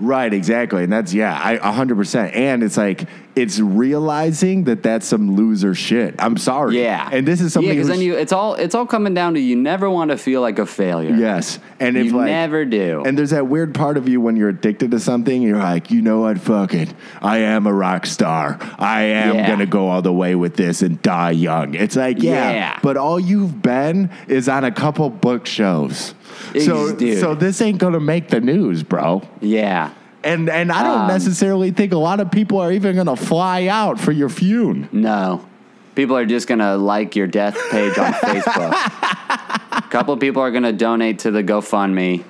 Right, 0.00 0.32
exactly. 0.32 0.82
And 0.84 0.92
that's, 0.92 1.12
yeah, 1.12 1.38
I 1.42 1.58
100%. 1.58 2.34
And 2.34 2.62
it's 2.62 2.76
like, 2.76 3.06
it's 3.36 3.60
realizing 3.60 4.64
that 4.64 4.82
that's 4.82 5.06
some 5.06 5.36
loser 5.36 5.74
shit. 5.74 6.14
I'm 6.18 6.36
sorry. 6.36 6.80
Yeah, 6.82 7.08
And 7.12 7.26
this 7.26 7.40
is 7.40 7.52
something 7.52 7.68
Yeah, 7.68 7.74
because 7.74 7.88
then 7.88 8.00
you, 8.00 8.16
it's 8.16 8.32
all 8.32 8.54
it's 8.54 8.74
all 8.74 8.86
coming 8.86 9.14
down 9.14 9.34
to 9.34 9.40
you 9.40 9.54
never 9.56 9.88
want 9.88 10.10
to 10.10 10.16
feel 10.16 10.40
like 10.40 10.58
a 10.58 10.66
failure. 10.66 11.14
Yes. 11.14 11.58
And 11.78 11.96
if 11.96 12.06
You 12.06 12.16
like, 12.16 12.26
never 12.26 12.64
do. 12.64 13.02
And 13.06 13.16
there's 13.16 13.30
that 13.30 13.46
weird 13.46 13.72
part 13.74 13.96
of 13.96 14.08
you 14.08 14.20
when 14.20 14.34
you're 14.36 14.48
addicted 14.48 14.90
to 14.90 14.98
something, 15.00 15.42
you're 15.42 15.58
like, 15.58 15.90
you 15.92 16.02
know 16.02 16.20
what, 16.20 16.40
fuck 16.40 16.74
it. 16.74 16.92
I 17.22 17.38
am 17.38 17.66
a 17.66 17.72
rock 17.72 18.04
star. 18.06 18.58
I 18.78 19.02
am 19.02 19.36
Yeah. 19.36 19.48
gonna 19.48 19.66
go 19.66 19.88
all 19.88 20.02
the 20.02 20.12
way 20.12 20.34
with 20.34 20.56
this 20.56 20.82
and 20.82 21.00
die 21.02 21.30
young. 21.30 21.74
It's 21.74 21.94
like, 21.96 22.22
yeah, 22.22 22.50
Yeah. 22.50 22.78
but 22.82 22.96
all 22.96 23.20
you've 23.20 23.62
been 23.62 24.10
is 24.26 24.48
on 24.48 24.64
a 24.64 24.72
couple 24.72 25.08
book 25.08 25.46
shows. 25.46 26.14
So, 26.60 26.94
dude. 26.94 27.18
so 27.20 27.34
this 27.34 27.60
ain't 27.60 27.78
gonna 27.78 28.00
make 28.00 28.28
the 28.28 28.40
news, 28.40 28.82
bro. 28.82 29.22
Yeah. 29.40 29.90
And 30.22 30.48
and 30.50 30.70
I 30.72 30.82
don't 30.82 31.02
Um, 31.02 31.08
necessarily 31.08 31.70
think 31.70 31.92
a 31.92 31.96
lot 31.98 32.20
of 32.20 32.30
people 32.30 32.58
are 32.58 32.70
even 32.72 32.96
gonna 32.96 33.16
fly 33.16 33.66
out 33.68 33.98
for 33.98 34.12
your 34.12 34.28
funeral. 34.28 34.88
No. 34.92 35.46
People 35.94 36.16
are 36.16 36.24
just 36.24 36.46
going 36.46 36.60
to 36.60 36.76
like 36.76 37.16
your 37.16 37.26
death 37.26 37.58
page 37.70 37.98
on 37.98 38.12
Facebook. 38.24 38.72
A 38.72 39.82
couple 39.90 40.14
of 40.14 40.20
people 40.20 40.40
are 40.40 40.50
going 40.52 40.62
to 40.62 40.72
donate 40.72 41.18
to 41.20 41.30
the 41.32 41.42
GoFundMe. 41.42 42.22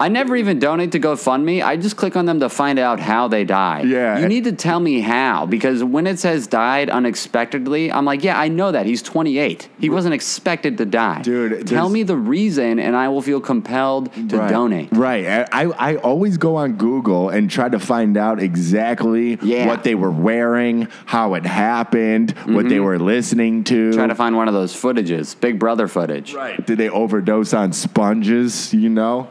I 0.00 0.08
never 0.08 0.36
even 0.36 0.58
donate 0.58 0.92
to 0.92 1.00
GoFundMe. 1.00 1.62
I 1.62 1.76
just 1.76 1.96
click 1.96 2.16
on 2.16 2.26
them 2.26 2.40
to 2.40 2.48
find 2.48 2.78
out 2.78 3.00
how 3.00 3.26
they 3.28 3.44
died. 3.44 3.88
Yeah. 3.88 4.18
You 4.20 4.28
need 4.28 4.44
to 4.44 4.52
tell 4.52 4.78
me 4.78 5.00
how 5.00 5.46
because 5.46 5.82
when 5.82 6.06
it 6.06 6.18
says 6.18 6.46
died 6.46 6.88
unexpectedly, 6.88 7.90
I'm 7.90 8.04
like, 8.04 8.22
yeah, 8.22 8.38
I 8.38 8.48
know 8.48 8.70
that. 8.72 8.86
He's 8.86 9.02
28. 9.02 9.68
He 9.80 9.90
wasn't 9.90 10.14
expected 10.14 10.78
to 10.78 10.84
die. 10.86 11.22
Dude, 11.22 11.66
tell 11.66 11.88
me 11.88 12.04
the 12.04 12.16
reason 12.16 12.78
and 12.78 12.94
I 12.96 13.08
will 13.08 13.22
feel 13.22 13.40
compelled 13.40 14.12
to 14.30 14.38
right. 14.38 14.50
donate. 14.50 14.88
Right. 14.92 15.26
I, 15.26 15.64
I 15.64 15.96
always 15.96 16.38
go 16.38 16.56
on 16.56 16.76
Google 16.76 17.28
and 17.30 17.50
try 17.50 17.68
to 17.68 17.78
find 17.80 18.16
out 18.16 18.40
exactly 18.40 19.38
Yeah. 19.42 19.66
what 19.66 19.82
they 19.82 19.94
were 19.94 20.10
wearing, 20.12 20.88
how 21.06 21.34
it 21.34 21.44
happened, 21.44 22.32
what 22.46 22.68
they 22.68 22.80
were 22.80 22.98
listening 22.98 23.64
to. 23.64 23.90
Mm-hmm. 23.90 23.98
Try 23.98 24.06
to 24.06 24.14
find 24.14 24.36
one 24.36 24.48
of 24.48 24.54
those 24.54 24.74
footages, 24.74 25.38
Big 25.38 25.58
Brother 25.58 25.88
footage. 25.88 26.34
right. 26.34 26.64
Did 26.64 26.78
they 26.78 26.88
overdose 26.88 27.52
on 27.52 27.72
sponges? 27.72 28.72
You 28.72 28.88
know? 28.88 29.28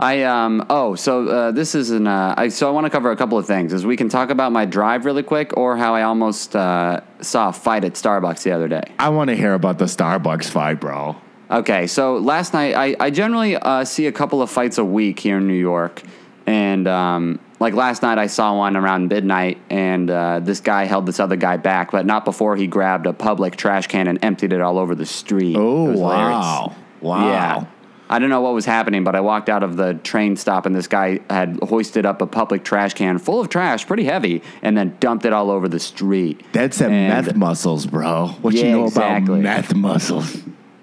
I 0.00 0.22
um 0.22 0.64
oh 0.70 0.94
so 0.94 1.28
uh, 1.28 1.50
this 1.52 1.74
is 1.74 1.90
an 1.90 2.06
uh, 2.06 2.34
I 2.36 2.48
so 2.48 2.66
I 2.66 2.70
want 2.70 2.86
to 2.86 2.90
cover 2.90 3.10
a 3.10 3.16
couple 3.16 3.36
of 3.36 3.46
things. 3.46 3.74
Is 3.74 3.84
we 3.84 3.98
can 3.98 4.08
talk 4.08 4.30
about 4.30 4.50
my 4.50 4.64
drive 4.64 5.04
really 5.04 5.22
quick, 5.22 5.54
or 5.58 5.76
how 5.76 5.94
I 5.94 6.02
almost 6.02 6.56
uh, 6.56 7.02
saw 7.20 7.50
a 7.50 7.52
fight 7.52 7.84
at 7.84 7.92
Starbucks 7.92 8.42
the 8.42 8.52
other 8.52 8.66
day. 8.66 8.82
I 8.98 9.10
want 9.10 9.28
to 9.28 9.36
hear 9.36 9.52
about 9.52 9.78
the 9.78 9.84
Starbucks 9.84 10.48
fight, 10.48 10.80
bro. 10.80 11.16
Okay, 11.50 11.86
so 11.86 12.16
last 12.16 12.54
night 12.54 12.74
I 12.74 12.96
I 12.98 13.10
generally 13.10 13.56
uh, 13.56 13.84
see 13.84 14.06
a 14.06 14.12
couple 14.12 14.40
of 14.40 14.48
fights 14.50 14.78
a 14.78 14.84
week 14.84 15.20
here 15.20 15.36
in 15.36 15.46
New 15.46 15.52
York, 15.52 16.02
and 16.46 16.88
um, 16.88 17.38
like 17.58 17.74
last 17.74 18.00
night 18.00 18.16
I 18.16 18.28
saw 18.28 18.56
one 18.56 18.78
around 18.78 19.08
midnight, 19.08 19.58
and 19.68 20.10
uh, 20.10 20.40
this 20.40 20.60
guy 20.60 20.84
held 20.84 21.04
this 21.04 21.20
other 21.20 21.36
guy 21.36 21.58
back, 21.58 21.90
but 21.90 22.06
not 22.06 22.24
before 22.24 22.56
he 22.56 22.66
grabbed 22.66 23.04
a 23.04 23.12
public 23.12 23.54
trash 23.56 23.86
can 23.86 24.06
and 24.06 24.18
emptied 24.24 24.54
it 24.54 24.62
all 24.62 24.78
over 24.78 24.94
the 24.94 25.04
street. 25.04 25.56
Oh, 25.58 25.88
It 25.88 25.90
was 25.90 26.00
hilarious. 26.00 26.40
wow. 26.40 26.76
Wow. 27.02 27.28
Yeah. 27.28 27.64
I 28.10 28.18
don't 28.18 28.28
know 28.28 28.40
what 28.40 28.54
was 28.54 28.64
happening, 28.64 29.04
but 29.04 29.14
I 29.14 29.20
walked 29.20 29.48
out 29.48 29.62
of 29.62 29.76
the 29.76 29.94
train 29.94 30.34
stop 30.36 30.66
and 30.66 30.74
this 30.74 30.88
guy 30.88 31.20
had 31.30 31.60
hoisted 31.62 32.04
up 32.04 32.20
a 32.20 32.26
public 32.26 32.64
trash 32.64 32.92
can 32.94 33.18
full 33.18 33.40
of 33.40 33.48
trash, 33.48 33.86
pretty 33.86 34.02
heavy, 34.02 34.42
and 34.62 34.76
then 34.76 34.96
dumped 34.98 35.24
it 35.24 35.32
all 35.32 35.48
over 35.48 35.68
the 35.68 35.78
street. 35.78 36.42
That's 36.52 36.80
And- 36.82 36.90
meth 36.90 37.36
muscles, 37.36 37.86
bro. 37.86 38.34
What 38.42 38.54
you 38.54 38.64
know 38.64 38.86
exactly. 38.86 39.38
about 39.38 39.42
meth 39.44 39.74
muscles? 39.76 40.38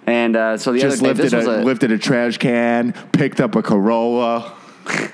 And 0.06 0.38
uh, 0.38 0.58
so 0.58 0.72
the 0.72 0.80
Just 0.80 1.04
other 1.04 1.13
day, 1.13 1.22
lifted 1.22 1.24
this 1.26 1.34
a, 1.34 1.38
was 1.38 1.48
a, 1.48 1.63
lifted 1.63 1.92
a 1.92 1.98
trash 1.98 2.38
can, 2.38 2.94
picked 3.12 3.42
up 3.42 3.56
a 3.56 3.62
Corolla. 3.62 4.56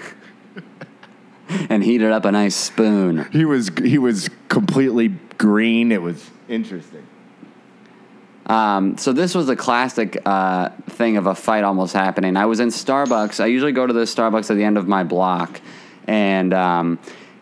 and 1.69 1.83
heated 1.83 2.11
up 2.11 2.25
a 2.25 2.31
nice 2.31 2.55
spoon. 2.55 3.27
He 3.31 3.43
was 3.43 3.71
he 3.83 3.97
was 3.97 4.29
completely 4.49 5.15
green. 5.39 5.91
It 5.91 6.03
was 6.03 6.29
interesting. 6.47 7.07
Um, 8.45 8.97
so 8.97 9.13
this 9.13 9.33
was 9.35 9.47
a 9.49 9.55
classic 9.55 10.21
uh, 10.25 10.69
thing 10.89 11.17
of 11.17 11.27
a 11.27 11.35
fight 11.35 11.63
almost 11.63 11.93
happening. 11.93 12.35
I 12.35 12.45
was 12.45 12.59
in 12.59 12.69
Starbucks. 12.69 13.41
I 13.41 13.45
usually 13.47 13.71
go 13.71 13.87
to 13.87 13.93
this 13.93 14.13
Starbucks 14.13 14.51
at 14.51 14.57
the 14.57 14.63
end 14.63 14.77
of 14.77 14.87
my 14.87 15.03
block, 15.03 15.61
and 16.07 16.53
um, 16.53 16.99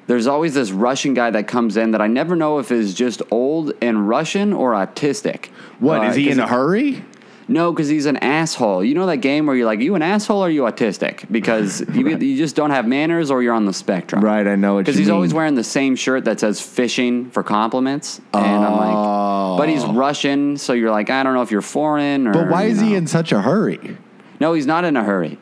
there's 0.08 0.28
always 0.28 0.54
this 0.54 0.72
Russian 0.72 1.14
guy 1.14 1.32
that 1.32 1.48
comes 1.48 1.78
in 1.78 1.92
that 1.92 2.02
I 2.02 2.08
never 2.08 2.36
know 2.36 2.60
if 2.60 2.72
is 2.72 2.94
just 2.94 3.22
old 3.32 3.74
and 3.82 4.08
Russian 4.08 4.54
or 4.54 4.74
autistic. 4.74 5.48
What 5.80 6.02
Uh, 6.02 6.10
is 6.10 6.16
he 6.16 6.30
in 6.30 6.40
a 6.40 6.48
hurry? 6.48 7.04
No, 7.52 7.72
because 7.72 7.90
he's 7.90 8.06
an 8.06 8.18
asshole. 8.18 8.84
You 8.84 8.96
know 8.96 9.06
that 9.08 9.18
game 9.18 9.46
where 9.46 9.56
you're 9.56 9.66
like, 9.66 9.82
you 9.82 9.96
an 9.96 10.02
asshole 10.02 10.44
or 10.44 10.50
you 10.50 10.62
autistic? 10.62 11.30
Because 11.30 11.82
you, 11.94 12.18
you 12.18 12.38
just 12.38 12.56
don't 12.56 12.72
have 12.72 12.88
manners 12.88 13.30
or 13.30 13.44
you're 13.44 13.54
on 13.54 13.66
the 13.66 13.74
spectrum. 13.74 14.24
Right, 14.24 14.48
I 14.48 14.56
know 14.56 14.76
what 14.76 14.86
Because 14.86 14.98
he's 14.98 15.10
always 15.10 15.34
wearing 15.34 15.56
the 15.56 15.64
same 15.64 15.96
shirt 15.96 16.26
that 16.26 16.40
says 16.40 16.62
fishing 16.62 17.30
for 17.30 17.44
compliments. 17.44 18.22
And 18.34 18.44
I'm 18.44 18.78
like, 18.78 19.58
but 19.60 19.70
he's 19.70 19.84
oh. 19.84 19.94
Russian, 19.94 20.58
so 20.58 20.72
you're 20.74 20.92
like, 20.92 21.10
I 21.10 21.24
don't 21.24 21.34
know 21.34 21.42
if 21.42 21.52
you're 21.52 21.62
foreign 21.62 22.28
or. 22.28 22.34
But 22.34 22.50
why 22.50 22.64
is 22.64 22.82
you 22.82 22.90
he 22.90 22.96
in 22.96 23.08
such 23.08 23.32
a 23.32 23.42
hurry? 23.42 23.98
No, 24.40 24.54
he's 24.54 24.66
not 24.66 24.86
in 24.86 24.96
a 24.96 25.04
hurry. 25.04 25.38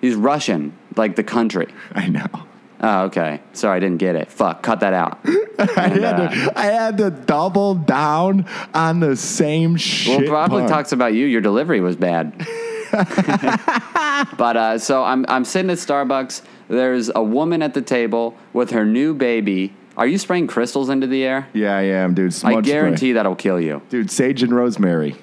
He's 0.00 0.14
Russian, 0.14 0.76
like 0.96 1.16
the 1.16 1.24
country. 1.24 1.68
I 1.92 2.08
know. 2.08 2.45
Oh, 2.80 3.04
okay. 3.04 3.40
Sorry, 3.54 3.76
I 3.76 3.80
didn't 3.80 3.98
get 3.98 4.16
it. 4.16 4.30
Fuck, 4.30 4.62
cut 4.62 4.80
that 4.80 4.92
out. 4.92 5.18
I, 5.58 5.88
had 5.88 6.16
to, 6.16 6.52
I 6.54 6.64
had 6.66 6.98
to 6.98 7.10
double 7.10 7.74
down 7.74 8.44
on 8.74 9.00
the 9.00 9.16
same 9.16 9.72
Well, 9.72 9.78
shit. 9.78 10.28
probably 10.28 10.62
pun. 10.62 10.68
talks 10.70 10.92
about 10.92 11.14
you. 11.14 11.24
Your 11.26 11.40
delivery 11.40 11.80
was 11.80 11.96
bad. 11.96 12.46
but 12.92 14.56
uh, 14.56 14.78
so 14.78 15.02
I'm 15.04 15.24
I'm 15.28 15.44
sitting 15.44 15.70
at 15.70 15.78
Starbucks. 15.78 16.42
There's 16.68 17.10
a 17.14 17.22
woman 17.22 17.62
at 17.62 17.74
the 17.74 17.82
table 17.82 18.36
with 18.52 18.70
her 18.70 18.84
new 18.84 19.12
baby. 19.14 19.74
Are 19.96 20.06
you 20.06 20.18
spraying 20.18 20.46
crystals 20.46 20.88
into 20.88 21.06
the 21.06 21.24
air? 21.24 21.48
Yeah, 21.52 21.76
I 21.76 21.82
am, 21.82 22.14
dude. 22.14 22.26
I 22.28 22.34
Smudge 22.34 22.64
spray. 22.66 22.72
guarantee 22.74 23.12
that'll 23.12 23.34
kill 23.36 23.60
you. 23.60 23.82
Dude, 23.88 24.10
sage 24.10 24.42
and 24.42 24.54
rosemary. 24.54 25.16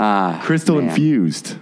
Ah, 0.00 0.40
Crystal 0.42 0.76
man. 0.80 0.88
infused. 0.90 1.56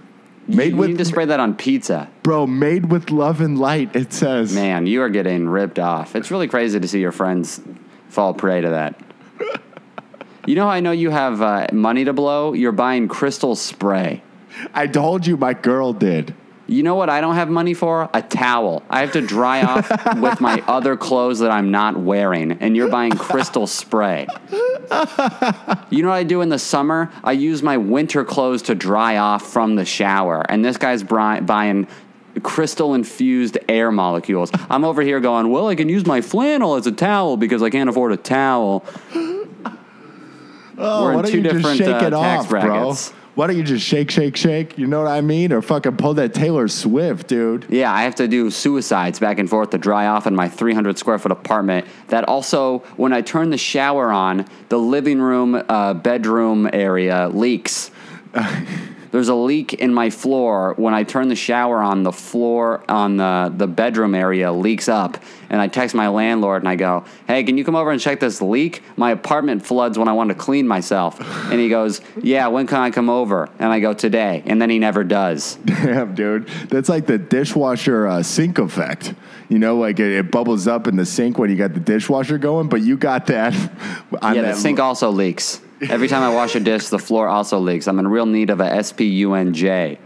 You- 0.47 0.55
Made 0.55 0.71
you 0.71 0.77
with 0.77 0.89
need 0.91 0.97
to 0.99 1.05
spray 1.05 1.25
that 1.25 1.39
on 1.39 1.55
pizza. 1.55 2.07
bro, 2.23 2.47
made 2.47 2.89
with 2.89 3.11
love 3.11 3.41
and 3.41 3.59
light, 3.59 3.95
it 3.95 4.13
says. 4.13 4.53
Man, 4.55 4.85
you 4.87 5.01
are 5.01 5.09
getting 5.09 5.47
ripped 5.49 5.77
off. 5.79 6.15
It's 6.15 6.31
really 6.31 6.47
crazy 6.47 6.79
to 6.79 6.87
see 6.87 6.99
your 7.01 7.11
friends 7.11 7.59
fall 8.09 8.33
prey 8.33 8.61
to 8.61 8.69
that. 8.69 8.99
You 10.45 10.55
know 10.55 10.63
how 10.65 10.71
I 10.71 10.79
know 10.79 10.91
you 10.91 11.09
have 11.09 11.41
uh, 11.41 11.67
money 11.73 12.05
to 12.05 12.13
blow? 12.13 12.53
You're 12.53 12.71
buying 12.71 13.09
crystal 13.09 13.55
spray. 13.55 14.23
I 14.73 14.87
told 14.87 15.27
you 15.27 15.35
my 15.35 15.53
girl 15.53 15.91
did. 15.91 16.33
You 16.67 16.83
know 16.83 16.95
what 16.95 17.09
I 17.09 17.21
don't 17.21 17.35
have 17.35 17.49
money 17.49 17.73
for? 17.73 18.09
A 18.13 18.21
towel. 18.21 18.83
I 18.89 18.99
have 18.99 19.13
to 19.13 19.21
dry 19.21 19.63
off 19.63 19.89
with 20.21 20.41
my 20.41 20.61
other 20.67 20.97
clothes 20.97 21.39
that 21.39 21.49
I'm 21.49 21.71
not 21.71 21.97
wearing, 21.97 22.51
and 22.53 22.75
you're 22.75 22.89
buying 22.89 23.11
crystal 23.13 23.67
spray. 23.67 24.27
You 25.89 26.03
know 26.03 26.09
what 26.09 26.15
I 26.15 26.23
do 26.23 26.41
in 26.41 26.49
the 26.49 26.59
summer? 26.59 27.11
I 27.23 27.31
use 27.31 27.63
my 27.63 27.77
winter 27.77 28.25
clothes 28.25 28.63
to 28.63 28.75
dry 28.75 29.17
off 29.17 29.47
from 29.51 29.75
the 29.75 29.85
shower, 29.85 30.43
and 30.49 30.63
this 30.63 30.77
guy's 30.77 31.03
bri- 31.03 31.39
buying 31.39 31.87
crystal 32.43 32.93
infused 32.93 33.57
air 33.67 33.91
molecules. 33.91 34.51
I'm 34.69 34.83
over 34.83 35.01
here 35.01 35.19
going, 35.19 35.49
well, 35.49 35.67
I 35.67 35.75
can 35.75 35.89
use 35.89 36.05
my 36.05 36.21
flannel 36.21 36.75
as 36.75 36.85
a 36.85 36.91
towel 36.91 37.37
because 37.37 37.63
I 37.63 37.69
can't 37.69 37.89
afford 37.89 38.11
a 38.11 38.17
towel. 38.17 38.85
Oh, 40.79 41.05
We're 41.05 41.19
in 41.25 41.31
two 41.31 41.41
different, 41.41 41.77
shake 41.77 41.87
uh, 41.87 42.05
it 42.05 42.09
tax 42.11 42.43
off, 42.43 42.49
brackets. 42.49 43.09
bro? 43.11 43.17
Why 43.37 43.45
don't 43.45 43.55
you 43.55 43.61
just 43.61 43.85
shake, 43.85 44.09
shake, 44.09 44.35
shake? 44.35 44.79
You 44.79 44.87
know 44.87 45.03
what 45.03 45.11
I 45.11 45.21
mean? 45.21 45.53
Or 45.53 45.61
fucking 45.61 45.97
pull 45.97 46.15
that 46.15 46.33
Taylor 46.33 46.67
Swift, 46.67 47.27
dude. 47.27 47.67
Yeah, 47.69 47.93
I 47.93 48.01
have 48.01 48.15
to 48.15 48.27
do 48.27 48.49
suicides 48.49 49.19
back 49.19 49.37
and 49.37 49.47
forth 49.47 49.69
to 49.69 49.77
dry 49.77 50.07
off 50.07 50.25
in 50.25 50.33
my 50.33 50.49
300 50.49 50.97
square 50.97 51.19
foot 51.19 51.31
apartment. 51.31 51.85
That 52.07 52.27
also, 52.27 52.79
when 52.95 53.13
I 53.13 53.21
turn 53.21 53.51
the 53.51 53.57
shower 53.59 54.11
on, 54.11 54.47
the 54.69 54.79
living 54.79 55.21
room, 55.21 55.53
uh, 55.53 55.93
bedroom 55.93 56.67
area 56.73 57.29
leaks. 57.29 57.91
There's 59.11 59.29
a 59.29 59.35
leak 59.35 59.73
in 59.73 59.93
my 59.93 60.09
floor. 60.09 60.73
When 60.77 60.93
I 60.93 61.03
turn 61.03 61.27
the 61.27 61.35
shower 61.35 61.79
on, 61.81 62.03
the 62.03 62.11
floor 62.11 62.83
on 62.89 63.17
the, 63.17 63.53
the 63.55 63.67
bedroom 63.67 64.15
area 64.15 64.51
leaks 64.51 64.87
up. 64.87 65.17
And 65.49 65.61
I 65.61 65.67
text 65.67 65.95
my 65.95 66.09
landlord 66.09 66.61
and 66.61 66.69
I 66.69 66.75
go, 66.75 67.05
Hey, 67.25 67.43
can 67.43 67.57
you 67.57 67.63
come 67.63 67.75
over 67.75 67.89
and 67.91 68.01
check 68.01 68.19
this 68.19 68.41
leak? 68.41 68.83
My 68.97 69.11
apartment 69.11 69.65
floods 69.65 69.97
when 69.97 70.07
I 70.07 70.13
want 70.13 70.29
to 70.29 70.35
clean 70.35 70.67
myself. 70.67 71.21
And 71.49 71.59
he 71.59 71.69
goes, 71.69 72.01
Yeah, 72.21 72.47
when 72.47 72.67
can 72.67 72.79
I 72.79 72.91
come 72.91 73.09
over? 73.09 73.49
And 73.59 73.71
I 73.71 73.79
go, 73.79 73.93
Today. 73.93 74.43
And 74.45 74.61
then 74.61 74.69
he 74.69 74.79
never 74.79 75.03
does. 75.03 75.55
Damn, 75.65 76.15
dude. 76.15 76.47
That's 76.69 76.89
like 76.89 77.05
the 77.05 77.17
dishwasher 77.17 78.07
uh, 78.07 78.23
sink 78.23 78.59
effect. 78.59 79.13
You 79.47 79.59
know, 79.59 79.77
like 79.77 79.99
it, 79.99 80.11
it 80.11 80.31
bubbles 80.31 80.67
up 80.67 80.87
in 80.87 80.97
the 80.97 81.05
sink 81.05 81.37
when 81.37 81.49
you 81.49 81.55
got 81.55 81.73
the 81.73 81.79
dishwasher 81.79 82.37
going, 82.37 82.67
but 82.67 82.81
you 82.81 82.97
got 82.97 83.27
that 83.27 83.53
on 84.21 84.35
yeah, 84.35 84.41
that 84.41 84.55
the 84.55 84.61
sink 84.61 84.79
also 84.79 85.09
leaks. 85.09 85.61
Every 85.81 86.07
time 86.07 86.23
I 86.23 86.33
wash 86.33 86.55
a 86.55 86.59
dish, 86.59 86.87
the 86.87 86.99
floor 86.99 87.27
also 87.27 87.59
leaks. 87.59 87.87
I'm 87.87 87.99
in 87.99 88.07
real 88.07 88.25
need 88.25 88.49
of 88.49 88.59
a 88.59 88.65
SPUNJ. 88.65 89.97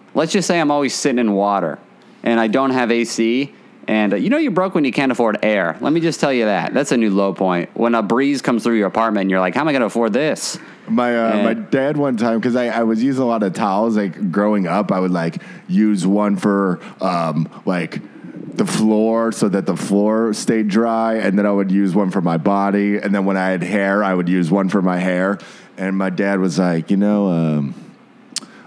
Let's 0.14 0.32
just 0.32 0.48
say 0.48 0.60
I'm 0.60 0.70
always 0.70 0.94
sitting 0.94 1.18
in 1.18 1.32
water 1.32 1.78
and 2.22 2.40
I 2.40 2.48
don't 2.48 2.70
have 2.70 2.90
AC. 2.90 3.54
And 3.86 4.12
uh, 4.12 4.16
you 4.16 4.30
know 4.30 4.38
you're 4.38 4.52
broke 4.52 4.74
when 4.74 4.84
you 4.84 4.92
can't 4.92 5.10
afford 5.10 5.38
air. 5.42 5.76
Let 5.80 5.92
me 5.92 6.00
just 6.00 6.20
tell 6.20 6.32
you 6.32 6.44
that. 6.44 6.74
That's 6.74 6.92
a 6.92 6.96
new 6.96 7.10
low 7.10 7.32
point. 7.32 7.70
When 7.74 7.94
a 7.94 8.02
breeze 8.02 8.42
comes 8.42 8.62
through 8.62 8.76
your 8.76 8.86
apartment 8.86 9.22
and 9.22 9.30
you're 9.30 9.40
like, 9.40 9.54
how 9.54 9.62
am 9.62 9.68
I 9.68 9.72
going 9.72 9.80
to 9.80 9.86
afford 9.86 10.12
this? 10.12 10.58
My 10.88 11.16
uh, 11.16 11.42
my 11.42 11.54
dad 11.54 11.96
one 11.96 12.16
time 12.16 12.38
because 12.38 12.56
I, 12.56 12.66
I 12.68 12.82
was 12.82 13.02
using 13.02 13.22
a 13.22 13.26
lot 13.26 13.42
of 13.42 13.52
towels 13.52 13.96
like 13.96 14.32
growing 14.32 14.66
up 14.66 14.90
I 14.90 14.98
would 14.98 15.12
like 15.12 15.40
use 15.68 16.04
one 16.04 16.36
for 16.36 16.80
um, 17.00 17.48
like 17.64 18.00
the 18.60 18.66
floor 18.66 19.32
so 19.32 19.48
that 19.48 19.64
the 19.64 19.74
floor 19.74 20.34
stayed 20.34 20.68
dry 20.68 21.14
and 21.14 21.38
then 21.38 21.46
I 21.46 21.50
would 21.50 21.70
use 21.72 21.94
one 21.94 22.10
for 22.10 22.20
my 22.20 22.36
body 22.36 22.98
and 22.98 23.14
then 23.14 23.24
when 23.24 23.38
I 23.38 23.48
had 23.48 23.62
hair 23.62 24.04
I 24.04 24.12
would 24.12 24.28
use 24.28 24.50
one 24.50 24.68
for 24.68 24.82
my 24.82 24.98
hair. 24.98 25.38
And 25.78 25.96
my 25.96 26.10
dad 26.10 26.40
was 26.40 26.58
like 26.58 26.90
you 26.90 26.98
know 26.98 27.28
um, 27.28 27.74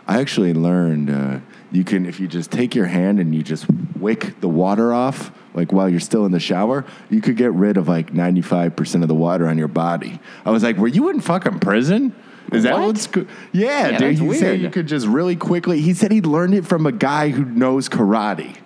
I 0.08 0.20
actually 0.20 0.56
learned 0.56 1.12
uh, 1.12 1.40
you 1.72 1.84
can 1.84 2.08
if 2.08 2.20
you 2.20 2.28
just 2.28 2.50
take 2.50 2.74
your 2.74 2.88
hand 2.88 3.20
and 3.20 3.36
you 3.36 3.44
just 3.44 3.68
wick 4.00 4.34
the 4.42 4.50
water 4.50 4.92
off 4.92 5.32
like 5.54 5.72
while 5.72 5.88
you're 5.88 6.00
still 6.00 6.26
in 6.26 6.32
the 6.32 6.40
shower 6.40 6.86
you 7.12 7.22
could 7.22 7.38
get 7.38 7.54
rid 7.54 7.78
of 7.78 7.88
like 7.88 8.12
95% 8.12 9.04
of 9.04 9.08
the 9.08 9.14
water 9.14 9.48
on 9.48 9.60
your 9.60 9.68
body. 9.68 10.20
I 10.44 10.50
was 10.50 10.64
like 10.64 10.78
were 10.78 10.88
you 10.88 11.10
in 11.10 11.22
fucking 11.22 11.60
prison? 11.60 12.16
Is 12.52 12.64
that 12.64 12.74
What? 12.74 12.88
what's 12.88 13.06
co- 13.06 13.28
yeah, 13.52 13.90
Yeah, 13.90 13.98
dude 14.00 14.18
he 14.18 14.34
said 14.34 14.60
you 14.60 14.72
could 14.72 14.88
just 14.88 15.06
really 15.06 15.36
quickly 15.36 15.82
he 15.82 15.94
said 15.94 16.12
he 16.12 16.22
learned 16.22 16.56
it 16.56 16.66
from 16.66 16.88
a 16.88 16.92
guy 16.92 17.30
who 17.30 17.46
knows 17.46 17.90
karate 17.90 18.58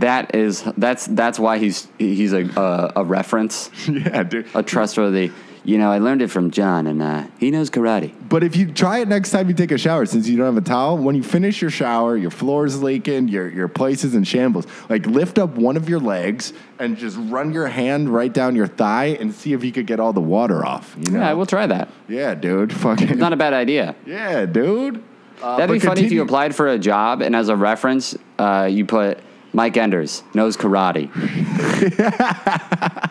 That 0.00 0.34
is 0.34 0.62
that's 0.76 1.06
that's 1.06 1.38
why 1.38 1.58
he's 1.58 1.88
he's 1.98 2.32
a 2.32 2.44
a, 2.56 2.92
a 2.96 3.04
reference, 3.04 3.70
yeah 3.88 4.22
dude 4.22 4.46
a 4.54 4.62
trustworthy. 4.62 5.30
You 5.66 5.78
know, 5.78 5.90
I 5.90 5.96
learned 5.96 6.20
it 6.20 6.28
from 6.28 6.50
John, 6.50 6.86
and 6.86 7.02
uh, 7.02 7.24
he 7.38 7.50
knows 7.50 7.70
karate. 7.70 8.12
But 8.28 8.44
if 8.44 8.54
you 8.54 8.70
try 8.70 8.98
it 8.98 9.08
next 9.08 9.30
time 9.30 9.48
you 9.48 9.54
take 9.54 9.70
a 9.70 9.78
shower, 9.78 10.04
since 10.04 10.28
you 10.28 10.36
don't 10.36 10.44
have 10.44 10.62
a 10.62 10.66
towel, 10.66 10.98
when 10.98 11.14
you 11.14 11.22
finish 11.22 11.62
your 11.62 11.70
shower, 11.70 12.18
your 12.18 12.30
floor's 12.30 12.82
leaking, 12.82 13.28
your, 13.28 13.48
your 13.48 13.68
place 13.68 14.04
is 14.04 14.14
in 14.14 14.24
shambles, 14.24 14.66
like 14.90 15.06
lift 15.06 15.38
up 15.38 15.56
one 15.56 15.78
of 15.78 15.88
your 15.88 16.00
legs 16.00 16.52
and 16.78 16.98
just 16.98 17.16
run 17.18 17.54
your 17.54 17.66
hand 17.66 18.10
right 18.10 18.30
down 18.30 18.54
your 18.54 18.66
thigh 18.66 19.16
and 19.18 19.34
see 19.34 19.54
if 19.54 19.64
you 19.64 19.72
could 19.72 19.86
get 19.86 20.00
all 20.00 20.12
the 20.12 20.20
water 20.20 20.66
off. 20.66 20.94
You 20.98 21.12
know? 21.12 21.20
Yeah, 21.20 21.32
we'll 21.32 21.46
try 21.46 21.66
that. 21.66 21.88
Yeah, 22.08 22.34
dude. 22.34 22.70
Fucking. 22.70 23.16
Not 23.16 23.32
a 23.32 23.36
bad 23.36 23.54
idea. 23.54 23.96
yeah, 24.04 24.44
dude. 24.44 25.02
Uh, 25.42 25.56
That'd 25.56 25.72
be 25.72 25.78
but 25.78 25.86
funny 25.86 26.04
if 26.04 26.12
you 26.12 26.20
applied 26.20 26.54
for 26.54 26.68
a 26.68 26.78
job 26.78 27.22
and 27.22 27.34
as 27.34 27.48
a 27.48 27.56
reference, 27.56 28.14
uh, 28.38 28.68
you 28.70 28.84
put 28.84 29.18
Mike 29.54 29.76
Enders 29.76 30.22
knows 30.34 30.56
karate. 30.56 31.10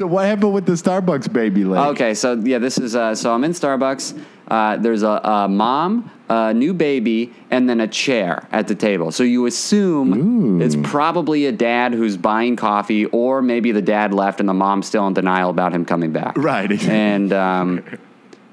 So 0.00 0.06
what 0.06 0.24
happened 0.24 0.54
with 0.54 0.64
the 0.64 0.72
Starbucks 0.72 1.30
baby 1.30 1.62
leg? 1.62 1.88
Okay, 1.88 2.14
so 2.14 2.32
yeah, 2.32 2.56
this 2.56 2.78
is 2.78 2.96
uh, 2.96 3.14
so 3.14 3.34
I'm 3.34 3.44
in 3.44 3.50
Starbucks. 3.50 4.18
Uh, 4.48 4.78
there's 4.78 5.02
a, 5.02 5.20
a 5.22 5.46
mom, 5.46 6.10
a 6.30 6.54
new 6.54 6.72
baby, 6.72 7.34
and 7.50 7.68
then 7.68 7.82
a 7.82 7.86
chair 7.86 8.48
at 8.50 8.66
the 8.66 8.74
table. 8.74 9.12
So 9.12 9.24
you 9.24 9.44
assume 9.44 10.62
it's 10.62 10.74
probably 10.74 11.44
a 11.44 11.52
dad 11.52 11.92
who's 11.92 12.16
buying 12.16 12.56
coffee, 12.56 13.04
or 13.04 13.42
maybe 13.42 13.72
the 13.72 13.82
dad 13.82 14.14
left 14.14 14.40
and 14.40 14.48
the 14.48 14.54
mom's 14.54 14.86
still 14.86 15.06
in 15.06 15.12
denial 15.12 15.50
about 15.50 15.74
him 15.74 15.84
coming 15.84 16.12
back. 16.12 16.34
Right. 16.38 16.70
And 16.88 17.34
um, 17.34 17.84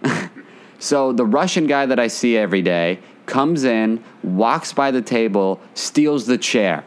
so 0.79 1.13
the 1.13 1.25
Russian 1.25 1.65
guy 1.65 1.85
that 1.85 1.97
I 1.97 2.07
see 2.07 2.35
every 2.35 2.61
day 2.61 2.99
comes 3.27 3.63
in, 3.63 4.03
walks 4.23 4.73
by 4.73 4.89
the 4.89 5.01
table, 5.01 5.59
steals 5.75 6.25
the 6.25 6.37
chair. 6.37 6.83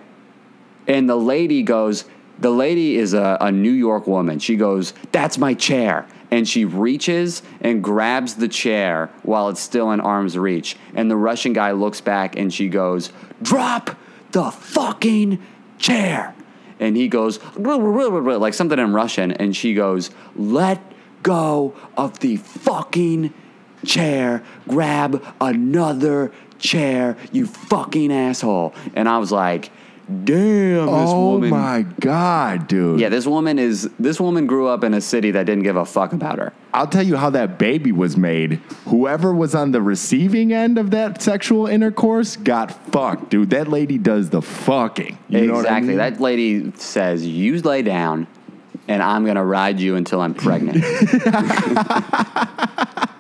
And 0.88 1.08
the 1.08 1.16
lady 1.16 1.62
goes, 1.62 2.06
the 2.40 2.50
lady 2.50 2.96
is 2.96 3.12
a, 3.12 3.36
a 3.40 3.52
New 3.52 3.70
York 3.70 4.06
woman. 4.06 4.38
She 4.38 4.56
goes, 4.56 4.94
That's 5.12 5.38
my 5.38 5.54
chair. 5.54 6.08
And 6.32 6.48
she 6.48 6.64
reaches 6.64 7.42
and 7.60 7.82
grabs 7.82 8.36
the 8.36 8.48
chair 8.48 9.10
while 9.22 9.48
it's 9.48 9.60
still 9.60 9.90
in 9.90 10.00
arm's 10.00 10.38
reach. 10.38 10.76
And 10.94 11.10
the 11.10 11.16
Russian 11.16 11.52
guy 11.52 11.72
looks 11.72 12.00
back 12.00 12.36
and 12.36 12.52
she 12.52 12.68
goes, 12.68 13.12
Drop 13.42 13.96
the 14.32 14.50
fucking 14.50 15.42
chair. 15.78 16.34
And 16.78 16.96
he 16.96 17.08
goes, 17.08 17.40
like 17.56 18.54
something 18.54 18.78
in 18.78 18.94
Russian. 18.94 19.32
And 19.32 19.54
she 19.54 19.74
goes, 19.74 20.10
Let 20.34 20.80
go 21.22 21.74
of 21.96 22.20
the 22.20 22.36
fucking 22.36 23.34
chair. 23.84 24.42
Grab 24.68 25.24
another 25.40 26.32
chair, 26.58 27.16
you 27.32 27.46
fucking 27.46 28.12
asshole. 28.12 28.74
And 28.94 29.08
I 29.08 29.18
was 29.18 29.32
like, 29.32 29.70
Damn, 30.24 30.26
this 30.26 30.86
woman. 30.86 30.88
oh 30.88 31.30
woman. 31.34 31.50
my 31.50 31.82
god, 32.00 32.66
dude. 32.66 32.98
Yeah, 32.98 33.10
this 33.10 33.26
woman 33.26 33.60
is. 33.60 33.88
This 34.00 34.18
woman 34.18 34.48
grew 34.48 34.66
up 34.66 34.82
in 34.82 34.92
a 34.92 35.00
city 35.00 35.30
that 35.30 35.46
didn't 35.46 35.62
give 35.62 35.76
a 35.76 35.84
fuck 35.84 36.12
about 36.12 36.40
her. 36.40 36.52
I'll 36.74 36.88
tell 36.88 37.04
you 37.04 37.16
how 37.16 37.30
that 37.30 37.60
baby 37.60 37.92
was 37.92 38.16
made. 38.16 38.54
Whoever 38.86 39.32
was 39.32 39.54
on 39.54 39.70
the 39.70 39.80
receiving 39.80 40.52
end 40.52 40.78
of 40.78 40.90
that 40.90 41.22
sexual 41.22 41.68
intercourse 41.68 42.34
got 42.34 42.72
fucked, 42.90 43.30
dude. 43.30 43.50
That 43.50 43.68
lady 43.68 43.98
does 43.98 44.30
the 44.30 44.42
fucking. 44.42 45.16
You 45.28 45.46
know 45.46 45.54
what 45.54 45.66
I 45.66 45.78
exactly. 45.78 45.88
mean? 45.90 45.98
That 45.98 46.20
lady 46.20 46.72
says, 46.74 47.24
"You 47.24 47.60
lay 47.60 47.82
down, 47.82 48.26
and 48.88 49.04
I'm 49.04 49.24
gonna 49.24 49.44
ride 49.44 49.78
you 49.78 49.94
until 49.94 50.20
I'm 50.22 50.34
pregnant." 50.34 50.82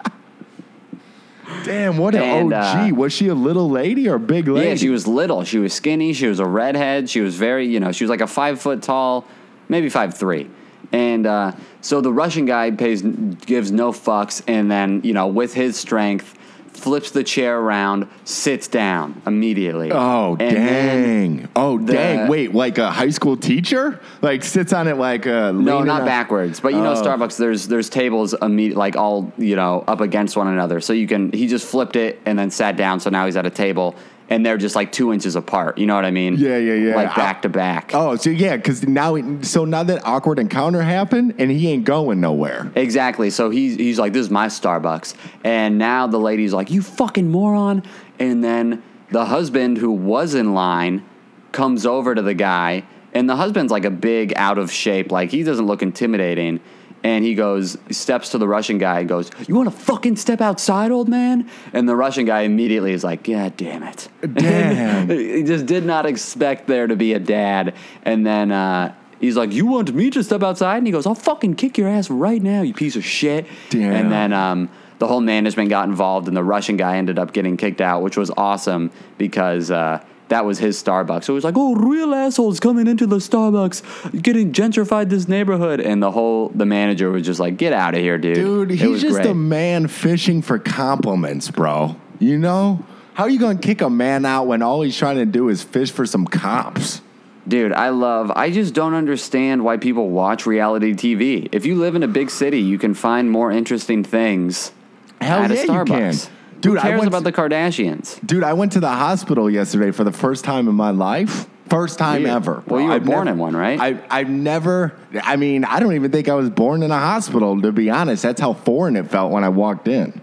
Damn, 1.64 1.98
what 1.98 2.14
an 2.14 2.22
And, 2.22 2.52
OG. 2.54 2.92
uh, 2.92 2.94
was 2.94 3.12
she 3.12 3.28
a 3.28 3.34
little 3.34 3.68
lady 3.70 4.08
or 4.08 4.18
big 4.18 4.48
lady? 4.48 4.68
yeah, 4.68 4.74
she 4.76 4.88
was 4.88 5.06
little. 5.06 5.44
She 5.44 5.58
was 5.58 5.72
skinny. 5.72 6.12
She 6.12 6.26
was 6.26 6.38
a 6.40 6.46
redhead. 6.46 7.08
She 7.10 7.20
was 7.20 7.36
very, 7.36 7.66
you 7.66 7.80
know, 7.80 7.92
she 7.92 8.04
was 8.04 8.10
like 8.10 8.20
a 8.20 8.26
five 8.26 8.60
foot 8.60 8.82
tall, 8.82 9.26
maybe 9.68 9.88
five 9.88 10.16
three. 10.16 10.48
And 10.92 11.26
uh, 11.26 11.52
so 11.80 12.00
the 12.00 12.12
Russian 12.12 12.46
guy 12.46 12.70
pays, 12.72 13.02
gives 13.02 13.70
no 13.70 13.92
fucks, 13.92 14.42
and 14.48 14.70
then 14.70 15.02
you 15.04 15.12
know, 15.12 15.28
with 15.28 15.54
his 15.54 15.76
strength, 15.76 16.36
flips 16.72 17.10
the 17.10 17.22
chair 17.22 17.58
around, 17.58 18.08
sits 18.24 18.66
down 18.68 19.20
immediately. 19.26 19.90
Oh 19.92 20.36
And 20.40 20.56
dang! 20.56 21.48
oh 21.56 21.78
the- 21.78 21.92
dang! 21.92 22.28
Wait, 22.28 22.54
like 22.54 22.78
a 22.78 22.90
high 22.90 23.10
school 23.10 23.36
teacher, 23.36 24.00
like 24.22 24.42
sits 24.44 24.72
on 24.72 24.88
it 24.88 24.96
like 24.96 25.26
a 25.26 25.52
no, 25.52 25.82
not 25.82 26.00
on- 26.02 26.06
backwards. 26.06 26.60
But 26.60 26.72
you 26.74 26.80
know, 26.80 26.92
Oh. 26.92 27.02
Starbucks. 27.02 27.36
There's 27.36 27.68
there's 27.68 27.88
tables 27.90 28.34
imme- 28.34 28.74
like 28.74 28.96
all 28.96 29.32
you 29.36 29.56
know 29.56 29.84
up 29.86 30.00
against 30.00 30.36
one 30.36 30.48
another, 30.48 30.80
so 30.80 30.92
you 30.92 31.06
can. 31.06 31.32
He 31.32 31.46
just 31.46 31.66
flipped 31.66 31.96
it 31.96 32.20
and 32.26 32.38
then 32.38 32.50
sat 32.50 32.76
down. 32.76 33.00
So 33.00 33.10
now 33.10 33.26
he's 33.26 33.36
at 33.36 33.46
a 33.46 33.50
table, 33.50 33.94
and 34.30 34.46
they're 34.46 34.56
just 34.56 34.76
like 34.76 34.92
two 34.92 35.12
inches 35.12 35.34
apart. 35.36 35.76
You 35.76 35.86
know 35.86 35.94
what 35.96 36.04
I 36.04 36.12
mean? 36.12 36.36
Yeah, 36.36 36.56
yeah, 36.56 36.74
yeah. 36.74 36.94
Like 36.94 37.10
I- 37.10 37.16
back 37.16 37.42
to 37.42 37.48
back. 37.48 37.90
Oh, 37.92 38.16
so 38.16 38.30
yeah, 38.30 38.56
because 38.56 38.86
now, 38.86 39.16
it- 39.16 39.44
so 39.44 39.64
now 39.64 39.82
that 39.82 40.06
awkward 40.06 40.38
encounter 40.38 40.80
happened, 40.82 41.34
and 41.38 41.50
he 41.50 41.68
ain't 41.68 41.84
going 41.84 42.20
nowhere. 42.20 42.70
Exactly. 42.76 43.28
So 43.30 43.50
he's 43.50 43.76
he's 43.76 43.98
like, 43.98 44.12
"This 44.12 44.22
is 44.26 44.30
my 44.30 44.46
Starbucks," 44.46 45.14
and 45.44 45.76
now 45.76 46.06
the 46.06 46.18
lady's 46.20 46.52
like, 46.54 46.70
"You 46.70 46.80
fucking 46.80 47.28
moron!" 47.30 47.82
And 48.18 48.42
then 48.42 48.82
the 49.10 49.24
husband, 49.26 49.78
who 49.78 49.90
was 49.90 50.34
in 50.34 50.54
line, 50.54 51.04
comes 51.52 51.84
over 51.84 52.14
to 52.14 52.22
the 52.22 52.34
guy, 52.34 52.84
and 53.12 53.28
the 53.28 53.34
husband's 53.36 53.72
like 53.72 53.84
a 53.84 53.90
big, 53.90 54.32
out 54.36 54.56
of 54.58 54.70
shape, 54.70 55.10
like 55.10 55.30
he 55.32 55.42
doesn't 55.42 55.66
look 55.66 55.82
intimidating. 55.82 56.60
And 57.02 57.24
he 57.24 57.34
goes, 57.34 57.78
steps 57.90 58.30
to 58.30 58.38
the 58.38 58.46
Russian 58.46 58.76
guy 58.76 59.00
and 59.00 59.08
goes, 59.08 59.30
"You 59.48 59.54
want 59.54 59.70
to 59.70 59.76
fucking 59.76 60.16
step 60.16 60.42
outside, 60.42 60.90
old 60.90 61.08
man?" 61.08 61.48
And 61.72 61.88
the 61.88 61.96
Russian 61.96 62.26
guy 62.26 62.42
immediately 62.42 62.92
is 62.92 63.02
like, 63.02 63.24
"God 63.24 63.56
damn 63.56 63.82
it!" 63.82 64.08
Damn. 64.34 65.08
he 65.08 65.42
just 65.42 65.64
did 65.64 65.86
not 65.86 66.04
expect 66.04 66.66
there 66.66 66.86
to 66.86 66.96
be 66.96 67.14
a 67.14 67.18
dad. 67.18 67.74
And 68.04 68.26
then 68.26 68.52
uh, 68.52 68.94
he's 69.18 69.36
like, 69.36 69.52
"You 69.52 69.64
want 69.64 69.94
me 69.94 70.10
to 70.10 70.22
step 70.22 70.42
outside?" 70.42 70.78
And 70.78 70.86
he 70.86 70.92
goes, 70.92 71.06
"I'll 71.06 71.14
fucking 71.14 71.54
kick 71.54 71.78
your 71.78 71.88
ass 71.88 72.10
right 72.10 72.42
now, 72.42 72.60
you 72.60 72.74
piece 72.74 72.96
of 72.96 73.04
shit." 73.04 73.46
Damn. 73.70 73.92
And 73.92 74.12
then 74.12 74.32
um, 74.34 74.68
the 74.98 75.06
whole 75.06 75.22
management 75.22 75.70
got 75.70 75.88
involved, 75.88 76.28
and 76.28 76.36
the 76.36 76.44
Russian 76.44 76.76
guy 76.76 76.98
ended 76.98 77.18
up 77.18 77.32
getting 77.32 77.56
kicked 77.56 77.80
out, 77.80 78.02
which 78.02 78.16
was 78.16 78.30
awesome 78.36 78.90
because. 79.16 79.70
Uh, 79.70 80.04
that 80.30 80.44
was 80.44 80.58
his 80.58 80.82
Starbucks. 80.82 81.24
So 81.24 81.34
it 81.34 81.36
was 81.36 81.44
like, 81.44 81.56
oh, 81.56 81.74
real 81.74 82.14
assholes 82.14 82.58
coming 82.58 82.86
into 82.86 83.06
the 83.06 83.16
Starbucks, 83.18 84.22
getting 84.22 84.52
gentrified 84.52 85.10
this 85.10 85.28
neighborhood, 85.28 85.80
and 85.80 86.02
the 86.02 86.10
whole 86.10 86.48
the 86.48 86.66
manager 86.66 87.10
was 87.10 87.24
just 87.24 87.38
like, 87.38 87.56
get 87.56 87.72
out 87.72 87.94
of 87.94 88.00
here, 88.00 88.16
dude. 88.18 88.34
Dude, 88.36 88.70
It 88.72 88.76
he's 88.78 89.02
just 89.02 89.14
great. 89.16 89.26
a 89.26 89.34
man 89.34 89.86
fishing 89.88 90.40
for 90.42 90.58
compliments, 90.58 91.50
bro. 91.50 91.96
You 92.18 92.38
know? 92.38 92.84
How 93.14 93.24
are 93.24 93.30
you 93.30 93.38
going 93.38 93.58
to 93.58 93.66
kick 93.66 93.80
a 93.82 93.90
man 93.90 94.24
out 94.24 94.46
when 94.46 94.62
all 94.62 94.82
he's 94.82 94.96
trying 94.96 95.16
to 95.16 95.26
do 95.26 95.48
is 95.48 95.62
fish 95.62 95.90
for 95.90 96.06
some 96.06 96.26
comps? 96.26 97.02
Dude, 97.48 97.72
I 97.72 97.88
love. 97.88 98.30
I 98.36 98.50
just 98.50 98.72
don't 98.74 98.94
understand 98.94 99.64
why 99.64 99.76
people 99.78 100.10
watch 100.10 100.46
reality 100.46 100.92
TV. 100.94 101.48
If 101.52 101.66
you 101.66 101.74
live 101.74 101.94
in 101.96 102.02
a 102.02 102.08
big 102.08 102.30
city, 102.30 102.60
you 102.60 102.78
can 102.78 102.94
find 102.94 103.30
more 103.30 103.50
interesting 103.50 104.04
things 104.04 104.72
Hell 105.20 105.40
at 105.42 105.50
yeah, 105.50 105.56
a 105.56 105.62
you 105.62 105.68
Starbucks. 105.68 106.26
can. 106.26 106.32
Dude, 106.60 106.72
Who 106.74 106.78
I 106.78 106.82
cares 106.82 106.98
went 106.98 107.08
about 107.08 107.18
to- 107.18 107.24
the 107.24 107.32
Kardashians? 107.32 108.24
Dude, 108.26 108.42
I 108.44 108.52
went 108.52 108.72
to 108.72 108.80
the 108.80 108.88
hospital 108.88 109.48
yesterday 109.50 109.90
for 109.92 110.04
the 110.04 110.12
first 110.12 110.44
time 110.44 110.68
in 110.68 110.74
my 110.74 110.90
life. 110.90 111.46
First 111.68 111.98
time 111.98 112.22
Weird. 112.24 112.34
ever. 112.34 112.62
Well, 112.66 112.80
you 112.80 112.88
were 112.88 112.94
I've 112.94 113.04
born 113.04 113.26
never- 113.26 113.30
in 113.30 113.38
one, 113.38 113.56
right? 113.56 113.78
I, 113.80 114.00
I've 114.10 114.28
never, 114.28 114.92
I 115.22 115.36
mean, 115.36 115.64
I 115.64 115.78
don't 115.78 115.94
even 115.94 116.10
think 116.10 116.28
I 116.28 116.34
was 116.34 116.50
born 116.50 116.82
in 116.82 116.90
a 116.90 116.98
hospital, 116.98 117.60
to 117.62 117.70
be 117.72 117.88
honest. 117.90 118.24
That's 118.24 118.40
how 118.40 118.54
foreign 118.54 118.96
it 118.96 119.08
felt 119.08 119.30
when 119.30 119.44
I 119.44 119.48
walked 119.50 119.86
in. 119.86 120.20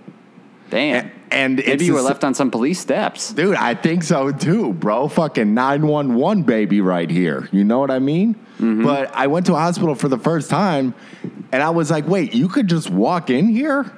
Damn. 0.69 1.09
And 1.31 1.59
it's 1.59 1.67
Maybe 1.67 1.85
you 1.85 1.93
were 1.93 2.01
left 2.01 2.23
on 2.23 2.33
some 2.33 2.51
police 2.51 2.79
steps. 2.79 3.31
Dude, 3.33 3.55
I 3.55 3.73
think 3.75 4.03
so 4.03 4.31
too, 4.31 4.73
bro. 4.73 5.07
Fucking 5.07 5.53
911 5.53 6.43
baby 6.43 6.81
right 6.81 7.09
here. 7.09 7.47
You 7.51 7.63
know 7.63 7.79
what 7.79 7.91
I 7.91 7.99
mean? 7.99 8.35
Mm-hmm. 8.59 8.83
But 8.83 9.13
I 9.15 9.27
went 9.27 9.45
to 9.47 9.53
a 9.53 9.57
hospital 9.59 9.95
for 9.95 10.07
the 10.09 10.17
first 10.17 10.49
time 10.49 10.93
and 11.51 11.61
I 11.63 11.69
was 11.69 11.89
like, 11.91 12.07
wait, 12.07 12.33
you 12.33 12.47
could 12.49 12.67
just 12.67 12.89
walk 12.89 13.29
in 13.29 13.47
here 13.49 13.91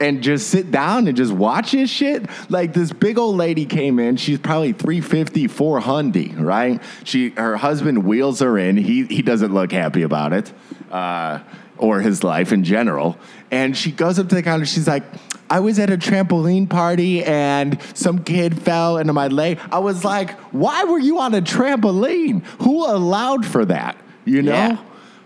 and 0.00 0.22
just 0.22 0.48
sit 0.48 0.70
down 0.70 1.06
and 1.08 1.16
just 1.16 1.32
watch 1.32 1.72
this 1.72 1.90
shit? 1.90 2.26
Like 2.48 2.72
this 2.72 2.92
big 2.92 3.18
old 3.18 3.36
lady 3.36 3.66
came 3.66 3.98
in. 3.98 4.16
She's 4.16 4.38
probably 4.38 4.72
350, 4.72 5.48
400, 5.48 6.34
right? 6.38 6.82
She 7.04 7.30
her 7.30 7.56
husband 7.56 8.04
wheels 8.04 8.40
her 8.40 8.58
in. 8.58 8.76
He 8.76 9.04
he 9.04 9.22
doesn't 9.22 9.52
look 9.52 9.72
happy 9.72 10.02
about 10.02 10.32
it. 10.32 10.52
Uh 10.90 11.40
or 11.78 12.00
his 12.00 12.24
life 12.24 12.52
in 12.52 12.64
general. 12.64 13.18
And 13.50 13.76
she 13.76 13.92
goes 13.92 14.18
up 14.18 14.28
to 14.30 14.34
the 14.34 14.42
counter. 14.42 14.66
She's 14.66 14.88
like, 14.88 15.04
I 15.48 15.60
was 15.60 15.78
at 15.78 15.90
a 15.90 15.96
trampoline 15.96 16.68
party 16.68 17.22
and 17.24 17.80
some 17.94 18.24
kid 18.24 18.60
fell 18.60 18.98
into 18.98 19.12
my 19.12 19.28
leg. 19.28 19.60
I 19.70 19.78
was 19.78 20.04
like, 20.04 20.32
why 20.52 20.84
were 20.84 20.98
you 20.98 21.18
on 21.20 21.34
a 21.34 21.42
trampoline? 21.42 22.42
Who 22.62 22.84
allowed 22.84 23.46
for 23.46 23.64
that? 23.66 23.96
You 24.24 24.42
know? 24.42 24.52
Yeah. 24.52 24.78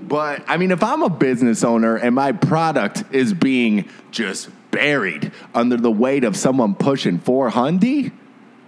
But 0.03 0.45
I 0.49 0.57
mean, 0.57 0.71
if 0.71 0.83
I'm 0.83 1.03
a 1.03 1.11
business 1.11 1.63
owner 1.63 1.97
and 1.97 2.15
my 2.15 2.33
product 2.33 3.05
is 3.13 3.33
being 3.33 3.89
just 4.11 4.49
buried 4.71 5.33
under 5.55 5.77
the 5.77 5.91
weight 5.91 6.25
of 6.25 6.37
someone 6.37 6.75
pushing 6.75 7.19
400, 7.19 8.13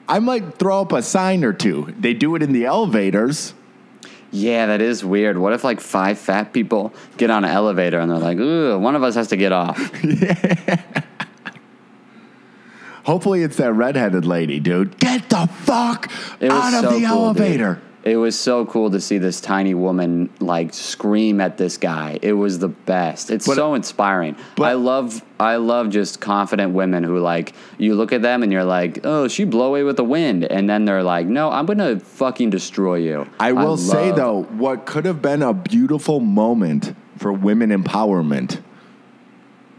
I 0.09 0.19
might 0.19 0.55
throw 0.59 0.83
up 0.83 0.93
a 0.93 1.03
sign 1.03 1.45
or 1.45 1.53
two. 1.53 1.95
They 1.99 2.15
do 2.15 2.35
it 2.37 2.43
in 2.43 2.53
the 2.53 2.65
elevators. 2.67 3.55
Yeah, 4.31 4.67
that 4.67 4.81
is 4.81 5.05
weird. 5.05 5.37
What 5.39 5.53
if 5.53 5.63
like 5.63 5.81
five 5.81 6.19
fat 6.19 6.53
people 6.55 6.93
get 7.19 7.31
on 7.31 7.45
an 7.45 7.51
elevator 7.51 8.01
and 8.01 8.11
they're 8.11 8.19
like, 8.19 8.39
"Ooh, 8.39 8.79
one 8.79 8.97
of 8.97 9.03
us 9.03 9.15
has 9.15 9.29
to 9.29 9.37
get 9.37 9.53
off." 9.53 9.79
Hopefully, 13.05 13.43
it's 13.43 13.57
that 13.57 13.73
redheaded 13.73 14.25
lady, 14.25 14.61
dude. 14.61 14.99
Get 14.99 15.29
the 15.29 15.47
fuck 15.49 16.11
It 16.41 16.51
out 16.51 16.73
of 16.73 16.81
so 16.91 16.99
the 16.99 17.07
cool, 17.07 17.27
elevator. 17.27 17.75
dude. 17.75 17.83
It 18.05 18.17
was 18.17 18.37
so 18.37 18.67
cool 18.67 18.91
to 18.91 19.01
see 19.01 19.19
this 19.19 19.41
tiny 19.41 19.75
woman 19.75 20.29
like 20.41 20.75
scream 20.75 21.41
at 21.41 21.57
this 21.57 21.77
guy. 21.77 22.19
It 22.21 22.33
was 22.33 22.59
the 22.59 22.69
best. 22.69 23.31
It's 23.31 23.47
But- 23.47 23.55
so 23.57 23.75
inspiring. 23.75 24.37
but- 24.57 24.65
I 24.65 24.75
love 24.75 25.23
I 25.39 25.57
love 25.57 25.91
just 25.91 26.21
confident 26.21 26.73
women 26.73 27.03
who 27.03 27.19
like 27.19 27.53
you 27.77 27.97
look 27.97 28.13
at 28.13 28.23
them 28.23 28.45
and 28.45 28.53
you're 28.53 28.63
like, 28.65 29.01
"Oh, 29.05 29.27
she 29.27 29.45
blow 29.45 29.67
away 29.69 29.83
with 29.83 29.97
the 29.97 30.05
wind." 30.05 30.45
And 30.45 30.71
then 30.71 30.85
they're 30.85 31.03
like, 31.03 31.27
"No, 31.27 31.51
I'm 31.51 31.67
going 31.67 31.79
to 31.79 31.99
fucking 31.99 32.51
destroy 32.51 32.97
you." 32.97 33.27
I 33.41 33.51
will 33.53 33.77
say 33.77 34.13
though, 34.13 34.47
what 34.57 34.87
could 34.87 35.05
have 35.05 35.21
been 35.21 35.43
a 35.43 35.53
beautiful 35.53 36.21
moment 36.21 36.95
for 37.19 37.33
women 37.33 37.71
empowerment 37.71 38.59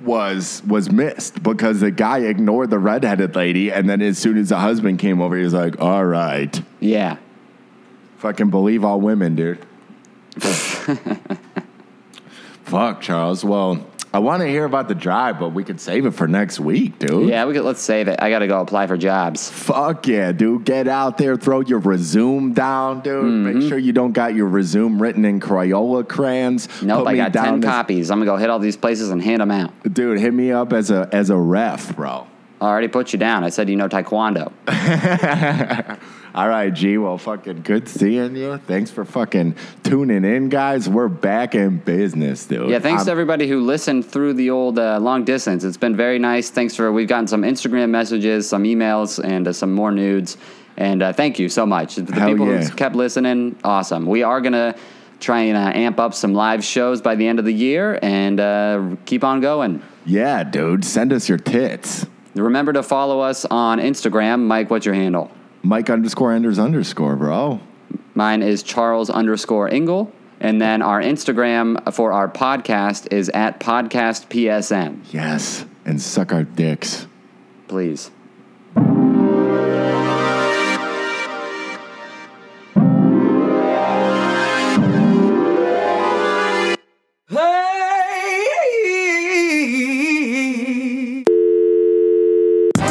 was 0.03 0.61
was 0.67 0.91
missed 0.91 1.41
because 1.43 1.80
the 1.80 1.91
guy 1.91 2.19
ignored 2.19 2.69
the 2.69 2.80
redheaded 2.80 3.36
lady, 3.36 3.71
and 3.71 3.89
then 3.89 4.01
as 4.01 4.17
soon 4.17 4.38
as 4.38 4.49
the 4.49 4.57
husband 4.57 4.99
came 4.99 5.21
over, 5.21 5.38
he 5.38 5.43
was 5.43 5.53
like, 5.53 5.80
"All 5.80 6.03
right, 6.05 6.61
Yeah. 6.82 7.15
Fucking 8.24 8.49
believe 8.49 8.84
all 8.84 8.99
women, 8.99 9.36
dude." 9.36 9.59
Fuck, 12.63 13.01
Charles. 13.01 13.43
Well, 13.45 13.86
I 14.13 14.19
want 14.19 14.41
to 14.41 14.47
hear 14.47 14.63
about 14.65 14.88
the 14.88 14.95
drive, 14.95 15.39
but 15.39 15.49
we 15.49 15.63
could 15.63 15.82
save 15.82 16.05
it 16.05 16.11
for 16.11 16.28
next 16.28 16.59
week, 16.59 16.97
dude. 16.99 17.30
Yeah, 17.30 17.45
we 17.45 17.53
could 17.53 17.63
let's 17.63 17.82
save 17.82 18.07
it. 18.07 18.21
I 18.21 18.30
got 18.30 18.39
to 18.39 18.47
go 18.47 18.61
apply 18.61 18.88
for 18.88 18.95
jobs. 18.95 19.49
Fuck 19.49 20.07
yeah, 20.07 20.32
dude. 20.32 20.65
Get 20.65 20.88
out 20.88 21.17
there, 21.17 21.36
throw 21.36 21.59
your 21.59 21.80
resume 21.80 22.53
down, 22.53 23.01
dude. 23.01 23.24
Mm-hmm. 23.26 23.59
Make 23.59 23.69
sure 23.69 23.78
you 23.78 23.91
don't 23.91 24.13
got 24.13 24.34
your 24.34 24.47
resume 24.47 24.99
written 24.99 25.26
in 25.26 25.39
Crayola 25.39 26.07
crayons. 26.07 26.67
Nope, 26.82 27.07
I 27.07 27.15
got 27.15 27.34
10 27.34 27.59
as- 27.59 27.63
copies. 27.63 28.09
I'm 28.11 28.19
going 28.19 28.28
to 28.28 28.32
go 28.34 28.38
hit 28.38 28.49
all 28.49 28.59
these 28.59 28.78
places 28.78 29.09
and 29.09 29.21
hand 29.21 29.41
them 29.41 29.51
out. 29.51 29.71
Dude, 29.93 30.19
hit 30.19 30.34
me 30.34 30.51
up 30.51 30.74
as 30.74 30.89
a 30.91 31.09
as 31.11 31.30
a 31.30 31.38
ref, 31.38 31.95
bro. 31.95 32.28
I 32.61 32.67
already 32.67 32.88
put 32.88 33.11
you 33.13 33.19
down. 33.19 33.43
I 33.43 33.49
said 33.49 33.67
you 33.67 33.76
know 33.76 33.89
taekwondo. 33.89 34.53
All 36.36 36.49
right, 36.49 36.73
G. 36.73 36.97
Well, 36.97 37.19
fucking 37.19 37.61
good 37.61 37.88
seeing 37.88 38.36
you. 38.36 38.57
Thanks 38.57 38.89
for 38.89 39.05
fucking 39.05 39.55
tuning 39.84 40.25
in, 40.25 40.49
guys. 40.49 40.89
We're 40.89 41.07
back 41.07 41.53
in 41.53 41.77
business, 41.77 42.47
dude. 42.47 42.71
Yeah, 42.71 42.79
thanks 42.79 43.01
I'm- 43.01 43.05
to 43.05 43.11
everybody 43.11 43.47
who 43.47 43.61
listened 43.61 44.07
through 44.07 44.34
the 44.34 44.49
old 44.49 44.79
uh, 44.79 44.99
long 44.99 45.25
distance. 45.25 45.63
It's 45.63 45.77
been 45.77 45.95
very 45.95 46.17
nice. 46.17 46.49
Thanks 46.49 46.75
for 46.75 46.91
we've 46.91 47.07
gotten 47.07 47.27
some 47.27 47.43
Instagram 47.43 47.91
messages, 47.91 48.49
some 48.49 48.63
emails, 48.63 49.23
and 49.23 49.47
uh, 49.47 49.53
some 49.53 49.73
more 49.73 49.91
nudes. 49.91 50.38
And 50.75 51.03
uh, 51.03 51.13
thank 51.13 51.38
you 51.38 51.49
so 51.49 51.67
much. 51.67 51.97
The 51.97 52.05
people 52.05 52.47
yeah. 52.47 52.63
who 52.63 52.75
kept 52.75 52.95
listening, 52.95 53.55
awesome. 53.63 54.07
We 54.07 54.23
are 54.23 54.41
gonna 54.41 54.75
try 55.19 55.41
and 55.41 55.57
uh, 55.57 55.77
amp 55.77 55.99
up 55.99 56.15
some 56.15 56.34
live 56.34 56.63
shows 56.63 56.99
by 56.99 57.13
the 57.13 57.27
end 57.27 57.38
of 57.38 57.45
the 57.45 57.53
year 57.53 57.99
and 58.01 58.39
uh, 58.39 58.95
keep 59.05 59.23
on 59.23 59.39
going. 59.39 59.84
Yeah, 60.03 60.43
dude. 60.43 60.84
Send 60.84 61.13
us 61.13 61.29
your 61.29 61.38
tits. 61.38 62.07
Remember 62.34 62.73
to 62.73 62.81
follow 62.81 63.19
us 63.19 63.45
on 63.45 63.77
Instagram. 63.77 64.41
Mike, 64.47 64.71
what's 64.71 64.88
your 64.88 64.95
handle? 64.95 65.29
Mike 65.64 65.89
underscore 65.89 66.34
Enders 66.34 66.59
underscore, 66.59 67.16
bro. 67.16 67.61
Mine 68.16 68.43
is 68.43 68.64
Charles 68.64 69.09
underscore 69.09 69.70
Ingle. 69.70 70.11
And 70.39 70.61
then 70.61 70.82
our 70.82 71.01
Instagram 71.01 71.93
for 71.93 72.11
our 72.11 72.28
podcast 72.28 73.11
is 73.14 73.30
at 73.30 73.61
podcast 73.61 74.28
PSN. 74.28 75.05
Yes. 75.14 75.66
And 75.86 76.01
suck 76.01 76.34
our 76.34 76.43
dicks. 76.43 77.07
Please. 77.70 78.11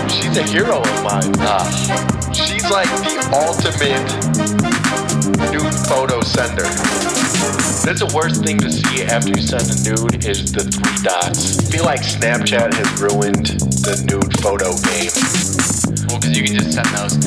She's 0.08 0.36
a 0.38 0.42
hero 0.44 0.80
of 0.80 1.04
mine. 1.04 1.32
Ah, 1.38 2.11
She's 2.32 2.70
like 2.70 2.88
the 3.04 3.20
ultimate 3.32 4.08
nude 5.52 5.74
photo 5.88 6.20
sender. 6.22 6.64
That's 7.84 8.00
the 8.00 8.10
worst 8.14 8.44
thing 8.44 8.58
to 8.60 8.70
see 8.72 9.04
after 9.04 9.30
you 9.30 9.42
send 9.42 9.68
a 9.68 9.76
nude 9.84 10.24
is 10.24 10.52
the 10.52 10.64
three 10.64 10.98
dots. 11.04 11.58
I 11.58 11.62
feel 11.68 11.84
like 11.84 12.00
Snapchat 12.00 12.72
has 12.72 12.88
ruined 12.96 13.60
the 13.84 14.00
nude 14.08 14.32
photo 14.40 14.72
game. 14.80 15.12
Well, 16.08 16.16
because 16.20 16.32
you 16.32 16.44
can 16.44 16.56
just 16.56 16.72
send 16.72 16.88
those. 16.96 17.20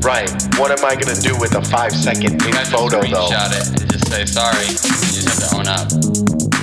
Right. 0.00 0.32
What 0.56 0.72
am 0.72 0.80
I 0.80 0.96
gonna 0.96 1.20
do 1.20 1.36
with 1.36 1.54
a 1.56 1.62
five 1.68 1.92
second 1.92 2.40
nude 2.40 2.56
photo 2.72 3.04
though? 3.04 3.28
screenshot 3.28 3.52
it 3.52 3.66
and 3.80 3.90
just 3.92 4.08
say 4.08 4.24
sorry. 4.24 4.64
You 5.12 5.20
just 5.20 5.44
have 5.44 5.50
to 5.50 5.56
own 5.60 5.68
up. 5.68 5.88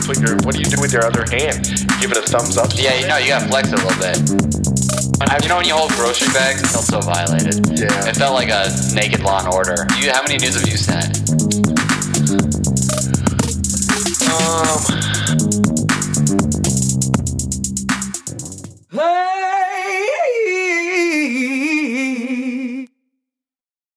Put 0.10 0.18
your, 0.26 0.42
what 0.42 0.56
do 0.56 0.60
you 0.60 0.70
do 0.70 0.82
with 0.82 0.92
your 0.92 1.06
other 1.06 1.26
hand? 1.30 1.86
Give 2.02 2.10
it 2.10 2.18
a 2.18 2.26
thumbs 2.26 2.58
up? 2.58 2.72
Yeah, 2.74 2.98
you 2.98 3.06
know, 3.06 3.18
you 3.18 3.30
gotta 3.30 3.46
flex 3.46 3.70
a 3.70 3.78
little 3.78 3.94
bit. 4.02 4.67
Have 5.20 5.44
you 5.44 5.50
know 5.50 5.58
when 5.58 5.66
you 5.66 5.74
hold 5.76 5.92
grocery 5.92 6.32
bags, 6.34 6.62
it 6.62 6.68
felt 6.68 6.86
so 6.86 7.00
violated. 7.00 7.68
Yeah. 7.78 8.08
It 8.08 8.16
felt 8.16 8.34
like 8.34 8.50
a 8.50 8.70
naked 8.94 9.22
Law 9.22 9.40
and 9.40 9.54
Order. 9.54 9.86
You, 10.00 10.12
how 10.12 10.22
many 10.24 10.38
news 10.38 10.56
have 10.56 10.68
you 10.68 10.78
sent? 10.78 11.18
Um. 14.32 15.18
Hey! 18.92 19.27